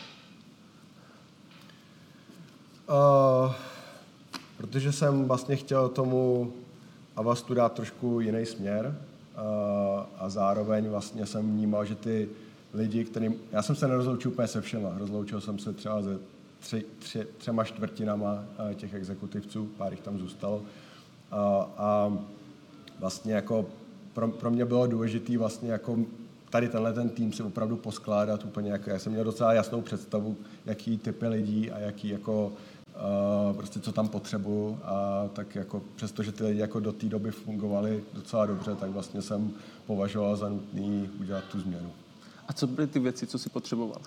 [2.89, 3.53] Uh,
[4.57, 6.53] protože jsem vlastně chtěl tomu
[7.17, 9.43] Avastu dát trošku jiný směr uh,
[10.19, 12.29] a zároveň vlastně jsem vnímal, že ty
[12.75, 13.35] lidi, kterým...
[13.53, 16.19] Já jsem se nerozloučil úplně se všema, rozloučil jsem se třeba se
[16.61, 20.57] tři, tři, třema čtvrtinama uh, těch exekutivců, pár jich tam zůstalo.
[20.57, 20.65] Uh,
[21.77, 22.19] a
[23.01, 23.67] vlastně jako
[24.17, 25.97] pro, pro mě bylo důležité vlastně jako
[26.51, 30.37] tady tenhle ten tým si opravdu poskládat úplně jako, já jsem měl docela jasnou představu,
[30.67, 36.33] jaký typy lidí a jaký jako uh, prostě co tam potřebuju a tak jako přestože
[36.33, 39.51] ty lidi jako do té doby fungovali docela dobře, tak vlastně jsem
[39.87, 41.93] považoval za nutný udělat tu změnu.
[42.49, 44.01] A co byly ty věci, co jsi potřeboval?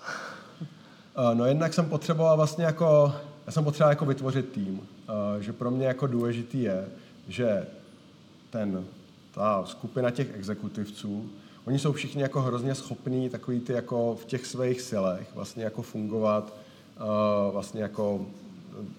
[1.18, 3.14] Uh, No jednak jsem potřeboval vlastně jako,
[3.46, 6.88] já jsem potřeboval jako vytvořit tým, uh, že pro mě jako důležitý je,
[7.28, 7.66] že
[8.50, 8.84] ten,
[9.30, 11.30] ta skupina těch exekutivců,
[11.64, 15.82] oni jsou všichni jako hrozně schopní takový ty jako v těch svých silech vlastně jako
[15.82, 16.56] fungovat,
[17.00, 18.26] uh, vlastně jako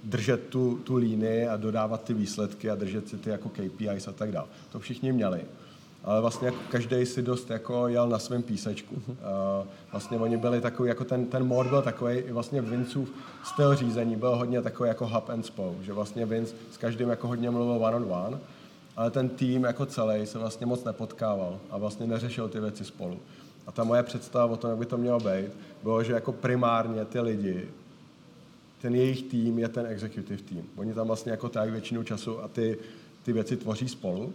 [0.03, 4.11] držet tu, tu línii a dodávat ty výsledky a držet si ty jako KPIs a
[4.11, 4.47] tak dále.
[4.71, 5.41] To všichni měli.
[6.03, 8.95] Ale vlastně jako každý si dost jako jel na svém písečku.
[9.07, 9.13] Uh,
[9.91, 13.09] vlastně oni byli takový, jako ten, ten mod byl takový, i vlastně Vincův
[13.43, 17.27] styl řízení byl hodně takový jako hub and spoke, že vlastně Vince s každým jako
[17.27, 18.37] hodně mluvil one on one,
[19.01, 23.19] ale ten tým jako celý se vlastně moc nepotkával a vlastně neřešil ty věci spolu.
[23.67, 25.51] A ta moje představa o tom, jak by to mělo být,
[25.83, 27.67] bylo, že jako primárně ty lidi,
[28.81, 30.69] ten jejich tým je ten executive tým.
[30.75, 32.77] Oni tam vlastně jako tak většinu času a ty,
[33.23, 34.33] ty věci tvoří spolu.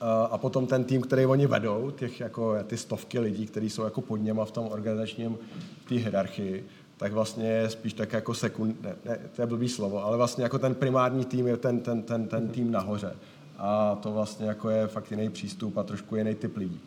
[0.00, 4.00] A- potom ten tým, který oni vedou, těch jako ty stovky lidí, kteří jsou jako
[4.00, 5.38] pod něma v tom organizačním
[5.88, 6.66] té hierarchii,
[6.96, 10.44] tak vlastně je spíš tak jako sekund, ne, ne, to je blbý slovo, ale vlastně
[10.44, 13.12] jako ten primární tým je ten, ten, ten, ten tým nahoře.
[13.62, 16.80] A to vlastně jako je fakt jiný přístup a trošku jiný typ lidí.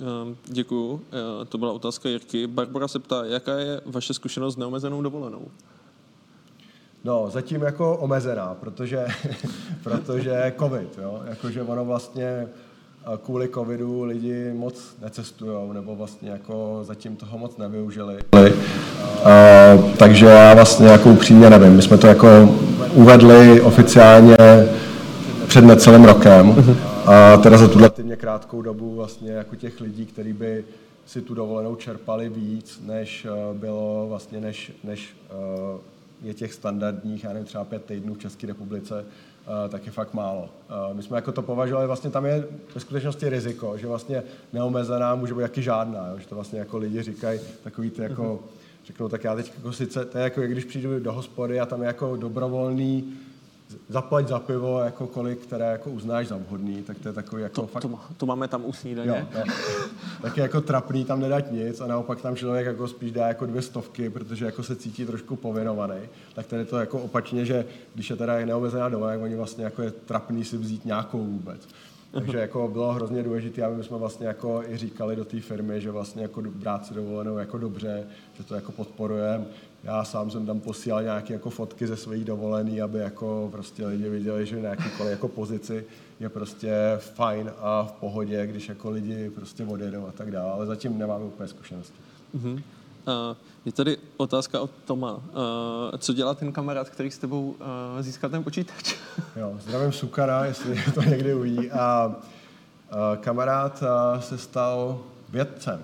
[0.00, 1.00] Ehm, Děkuju.
[1.12, 2.46] Eh, To byla otázka Jirky.
[2.46, 5.42] Barbara se ptá, jaká je vaše zkušenost s neomezenou dovolenou?
[7.04, 9.06] No, zatím jako omezená, protože,
[9.82, 11.20] protože covid, jo?
[11.28, 12.48] Jakože ono vlastně
[13.04, 18.18] a kvůli covidu lidi moc necestujou, nebo vlastně jako zatím toho moc nevyužili.
[18.32, 19.30] A,
[19.98, 22.28] takže já vlastně jako upřímně nevím, my jsme to jako
[22.94, 24.36] uvedli oficiálně
[25.50, 26.54] před necelým rokem
[27.06, 30.64] a teda za tuhle týdně krátkou dobu vlastně jako těch lidí, kteří by
[31.06, 35.78] si tu dovolenou čerpali víc, než eh, bylo vlastně, než, než eh,
[36.22, 40.14] je těch standardních, já nevím, třeba pět týdnů v České republice, eh, tak je fakt
[40.14, 40.48] málo.
[40.92, 42.44] My jsme jako to považovali, vlastně tam je
[42.74, 44.22] ve skutečnosti riziko, že vlastně
[44.52, 48.40] neomezená může být jaký žádná, že to vlastně jako lidi říkají takový ty jako,
[48.86, 51.80] řeknou, tak já teď jako sice, to je jako když přijdu do hospody a tam
[51.80, 53.14] je jako dobrovolný
[53.88, 57.60] zaplať za pivo, jako kolik, které jako uznáš za vhodný, tak to je takový jako
[57.60, 57.82] to, fakt...
[57.82, 59.10] To, to, máme tam u snídaně.
[59.10, 59.44] Jo, jo.
[60.22, 63.46] Tak je jako trapný tam nedat nic a naopak tam člověk jako spíš dá jako
[63.46, 66.00] dvě stovky, protože jako se cítí trošku povinovaný.
[66.34, 67.64] Tak tady to jako opačně, že
[67.94, 71.68] když je teda neomezená doba, jak oni vlastně jako je trapný si vzít nějakou vůbec.
[72.10, 75.90] Takže jako bylo hrozně důležité, aby jsme vlastně jako i říkali do té firmy, že
[75.90, 79.44] vlastně jako brát si dovolenou jako dobře, že to jako podporujeme.
[79.84, 84.08] Já sám jsem tam posílal nějaké jako fotky ze svých dovolený, aby jako prostě lidi
[84.08, 85.84] viděli, že na jakýkoliv jako pozici
[86.20, 90.66] je prostě fajn a v pohodě, když jako lidi prostě odjedou a tak dále, ale
[90.66, 91.98] zatím nemáme úplně zkušenosti.
[92.36, 92.62] Mm-hmm.
[93.06, 95.14] Uh, je tady otázka od Toma.
[95.14, 95.22] Uh,
[95.98, 97.56] co dělá ten kamarád, který s tebou uh,
[98.00, 98.94] získal ten počítač?
[99.36, 101.70] jo, zdravím Sukara, jestli to někdy uvidí.
[101.70, 102.16] A uh,
[103.20, 105.82] kamarád uh, se stal vědcem.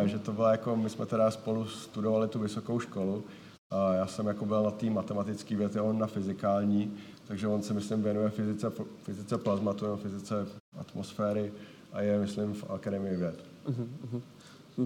[0.00, 3.14] Uh, že to bylo jako, my jsme teda spolu studovali tu vysokou školu.
[3.14, 6.92] Uh, já jsem jako byl na té matematické věty, on na fyzikální,
[7.28, 8.72] takže on se, myslím, věnuje fyzice,
[9.02, 10.46] fyzice plazmatu nebo fyzice
[10.78, 11.52] atmosféry
[11.92, 13.44] a je, myslím, v Akademii věd.
[13.66, 14.20] Uh-huh,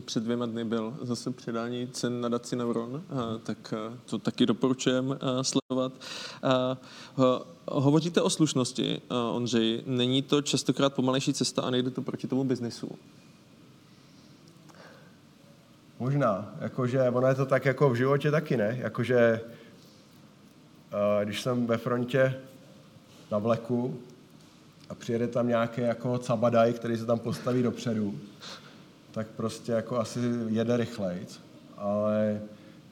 [0.05, 3.03] před dvěma dny byl zase předání cen nadaci Neuron,
[3.43, 5.93] tak to taky doporučujem sledovat.
[7.69, 9.01] Hovoříte o slušnosti,
[9.33, 9.83] Ondřej.
[9.87, 12.91] Není to častokrát pomalejší cesta a nejde to proti tomu biznesu?
[15.99, 18.79] Možná, jakože ono je to tak jako v životě taky, ne?
[18.81, 19.41] Jakože
[21.25, 22.41] když jsem ve frontě
[23.33, 23.99] na vleku
[24.89, 28.19] a přijede tam nějaký jako cabadaj, který se tam postaví dopředu,
[29.17, 31.41] tak prostě jako asi jede rychlejc,
[31.77, 32.41] ale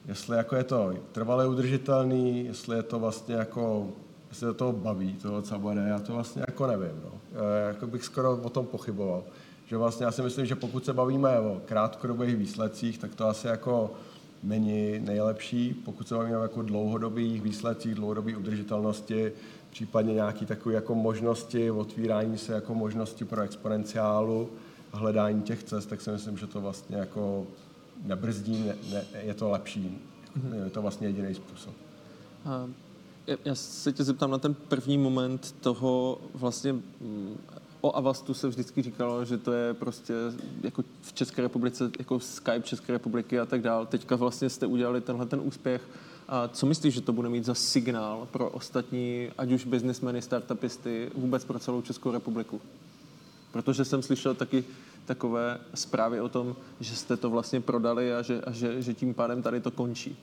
[0.07, 3.87] jestli jako je to trvale udržitelný, jestli je to vlastně jako,
[4.29, 7.41] jestli to toho baví, toho cabade, já to vlastně jako nevím, no.
[7.67, 9.23] Jako bych skoro o tom pochyboval.
[9.67, 13.47] Že vlastně já si myslím, že pokud se bavíme o krátkodobých výsledcích, tak to asi
[13.47, 13.93] jako
[14.43, 15.73] není nejlepší.
[15.85, 19.31] Pokud se bavíme o jako dlouhodobých výsledcích, dlouhodobé udržitelnosti,
[19.69, 24.49] případně nějaké takové jako možnosti, otvírání se jako možnosti pro exponenciálu,
[24.95, 27.47] hledání těch cest, tak si myslím, že to vlastně jako
[28.03, 29.97] nebrzdí, ne, ne, je to lepší.
[30.37, 30.63] Mm-hmm.
[30.63, 31.73] Je to vlastně jediný způsob.
[32.45, 32.67] A
[33.45, 37.37] já se tě zeptám na ten první moment toho vlastně mm,
[37.81, 40.13] o Avastu se vždycky říkalo, že to je prostě
[40.63, 43.85] jako v České republice, jako Skype České republiky a tak dále.
[43.85, 45.81] Teďka vlastně jste udělali tenhle ten úspěch.
[46.27, 51.11] A co myslíš, že to bude mít za signál pro ostatní, ať už biznesmeny, startupisty,
[51.15, 52.61] vůbec pro celou Českou republiku?
[53.55, 54.63] Protože jsem slyšel taky
[55.05, 59.13] takové zprávy o tom, že jste to vlastně prodali a že, a že, že tím
[59.13, 60.17] pádem tady to končí.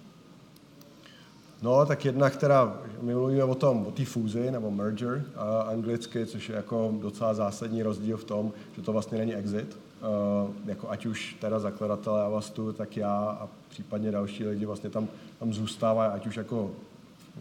[1.63, 6.27] No, tak jedna, která, my mluvíme o tom, o té fúzi nebo merger a anglicky,
[6.27, 9.79] což je jako docela zásadní rozdíl v tom, že to vlastně není exit.
[10.47, 15.09] Uh, jako ať už teda zakladatelé Avastu, tak já a případně další lidi vlastně tam,
[15.39, 16.71] tam zůstávají, ať už jako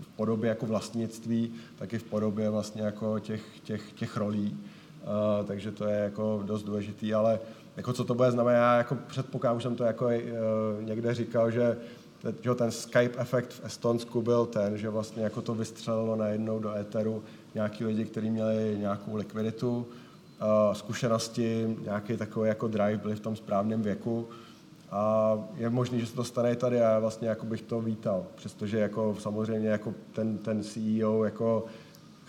[0.02, 4.58] v podobě jako vlastnictví, tak i v podobě vlastně jako těch, těch, těch rolí.
[5.02, 7.40] Uh, takže to je jako dost důležitý, ale
[7.78, 10.11] jako co to bude znamenat, já jako předpokládám, už jsem to jako uh,
[10.82, 11.78] někde říkal, že
[12.56, 17.23] ten Skype efekt v Estonsku byl ten, že vlastně jako to vystřelilo najednou do éteru
[17.53, 23.36] nějaký lidi, kteří měli nějakou likviditu, uh, zkušenosti, nějaký takový jako drive, byli v tom
[23.36, 24.28] správném věku.
[24.91, 28.26] A je možné, že se to stane tady a já vlastně jako bych to vítal,
[28.36, 31.65] přestože jako samozřejmě jako ten, ten CEO jako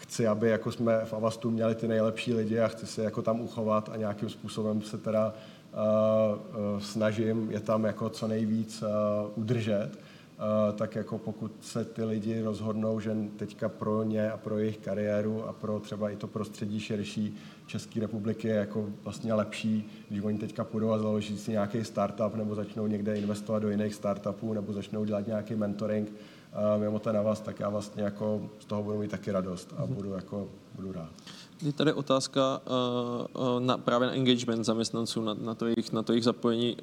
[0.03, 3.41] chci, aby jako jsme v Avastu měli ty nejlepší lidi a chci se jako tam
[3.41, 5.35] uchovat a nějakým způsobem se teda
[5.73, 8.89] uh, snažím je tam jako co nejvíc uh,
[9.35, 14.59] udržet, uh, tak jako pokud se ty lidi rozhodnou, že teďka pro ně a pro
[14.59, 19.91] jejich kariéru a pro třeba i to prostředí širší České republiky je jako vlastně lepší,
[20.09, 23.95] když oni teďka půjdou a založí si nějaký startup nebo začnou někde investovat do jiných
[23.95, 26.13] startupů nebo začnou dělat nějaký mentoring,
[26.79, 29.87] mimo to na vás, tak já vlastně jako z toho budu mít taky radost a
[29.87, 31.11] budu, jako, budu rád.
[31.63, 32.61] Je tady otázka
[33.35, 36.83] uh, na, právě na engagement zaměstnanců, na, na, to, jejich, na to jejich zapojení, uh,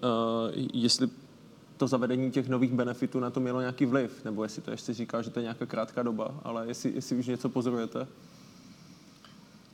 [0.74, 1.10] jestli
[1.78, 5.22] to zavedení těch nových benefitů na to mělo nějaký vliv, nebo jestli to ještě říká,
[5.22, 8.08] že to je nějaká krátká doba, ale jestli, jestli už něco pozorujete.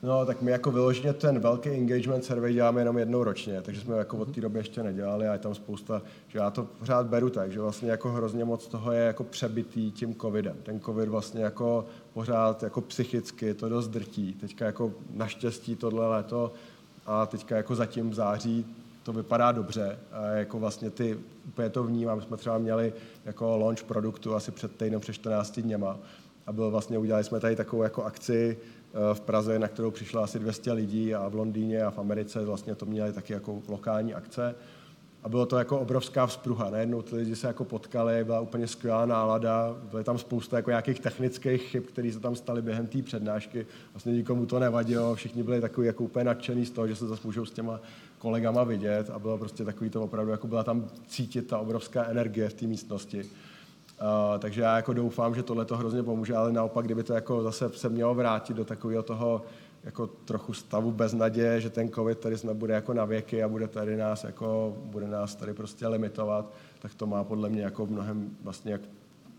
[0.05, 3.97] No, tak my jako vyloženě ten velký engagement survey děláme jenom jednou ročně, takže jsme
[3.97, 7.29] jako od té doby ještě nedělali a je tam spousta, že já to pořád beru
[7.29, 10.55] tak, že vlastně jako hrozně moc toho je jako přebitý tím covidem.
[10.63, 14.33] Ten covid vlastně jako pořád jako psychicky to dost drtí.
[14.33, 16.53] Teďka jako naštěstí tohle léto
[17.05, 18.65] a teďka jako zatím v září
[19.03, 22.93] to vypadá dobře a jako vlastně ty, úplně to vnímám, jsme třeba měli
[23.25, 25.97] jako launch produktu asi před týdnem, před 14 dněma
[26.47, 28.57] a bylo vlastně, udělali jsme tady takovou jako akci,
[29.13, 32.75] v Praze, na kterou přišlo asi 200 lidí a v Londýně a v Americe vlastně
[32.75, 34.55] to měli taky jako lokální akce.
[35.25, 36.69] a bylo to jako obrovská vzpruha.
[36.69, 40.99] Najednou ty lidi se jako potkali, byla úplně skvělá nálada, byly tam spousta jako nějakých
[40.99, 43.65] technických chyb, které se tam staly během té přednášky.
[43.93, 47.21] Vlastně nikomu to nevadilo, všichni byli takový jako úplně nadšený z toho, že se zase
[47.25, 47.79] můžou s těma
[48.17, 52.49] kolegama vidět a bylo prostě takový to opravdu, jako byla tam cítit ta obrovská energie
[52.49, 53.25] v té místnosti.
[54.01, 57.43] Uh, takže já jako doufám, že tohle to hrozně pomůže, ale naopak, kdyby to jako
[57.43, 59.41] zase se mělo vrátit do takového toho
[59.83, 63.47] jako trochu stavu bez naděje, že ten covid tady jsme bude jako na věky a
[63.47, 67.85] bude tady nás jako, bude nás tady prostě limitovat, tak to má podle mě jako
[67.85, 68.81] mnohem vlastně jak,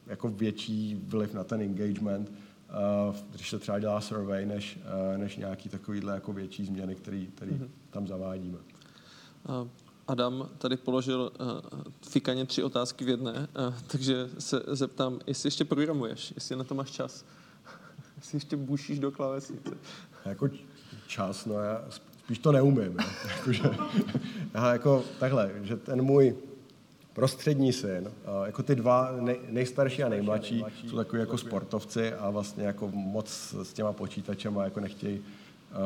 [0.07, 4.79] jako větší vliv na ten engagement, uh, když se třeba dělá survey, než,
[5.13, 7.69] uh, než nějaký takovýhle jako větší změny, který, který mm-hmm.
[7.91, 8.59] tam zavádíme.
[9.49, 9.86] Uh.
[10.09, 11.47] Adam tady položil uh,
[12.09, 16.75] fikaně tři otázky v jedné, uh, takže se zeptám, jestli ještě programuješ, jestli na to
[16.75, 17.25] máš čas,
[18.17, 19.71] jestli ještě bušíš do klávesnice.
[20.25, 20.49] Jako
[21.07, 21.85] čas, no já
[22.25, 22.97] spíš to neumím.
[23.37, 23.71] Jakože,
[24.55, 26.37] já jako takhle, že ten můj
[27.13, 28.11] prostřední syn,
[28.47, 33.55] jako ty dva nej, nejstarší a nejmladší, jsou takový jako sportovci a vlastně jako moc
[33.63, 35.23] s těma počítačema jako nechtějí,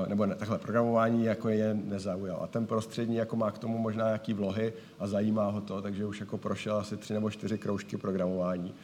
[0.08, 2.40] nebo ne, takhle programování jako je nezaujal.
[2.42, 6.06] A ten prostřední jako má k tomu možná nějaký vlohy a zajímá ho to, takže
[6.06, 8.74] už jako prošel asi tři nebo čtyři kroužky programování.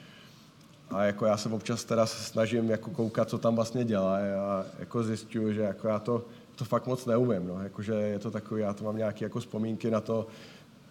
[0.90, 5.02] A jako já se občas teda snažím jako koukat, co tam vlastně dělá a jako
[5.02, 6.24] zjišťuju, že jako já to,
[6.56, 7.46] to fakt moc neumím.
[7.46, 7.62] No.
[7.62, 10.26] Jakože je to takový, já to mám nějaké jako vzpomínky na to,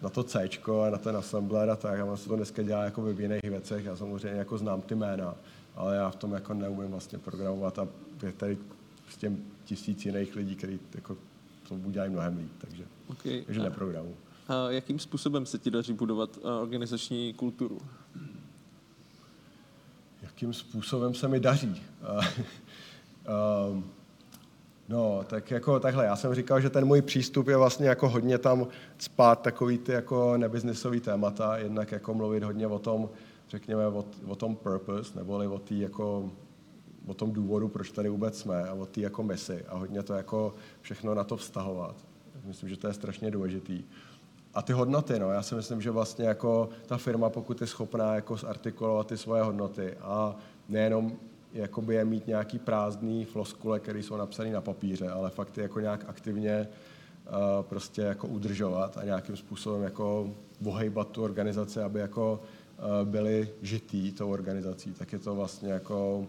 [0.02, 0.48] na to C
[0.86, 2.00] a na ten assembler a tak.
[2.00, 3.84] A on se to dneska dělá jako v jiných věcech.
[3.84, 5.34] Já samozřejmě jako znám ty jména,
[5.76, 7.88] ale já v tom jako neumím vlastně programovat a
[8.22, 8.58] je tady
[9.08, 11.16] s těm tisíc jiných lidí, kteří jako
[11.68, 13.42] to udělají mnohem líp, takže, okay.
[13.46, 14.14] takže neprogramu.
[14.48, 17.78] A jakým způsobem se ti daří budovat organizační kulturu?
[20.36, 21.82] jakým způsobem se mi daří.
[23.26, 23.84] Ehm,
[24.88, 28.38] no, tak jako takhle, já jsem říkal, že ten můj přístup je vlastně jako hodně
[28.38, 28.66] tam
[28.98, 33.08] spát takový ty jako nebiznisový témata, jednak jako mluvit hodně o tom,
[33.50, 36.30] řekněme, o, o tom purpose, neboli o, tý jako,
[37.06, 40.14] o tom důvodu, proč tady vůbec jsme a o té jako misi a hodně to
[40.14, 41.96] jako všechno na to vztahovat.
[42.44, 43.82] Myslím, že to je strašně důležitý.
[44.54, 48.14] A ty hodnoty, no, já si myslím, že vlastně jako ta firma, pokud je schopná
[48.14, 50.36] jako zartikulovat ty svoje hodnoty a
[50.68, 51.12] nejenom
[51.52, 55.80] jakoby je mít nějaký prázdný floskule, které jsou napsané na papíře, ale fakt je jako
[55.80, 56.68] nějak aktivně
[57.26, 60.30] uh, prostě jako udržovat a nějakým způsobem jako
[60.60, 62.40] vohejbat tu organizaci, aby jako
[62.78, 66.26] uh, byli žitý tou organizací, tak je to vlastně jako,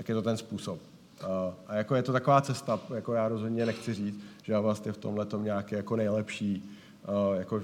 [0.00, 0.78] tak je to ten způsob.
[1.22, 1.28] Uh,
[1.66, 4.96] a jako je to taková cesta, jako já rozhodně nechci říct, že já vlastně v
[4.96, 6.70] tomhle tom nějaký jako nejlepší
[7.04, 7.60] Eh, jako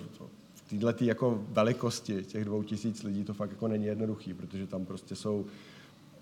[0.55, 4.85] v této jako velikosti těch dvou tisíc lidí to fakt jako není jednoduchý, protože tam
[4.85, 5.45] prostě jsou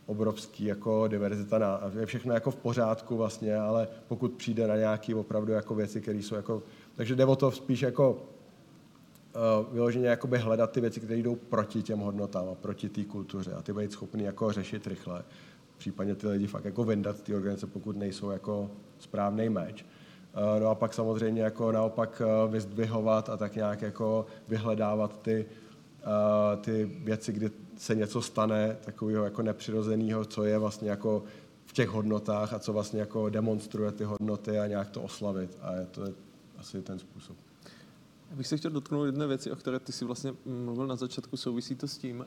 [0.07, 5.15] obrovský jako diverzita na, je všechno jako v pořádku vlastně, ale pokud přijde na nějaké
[5.15, 6.62] opravdu jako věci, které jsou jako,
[6.97, 11.82] takže jde o to spíš jako uh, vyloženě jakoby hledat ty věci, které jdou proti
[11.82, 15.24] těm hodnotám a proti té kultuře a ty být schopný jako řešit rychle.
[15.85, 19.85] Případně ty lidi fakt jako vyndat z té organizace, pokud nejsou jako správný meč.
[19.85, 25.47] Eh, no a pak samozřejmě jako naopak eh, vyzdvihovat a tak nějak jako vyhledávat ty,
[26.01, 31.24] eh, ty věci, kdy se něco stane takového jako nepřirozeného, co je vlastně jako
[31.66, 35.59] v těch hodnotách a co vlastně jako demonstruje ty hodnoty a nějak to oslavit.
[35.62, 36.12] A to je
[36.59, 37.36] asi ten způsob.
[38.31, 41.37] Já bych se chtěl dotknout jedné věci, o které ty si vlastně mluvil na začátku,
[41.37, 42.27] souvisí to s tím.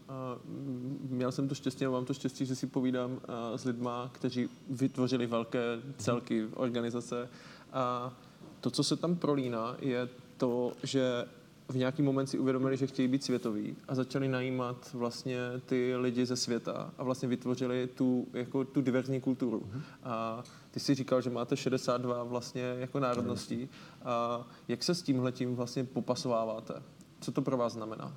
[1.09, 3.21] Měl jsem to štěstí, mám to štěstí, že si povídám
[3.55, 5.59] s lidma, kteří vytvořili velké
[5.97, 7.29] celky, organizace,
[7.73, 8.13] a
[8.61, 11.25] to, co se tam prolíná, je to, že
[11.69, 16.25] v nějaký moment si uvědomili, že chtějí být světoví a začali najímat vlastně ty lidi
[16.25, 19.59] ze světa a vlastně vytvořili tu, jako tu diverzní kulturu.
[19.59, 19.81] Mm-hmm.
[20.03, 23.69] A ty si říkal, že máte 62 vlastně jako národností.
[24.03, 26.73] A jak se s tímhletím vlastně popasováváte?
[27.19, 28.13] Co to pro vás znamená?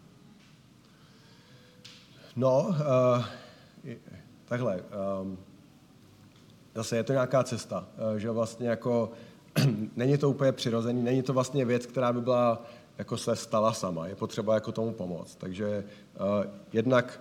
[2.36, 3.24] No, uh,
[4.44, 4.84] takhle.
[5.22, 5.38] Um,
[6.74, 9.12] zase je to nějaká cesta, uh, že vlastně jako
[9.96, 12.62] není to úplně přirozený, není to vlastně věc, která by byla
[13.00, 14.06] jako se stala sama.
[14.06, 15.36] Je potřeba jako tomu pomoct.
[15.36, 15.84] Takže
[16.20, 17.20] uh, jednak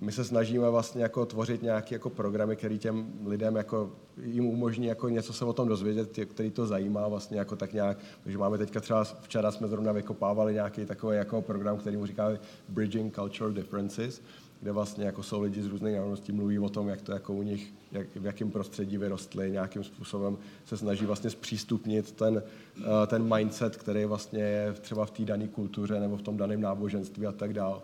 [0.00, 4.86] my se snažíme vlastně jako tvořit nějaké jako programy, které těm lidem jako jim umožní
[4.86, 7.98] jako něco se o tom dozvědět, který to zajímá vlastně jako tak nějak.
[8.24, 12.38] Takže máme teďka třeba, včera jsme zrovna vykopávali nějaký takový jako program, který mu říkáme
[12.68, 14.22] Bridging Cultural Differences,
[14.66, 17.42] kde vlastně jako jsou lidi z různých národností, mluví o tom, jak to jako u
[17.42, 22.42] nich, jak, v jakém prostředí vyrostli, nějakým způsobem se snaží vlastně zpřístupnit ten,
[22.78, 26.60] uh, ten mindset, který vlastně je třeba v té dané kultuře nebo v tom daném
[26.60, 27.74] náboženství a tak dále.
[27.76, 27.80] Uh,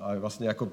[0.00, 0.68] a vlastně jako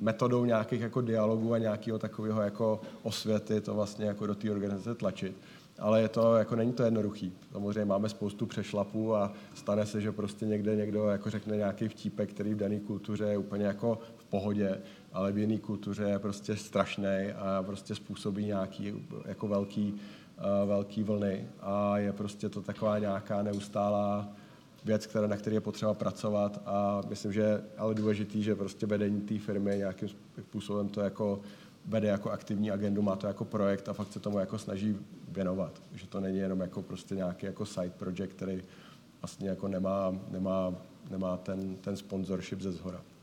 [0.00, 4.94] metodou nějakých jako dialogů a nějakého takového jako osvěty to vlastně jako do té organizace
[4.94, 5.36] tlačit.
[5.78, 7.32] ale je to, jako není to jednoduchý.
[7.52, 12.30] Samozřejmě máme spoustu přešlapů a stane se, že prostě někde někdo jako řekne nějaký vtípek,
[12.30, 13.98] který v dané kultuře je úplně jako
[14.34, 14.80] pohodě,
[15.12, 18.92] ale v jiné kultuře je prostě strašný a prostě způsobí nějaký
[19.26, 24.28] jako velký, uh, velký vlny a je prostě to taková nějaká neustálá
[24.84, 29.20] věc, která, na které je potřeba pracovat a myslím, že ale důležitý, že prostě vedení
[29.20, 30.08] té firmy nějakým
[30.40, 31.40] způsobem to jako
[31.86, 34.96] vede jako aktivní agendu, má to jako projekt a fakt se tomu jako snaží
[35.28, 35.82] věnovat.
[35.94, 38.62] Že to není jenom jako prostě nějaký jako side project, který
[39.22, 40.74] vlastně jako nemá, nemá,
[41.10, 43.13] nemá ten, ten sponsorship ze zhora.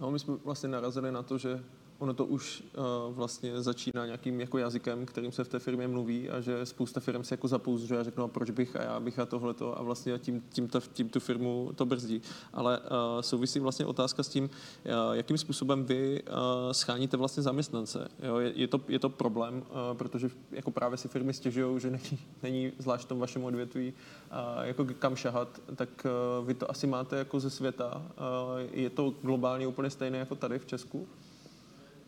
[0.00, 1.64] No, my jsme vlastně narazili na to, že
[2.04, 6.30] ono to už uh, vlastně začíná nějakým jako jazykem, kterým se v té firmě mluví
[6.30, 9.26] a že spousta firm se jako zapouzřuje a řeknou, proč bych a já bych a
[9.26, 12.22] tohleto a vlastně tím, tím, ta, tím tu firmu to brzdí.
[12.52, 12.84] Ale uh,
[13.20, 18.08] souvisí vlastně otázka s tím, uh, jakým způsobem vy uh, scháníte vlastně zaměstnance.
[18.22, 18.36] Jo?
[18.38, 22.18] Je, je, to, je to problém, uh, protože jako právě si firmy stěžují, že není,
[22.42, 26.06] není zvlášť v tom vašem odvětví uh, jako kam šahat, tak
[26.38, 27.96] uh, vy to asi máte jako ze světa.
[27.96, 31.08] Uh, je to globálně úplně stejné jako tady v Česku?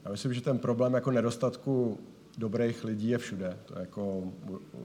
[0.07, 1.99] Já myslím, že ten problém jako nedostatku
[2.39, 3.57] dobrých lidí je všude.
[3.65, 4.23] To jako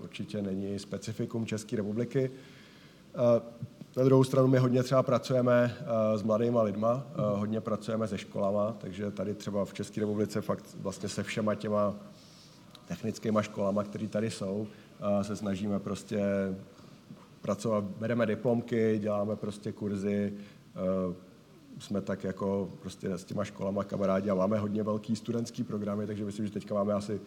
[0.04, 2.32] určitě není specifikum České republiky.
[3.98, 5.76] Na druhou stranu my hodně třeba pracujeme
[6.16, 11.10] s mladýma lidma, hodně pracujeme se školama, takže tady třeba v České republice fakt vlastně
[11.10, 11.96] se všema těma
[12.88, 14.68] technickými školama, které tady jsou,
[15.22, 16.22] se snažíme prostě
[17.42, 20.34] pracovat, bereme diplomky, děláme prostě kurzy,
[21.80, 26.26] jsme tak jako prostě s těma školama kamarádi a máme hodně velký studentský programy, takže
[26.26, 27.22] myslím, že teďka máme asi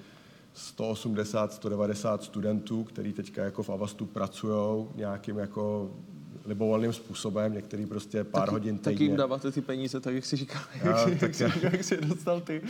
[0.54, 5.90] 180, 190 studentů, kteří teďka jako v Avastu pracují nějakým jako
[6.46, 8.92] libovolným způsobem, některý prostě pár taky, hodin týdně.
[8.92, 11.84] Tak jim dáváte ty peníze, tak jak si říkal, já, jak, tak jak, já, jak
[11.84, 12.62] jsi dostal ty.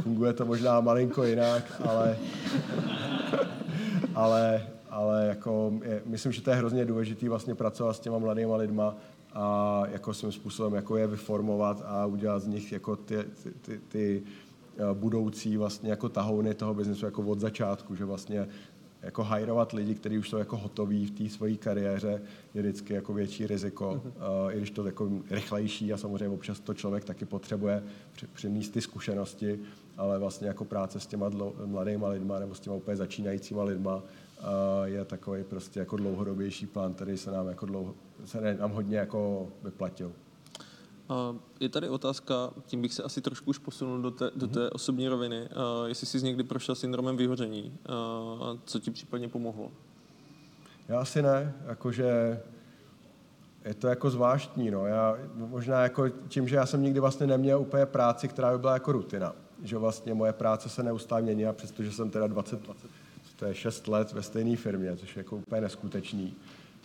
[0.00, 2.18] Funguje to možná malinko jinak, ale,
[4.14, 8.56] ale, ale jako je, myslím, že to je hrozně důležité vlastně pracovat s těma mladýma
[8.56, 8.96] lidma,
[9.36, 13.80] a jako svým způsobem jako je vyformovat a udělat z nich jako ty, ty, ty,
[13.88, 14.22] ty
[14.76, 18.48] eh, budoucí vlastně jako tahouny toho biznesu jako od začátku, že vlastně
[19.02, 22.22] jako hajrovat lidi, kteří už jsou jako hotoví v té své kariéře,
[22.54, 24.44] je vždycky jako větší riziko, uh-huh.
[24.44, 27.82] uh, i když to jako rychlejší a samozřejmě občas to člověk taky potřebuje
[28.32, 29.58] přinést ty zkušenosti,
[29.96, 34.02] ale vlastně jako práce s těma dlo, mladýma lidma nebo s těma úplně začínajícíma lidma
[34.84, 37.94] je takový prostě jako dlouhodobější plán, který se nám jako dlouho,
[38.24, 40.12] se nám hodně jako vyplatil.
[41.60, 44.68] Je tady otázka, tím bych se asi trošku už posunul do té, do té mhm.
[44.72, 45.48] osobní roviny,
[45.86, 47.78] jestli jsi někdy prošel syndromem vyhoření,
[48.64, 49.72] co ti případně pomohlo?
[50.88, 52.40] Já asi ne, jakože
[53.64, 54.86] je to jako zvláštní, no.
[54.86, 58.72] Já možná jako tím, že já jsem nikdy vlastně neměl úplně práci, která by byla
[58.72, 59.32] jako rutina.
[59.62, 62.90] Že vlastně moje práce se neustále měnila, přestože jsem teda 20, 20
[63.36, 66.34] to je 6 let ve stejné firmě, což je jako úplně neskutečný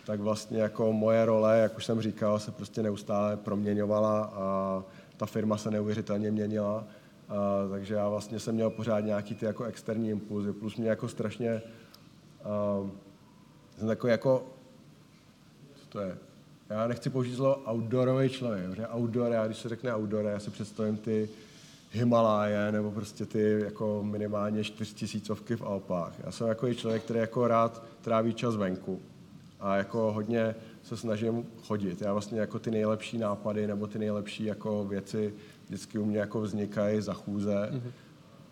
[0.04, 4.82] tak vlastně jako moje role, jak už jsem říkal, se prostě neustále proměňovala a
[5.16, 6.84] ta firma se neuvěřitelně měnila.
[7.28, 7.34] A,
[7.70, 11.62] takže já vlastně jsem měl pořád nějaký ty jako externí impulzy, plus mě jako strašně
[12.44, 12.80] a,
[13.78, 14.46] jsem takový jako,
[15.74, 16.18] co to je,
[16.70, 20.50] já nechci použít slovo outdoorový člověk, protože outdoor, já když se řekne outdoor, já si
[20.50, 21.28] představím ty
[21.94, 26.14] Himaláje nebo prostě ty jako minimálně čtyřtisícovky v Alpách.
[26.24, 29.00] Já jsem jako člověk, který jako rád tráví čas venku
[29.60, 32.02] a jako hodně se snažím chodit.
[32.02, 35.34] Já vlastně jako ty nejlepší nápady nebo ty nejlepší jako věci
[35.66, 37.70] vždycky u mě jako vznikají za chůze.
[37.72, 37.90] Mm-hmm.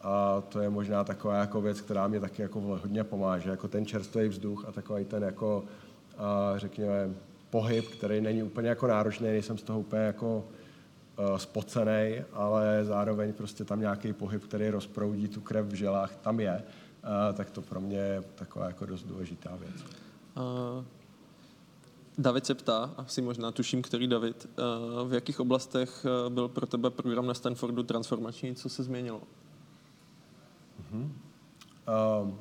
[0.02, 3.50] A to je možná taková jako věc, která mě taky jako hodně pomáže.
[3.50, 5.64] Jako ten čerstvý vzduch a takový ten jako,
[6.18, 7.10] a řekněme,
[7.50, 10.44] pohyb, který není úplně jako náročný, nejsem z toho úplně jako
[11.36, 16.62] spocený, ale zároveň prostě tam nějaký pohyb, který rozproudí tu krev v žilách, tam je,
[16.62, 19.84] uh, tak to pro mě je taková jako dost důležitá věc.
[20.36, 20.84] Uh,
[22.20, 24.62] David se ptá, asi možná tuším, který David, eh,
[25.08, 29.22] v jakých oblastech eh, byl pro tebe program na Stanfordu transformační, co se změnilo?
[30.92, 31.10] Uh-huh.
[32.22, 32.38] Um,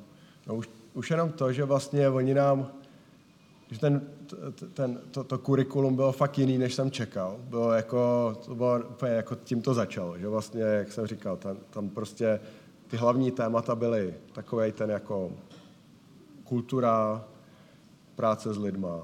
[0.48, 2.68] no už, už jenom to, že vlastně oni nám,
[3.72, 4.10] že ten,
[4.73, 7.35] ten, to, to kurikulum bylo fakt jiný, než jsem čekal.
[7.39, 11.57] Bylo jako, to bylo úplně jako tím to začalo, že vlastně, jak jsem říkal, tam,
[11.69, 12.39] tam prostě
[12.88, 15.31] ty hlavní témata byly takový ten jako
[16.43, 17.26] kultura,
[18.15, 19.01] práce s lidma,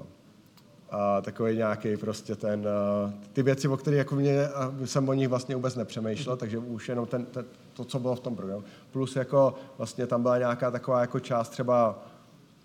[0.90, 4.48] a takový nějaký prostě ten, uh, ty věci, o kterých jako mě,
[4.84, 6.38] jsem o nich vlastně vůbec nepřemýšlel, mm-hmm.
[6.38, 8.64] takže už jenom ten, ten, to, co bylo v tom programu.
[8.92, 11.98] Plus jako vlastně tam byla nějaká taková jako část třeba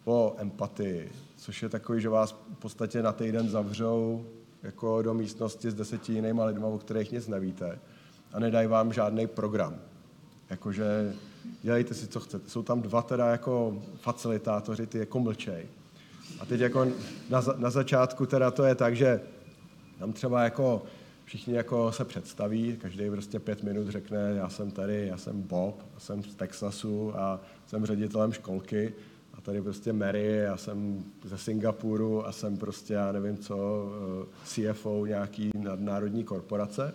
[0.06, 1.12] o empatii,
[1.42, 4.26] což je takový, že vás v podstatě na týden zavřou
[4.64, 7.80] jako do místnosti s deseti jinýma lidma, o kterých nic nevíte
[8.34, 9.76] a nedají vám žádný program.
[10.50, 11.14] Jakože
[11.62, 12.50] dělejte si, co chcete.
[12.50, 15.66] Jsou tam dva teda jako facilitátoři, ty jako mlčej.
[16.40, 16.88] A teď jako
[17.30, 19.22] na, na začátku teda to je tak, že
[20.00, 20.84] tam třeba jako
[21.26, 25.86] všichni jako se představí, každý prostě pět minut řekne, já jsem tady, já jsem Bob,
[25.98, 28.94] jsem z Texasu a jsem ředitelem školky
[29.42, 33.88] tady prostě Mary, já jsem ze Singapuru a jsem prostě, já nevím co,
[34.22, 36.94] eh, CFO nějaký nadnárodní korporace.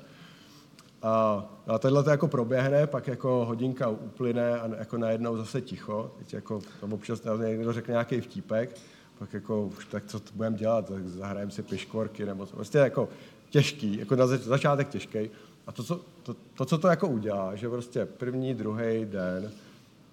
[1.03, 6.15] A, a tohle to jako proběhne, pak jako hodinka uplyne a jako najednou zase ticho.
[6.19, 8.79] Teď jako tam občas někdo řekne nějaký vtípek,
[9.19, 12.57] pak jako už tak co budeme dělat, tak zahrajeme si piškorky nebo co.
[12.57, 13.09] Prostě jako
[13.51, 15.31] těžký, jako na začátek těžký.
[15.67, 19.51] A to co, to, to, co to jako udělá, že prostě první, druhý den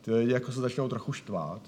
[0.01, 1.61] ty lidi jako se začnou trochu štvát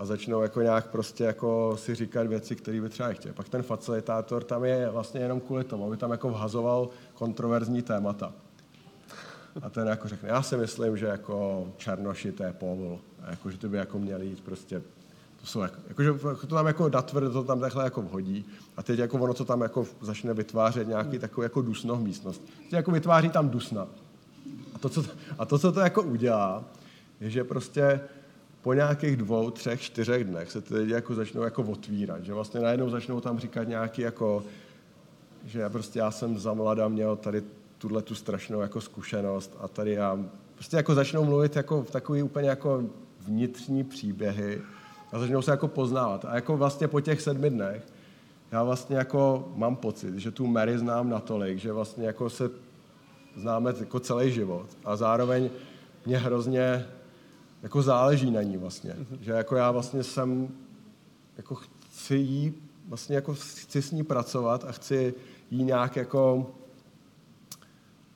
[0.00, 3.34] a začnou jako nějak prostě jako si říkat věci, které by třeba chtěli.
[3.34, 8.32] Pak ten facilitátor tam je vlastně jenom kvůli tomu, aby tam jako vhazoval kontroverzní témata.
[9.62, 12.98] A ten jako řekne, já si myslím, že jako černoši to je povol.
[13.22, 14.82] A jako, že ty by jako měli jít prostě
[15.40, 16.12] to jsou jako, jakože
[16.46, 18.44] to tam jako datvr, to tam takhle jako vhodí
[18.76, 22.52] a teď jako ono to tam jako začne vytvářet nějaký takový jako dusno v místnosti.
[22.62, 23.88] Teď jako vytváří tam dusna.
[24.74, 25.04] A to, co,
[25.38, 26.64] a to, co to jako udělá,
[27.20, 28.00] je, že prostě
[28.62, 32.60] po nějakých dvou, třech, čtyřech dnech se ty lidi jako začnou jako otvírat, že vlastně
[32.60, 34.44] najednou začnou tam říkat nějaký jako,
[35.44, 37.42] že prostě já jsem za mlada měl tady
[37.78, 40.18] tuhle tu strašnou jako zkušenost a tady já
[40.54, 42.84] prostě jako začnou mluvit jako v takový úplně jako
[43.20, 44.60] vnitřní příběhy,
[45.12, 46.24] a začnou se jako poznávat.
[46.24, 47.82] A jako vlastně po těch sedmi dnech
[48.52, 52.50] já vlastně jako mám pocit, že tu Mary znám natolik, že vlastně jako se
[53.36, 54.66] známe jako celý život.
[54.84, 55.50] A zároveň
[56.06, 56.86] mě hrozně
[57.62, 58.90] jako záleží na ní vlastně.
[58.90, 59.18] Mm-hmm.
[59.20, 60.48] Že jako já vlastně jsem,
[61.36, 62.54] jako chci jí,
[62.88, 65.14] vlastně jako chci s ní pracovat a chci
[65.50, 66.50] jí nějak jako,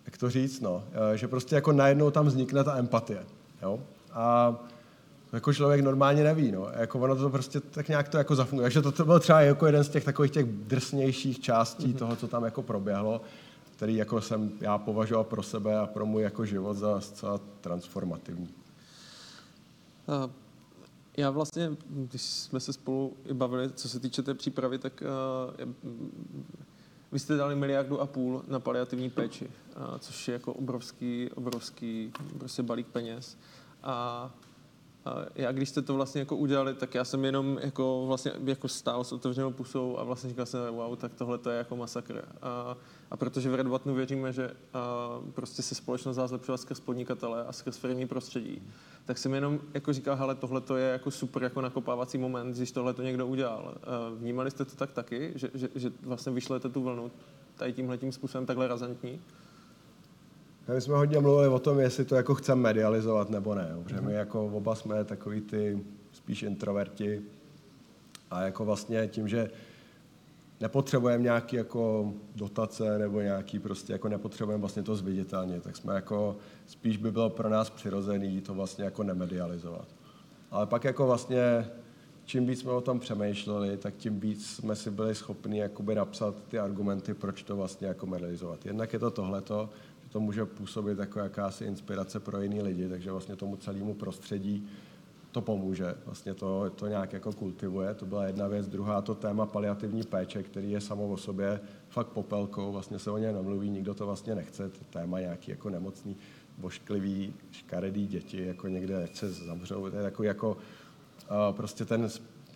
[0.06, 3.26] jak to říct, no, eh, že prostě jako najednou tam vznikne ta empatie.
[3.62, 3.80] Jo?
[4.12, 4.56] A
[5.32, 6.68] jako člověk normálně neví, no.
[6.76, 8.64] Jako ono to prostě tak nějak to jako zafunguje.
[8.64, 11.98] Takže to, to byl třeba jako jeden z těch takových těch drsnějších částí mm-hmm.
[11.98, 13.20] toho, co tam jako proběhlo,
[13.76, 18.48] který jako jsem já považoval pro sebe a pro můj jako život za zcela transformativní.
[20.09, 20.31] Uh,
[21.16, 25.72] já vlastně, když jsme se spolu i bavili, co se týče té přípravy, tak uh,
[27.12, 32.12] vy jste dali miliardu a půl na paliativní péči, uh, což je jako obrovský, obrovský
[32.39, 33.39] prostě balík peněz.
[33.82, 34.31] A
[35.35, 39.05] já když jste to vlastně jako udělali, tak já jsem jenom jako vlastně jako stál
[39.05, 42.24] s otevřenou pusou a vlastně říkal jsem, wow, tak tohle to je jako masakr.
[42.43, 42.76] A,
[43.14, 47.44] a protože v Red Buttonu věříme, že a, prostě se společnost dá zlepšovat skrz podnikatele
[47.44, 48.62] a skrz firmní prostředí,
[49.04, 52.72] tak jsem jenom jako říkal, hele, tohle to je jako super jako nakopávací moment, když
[52.72, 53.74] tohle to někdo udělal.
[53.82, 57.10] A vnímali jste to tak taky, že, že, že vlastně vyšlete tu vlnu
[57.56, 59.20] tady tímhle tím způsobem takhle razantní?
[60.74, 63.76] My jsme hodně mluvili o tom, jestli to jako chceme medializovat nebo ne.
[63.84, 65.80] Protože my jako oba jsme takový ty
[66.12, 67.22] spíš introverti
[68.30, 69.50] a jako vlastně tím, že
[70.64, 76.36] nepotřebujeme nějaký jako dotace nebo nějaký prostě jako nepotřebujeme vlastně to zviditelně, tak jsme jako
[76.66, 79.88] spíš by bylo pro nás přirozený to vlastně jako nemedializovat.
[80.50, 81.68] Ale pak jako vlastně
[82.24, 86.34] čím víc jsme o tom přemýšleli, tak tím víc jsme si byli schopni jakoby napsat
[86.48, 88.66] ty argumenty, proč to vlastně jako medializovat.
[88.66, 89.70] Jednak je to tohleto,
[90.12, 94.68] to může působit jako jakási inspirace pro jiný lidi, takže vlastně tomu celému prostředí
[95.35, 95.94] to pomůže.
[96.05, 97.94] Vlastně to, to nějak jako kultivuje.
[97.94, 98.69] To byla jedna věc.
[98.69, 102.73] Druhá to téma paliativní péče, který je samo o sobě fakt popelkou.
[102.73, 104.69] Vlastně se o něj nemluví, nikdo to vlastně nechce.
[104.69, 106.16] To téma nějaký jako nemocný,
[106.59, 109.90] bošklivý, škaredý děti, jako někde se zamřou.
[109.90, 110.56] To je takový jako uh,
[111.56, 112.09] prostě ten,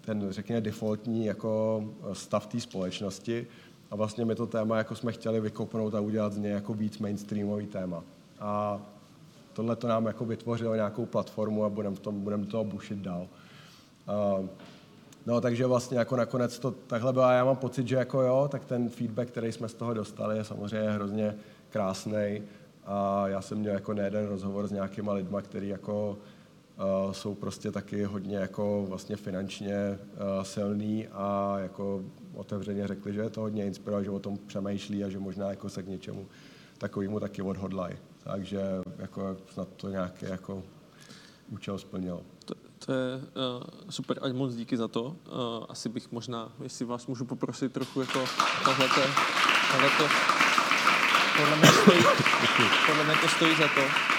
[0.05, 3.47] ten, řekněme, defaultní jako stav té společnosti
[3.91, 6.99] a vlastně my to téma jako jsme chtěli vykopnout a udělat z něj jako víc
[6.99, 8.05] mainstreamový téma.
[8.41, 8.81] A
[9.59, 13.29] tohle to nám jako vytvořilo nějakou platformu a budeme budem toho bušit dál.
[14.39, 14.47] Uh,
[15.27, 18.49] no, takže vlastně jako nakonec to takhle bylo a já mám pocit, že jako jo,
[18.51, 21.35] tak ten feedback, který jsme z toho dostali, je samozřejmě hrozně
[21.71, 22.43] krásný.
[22.87, 26.19] A já jsem měl jako nejeden rozhovor s nějakýma lidma, který jako
[27.07, 32.03] uh, jsou prostě taky hodně jako vlastně finančně uh, silný a jako
[32.35, 35.69] otevřeně řekli, že je to hodně inspirovalo, že o tom přemýšlí a že možná jako
[35.69, 36.27] se k něčemu
[36.79, 37.97] takovému taky odhodlají.
[38.25, 38.61] Takže
[38.99, 40.63] jako snad to nějaký jako
[41.49, 42.23] účel splnilo.
[42.45, 42.55] To,
[42.87, 45.03] to je uh, super, ať moc díky za to.
[45.05, 45.15] Uh,
[45.69, 48.25] asi bych možná, jestli vás můžu poprosit trochu jako
[48.65, 49.01] tohleto,
[49.73, 50.09] tohleto
[51.37, 52.05] podle mě stojí,
[52.87, 54.18] podle mě to stojí za to.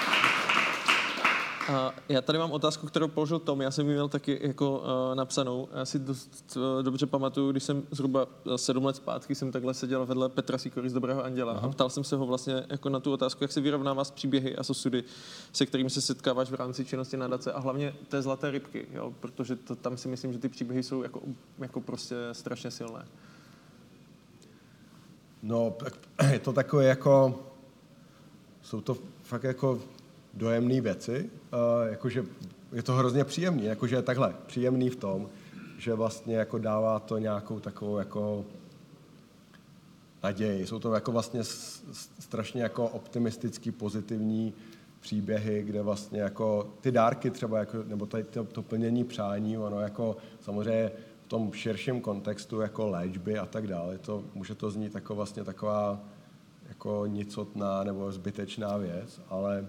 [1.69, 3.61] A já tady mám otázku, kterou položil Tom.
[3.61, 5.67] Já jsem ji měl taky jako uh, napsanou.
[5.73, 10.05] Já si dost uh, dobře pamatuju, když jsem zhruba sedm let zpátky jsem takhle seděl
[10.05, 11.67] vedle Petra Sikory z Dobrého anděla Aha.
[11.67, 14.55] a ptal jsem se ho vlastně jako na tu otázku, jak se vyrovnává s příběhy
[14.55, 15.03] a sosudy,
[15.53, 19.13] se kterými se setkáváš v rámci činnosti nadace a hlavně té zlaté rybky, jo?
[19.19, 21.21] protože to, tam si myslím, že ty příběhy jsou jako,
[21.59, 23.05] jako prostě strašně silné.
[25.43, 25.77] No,
[26.31, 27.39] je to takové jako,
[28.61, 29.79] jsou to fakt jako
[30.33, 31.29] dojemné věci,
[31.89, 32.25] jakože
[32.73, 35.29] je to hrozně příjemný, jakože je takhle, příjemný v tom,
[35.77, 38.45] že vlastně jako dává to nějakou takovou jako
[40.23, 40.67] naději.
[40.67, 41.43] Jsou to jako vlastně
[42.19, 44.53] strašně jako optimistický, pozitivní
[44.99, 49.81] příběhy, kde vlastně jako ty dárky třeba, jako, nebo tady to, to plnění přání, ono
[49.81, 50.91] jako samozřejmě
[51.25, 55.43] v tom širším kontextu jako léčby a tak dále, to, může to znít jako vlastně
[55.43, 55.99] taková
[56.69, 59.67] jako nicotná nebo zbytečná věc, ale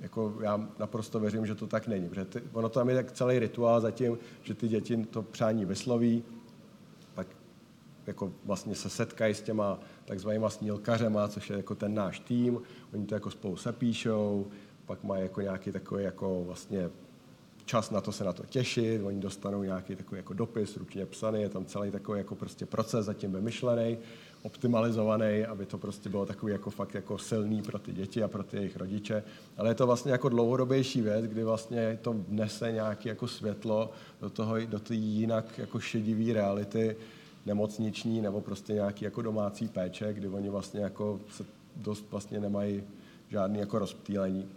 [0.00, 2.08] jako já naprosto věřím, že to tak není.
[2.08, 6.24] Protože ty, ono tam je tak celý rituál zatím, že ty děti to přání vysloví,
[7.14, 7.26] pak
[8.06, 12.60] jako vlastně se setkají s těma takzvanýma snílkařema, což je jako ten náš tým,
[12.94, 14.46] oni to jako spolu sepíšou,
[14.86, 16.90] pak mají jako nějaký takový jako vlastně
[17.64, 21.42] čas na to se na to těšit, oni dostanou nějaký takový jako dopis ručně psaný,
[21.42, 23.98] je tam celý takový jako prostě proces zatím vymyšlený
[24.42, 28.42] optimalizovaný, aby to prostě bylo takový jako fakt jako silný pro ty děti a pro
[28.42, 29.22] ty jejich rodiče.
[29.56, 33.90] Ale je to vlastně jako dlouhodobější věc, kdy vlastně to nese nějaké jako světlo
[34.20, 36.96] do toho, do té jinak jako šedivý reality
[37.46, 41.44] nemocniční nebo prostě nějaký jako domácí péče, kdy oni vlastně jako se
[41.76, 42.82] dost vlastně nemají
[43.28, 44.48] žádný jako rozptýlení.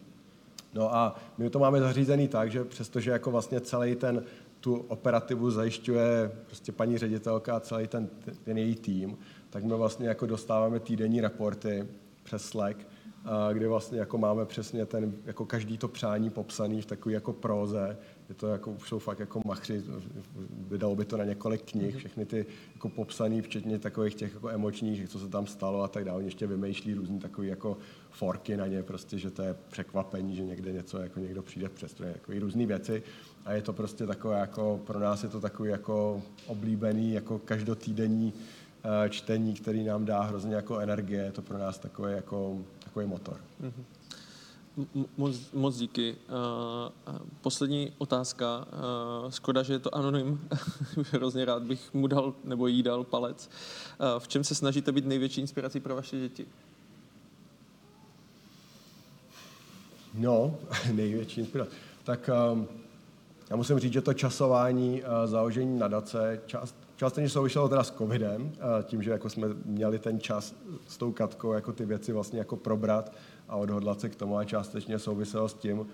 [0.74, 4.24] No a my to máme zařízený tak, že přestože jako vlastně celý ten
[4.60, 8.10] tu operativu zajišťuje prostě paní ředitelka a celý ten,
[8.44, 9.18] ten její tým,
[9.54, 11.88] tak my vlastně jako dostáváme týdenní reporty
[12.24, 12.78] přes Slack,
[13.54, 17.98] kde vlastně jako máme přesně ten, jako každý to přání popsaný v takové jako próze.
[18.30, 19.84] Je to jako, už jsou fakt jako machři,
[20.68, 21.98] vydalo by to na několik knih, mhm.
[21.98, 26.06] všechny ty jako popsaný, včetně takových těch jako emočních, co se tam stalo a tak
[26.06, 26.18] dále.
[26.18, 27.78] Oni ještě vymýšlí různý takový jako
[28.12, 31.94] forky na ně, prostě, že to je překvapení, že někde něco, jako někdo přijde přes
[31.94, 33.04] to, jako různé věci.
[33.46, 38.34] A je to prostě takové jako, pro nás je to takový jako oblíbený, jako každotýdenní
[39.10, 41.24] čtení, který nám dá hrozně jako energie.
[41.24, 43.38] Je to pro nás takový, jako, takový motor.
[43.62, 43.84] Mm-hmm.
[45.18, 46.16] Moc, moc díky.
[47.08, 48.66] Uh, poslední otázka.
[49.24, 50.48] Uh, škoda, že je to anonym.
[51.12, 53.50] Hrozně rád bych mu dal nebo jí dal palec.
[54.00, 56.46] Uh, v čem se snažíte být největší inspirací pro vaše děti?
[60.14, 60.56] No,
[60.92, 61.72] největší inspirace.
[62.04, 62.68] Tak um,
[63.50, 68.52] já musím říct, že to časování uh, založení nadace část, částečně souviselo teda s covidem,
[68.84, 70.56] tím, že jako jsme měli ten čas
[70.88, 73.12] s tou Katkou jako ty věci vlastně jako probrat
[73.50, 75.88] a odhodlat se k tomu a částečně souviselo s tím,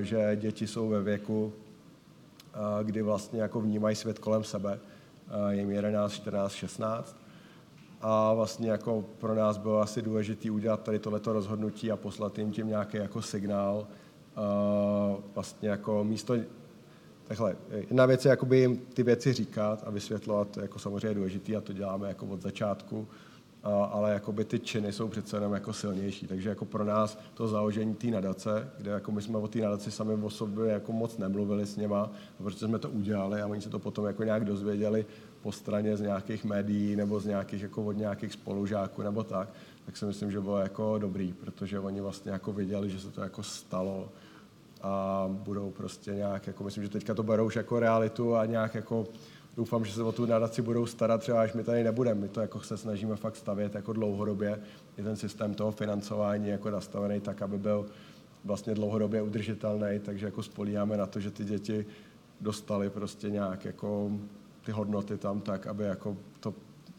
[0.00, 1.52] že děti jsou ve věku,
[2.82, 4.78] kdy vlastně jako vnímají svět kolem sebe,
[5.50, 7.16] je jim 11, 14, 16
[8.00, 12.52] a vlastně jako pro nás bylo asi důležité udělat tady tohleto rozhodnutí a poslat jim
[12.52, 13.86] tím nějaký jako signál,
[15.34, 16.34] vlastně jako místo
[17.32, 21.56] Takhle, jedna věc je jakoby jim ty věci říkat a vysvětlovat, to jako samozřejmě důležitý
[21.56, 23.08] a to děláme jako od začátku,
[23.90, 26.26] ale jakoby ty činy jsou přece jenom jako silnější.
[26.26, 29.90] Takže jako pro nás to založení té nadace, kde jako my jsme o té nadaci
[29.90, 33.70] sami o sobě jako moc nemluvili s něma, protože jsme to udělali a oni se
[33.70, 35.06] to potom jako nějak dozvěděli
[35.42, 39.48] po straně z nějakých médií nebo z nějakých, jako od nějakých spolužáků nebo tak,
[39.86, 43.20] tak si myslím, že bylo jako dobrý, protože oni vlastně jako viděli, že se to
[43.20, 44.08] jako stalo
[44.82, 48.74] a budou prostě nějak, jako myslím, že teďka to berou už jako realitu a nějak
[48.74, 49.06] jako
[49.56, 52.20] doufám, že se o tu nadaci budou starat třeba, až my tady nebudeme.
[52.20, 54.60] My to jako se snažíme fakt stavět jako dlouhodobě.
[54.96, 57.86] Je ten systém toho financování jako nastavený tak, aby byl
[58.44, 61.86] vlastně dlouhodobě udržitelný, takže jako spolíháme na to, že ty děti
[62.40, 64.10] dostali prostě nějak jako
[64.64, 66.54] ty hodnoty tam tak, aby jako to,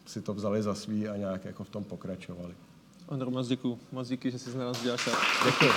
[0.06, 2.54] si to vzali za svý a nějak jako v tom pokračovali.
[3.06, 3.78] Ondro, moc děkuji.
[3.92, 4.98] Moc díky, že jsi na nás dělal.
[5.44, 5.70] Děkuji.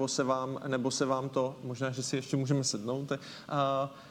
[0.00, 3.12] nebo se vám, nebo se vám to, možná, že si ještě můžeme sednout,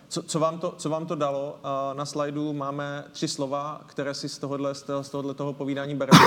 [0.08, 1.60] co, co, vám to, co vám to dalo?
[1.94, 6.20] Na slajdu máme tři slova, které si z tohohle, z tohohle toho povídání bereme,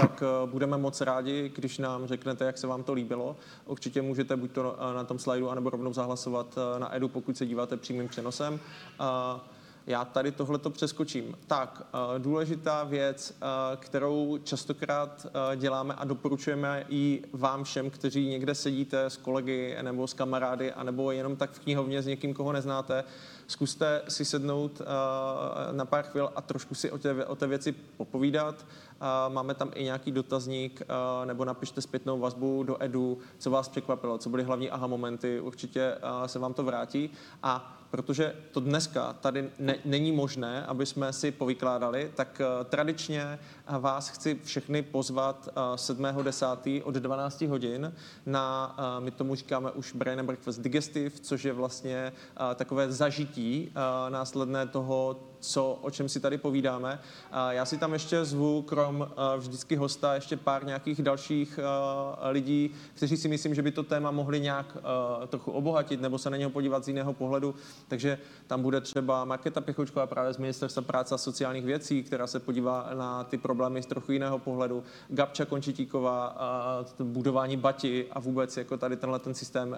[0.00, 3.36] tak e, budeme moc rádi, když nám řeknete, jak se vám to líbilo.
[3.66, 7.36] Určitě můžete buď to e, na tom slajdu, anebo rovnou zahlasovat e, na edu, pokud
[7.36, 8.60] se díváte přímým přenosem.
[9.86, 11.38] Já tady tohleto přeskočím.
[11.46, 18.28] Tak, eh, důležitá věc, eh, kterou častokrát eh, děláme a doporučujeme i vám všem, kteří
[18.28, 22.52] někde sedíte s kolegy nebo s kamarády, anebo jenom tak v knihovně s někým, koho
[22.52, 23.04] neznáte,
[23.46, 24.82] zkuste si sednout
[25.72, 28.66] na pár chvil a trošku si o té, o té věci popovídat.
[29.28, 30.82] Máme tam i nějaký dotazník,
[31.24, 35.98] nebo napište zpětnou vazbu do Edu, co vás překvapilo, co byly hlavní aha momenty, určitě
[36.26, 37.10] se vám to vrátí.
[37.42, 42.66] A protože to dneska tady ne, není možné, aby jsme si povykládali, tak uh,
[43.66, 46.82] tradičně vás chci všechny pozvat uh, 7.10.
[46.84, 47.92] od 12 hodin
[48.26, 52.12] na, my tomu říkáme už Brain and Breakfast Digestive, což je vlastně
[52.54, 53.72] takové zažití
[54.08, 56.98] následné toho, co, o čem si tady povídáme.
[57.50, 61.60] Já si tam ještě zvu, krom vždycky hosta, ještě pár nějakých dalších
[62.30, 64.76] lidí, kteří si myslím, že by to téma mohli nějak
[65.28, 67.54] trochu obohatit nebo se na něho podívat z jiného pohledu.
[67.88, 72.40] Takže tam bude třeba Marketa Pěchoučková právě z Ministerstva práce a sociálních věcí, která se
[72.40, 74.84] podívá na ty problémy z trochu jiného pohledu.
[75.08, 76.36] Gabča Končitíková,
[77.02, 79.76] budování bati a vůbec jako tady tenhle ten systém.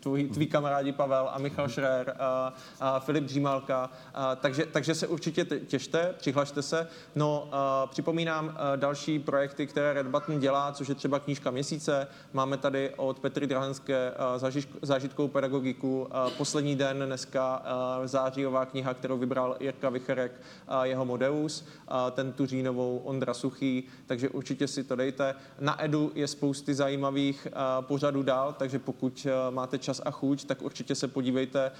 [0.00, 2.14] Tví, tví kamarádi Pavel a Michal Schrer,
[2.80, 3.90] a Filip Dřímálka.
[4.40, 6.88] Takže, takže se určitě těšte, přihlašte se.
[7.14, 12.08] No, uh, připomínám další projekty, které Red Button dělá, což je třeba knížka měsíce.
[12.32, 14.14] Máme tady od Petry Drahenské
[14.82, 16.08] zážitkovou pedagogiku.
[16.38, 17.62] Poslední den dneska
[18.04, 20.32] zářijová kniha, kterou vybral Jirka Vicherek,
[20.82, 21.64] jeho Modeus,
[22.12, 25.34] ten tu říjnovou Ondra Suchý, takže určitě si to dejte.
[25.60, 30.44] Na Edu je spousty zajímavých uh, pořadů dál, takže pokud uh, máte čas a chuť,
[30.44, 31.72] tak určitě se podívejte.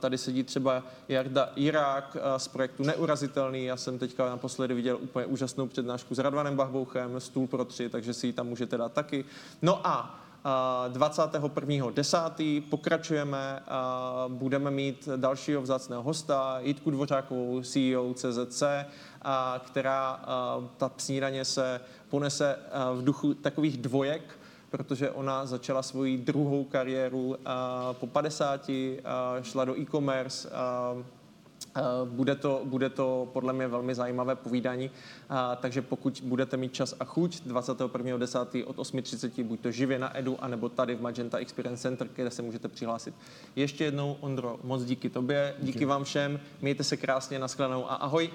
[0.00, 3.64] Tady sedí třeba Jarda Irák, z projektu Neurazitelný.
[3.64, 8.14] Já jsem teďka naposledy viděl úplně úžasnou přednášku s Radvanem Bachbouchem, Stůl pro tři, takže
[8.14, 9.24] si ji tam můžete dát taky.
[9.62, 10.20] No a
[10.88, 12.62] 21.10.
[12.70, 13.62] pokračujeme,
[14.28, 18.62] budeme mít dalšího vzácného hosta, Jitku Dvořákovou, CEO CZC,
[19.64, 20.20] která
[20.76, 22.58] ta snídaně se ponese
[22.94, 24.22] v duchu takových dvojek,
[24.70, 27.36] protože ona začala svoji druhou kariéru
[27.92, 28.70] po 50,
[29.42, 30.50] šla do e-commerce,
[32.04, 36.94] bude to, bude to podle mě velmi zajímavé povídání, eh, takže pokud budete mít čas
[37.00, 38.64] a chuť 21.10.
[38.64, 42.42] od 8.30, buď to živě na Edu, anebo tady v Magenta Experience Center, kde se
[42.42, 43.14] můžete přihlásit.
[43.56, 47.94] Ještě jednou, Ondro, moc díky tobě, díky, díky vám všem, mějte se krásně, nashledanou a
[47.94, 48.30] ahoj.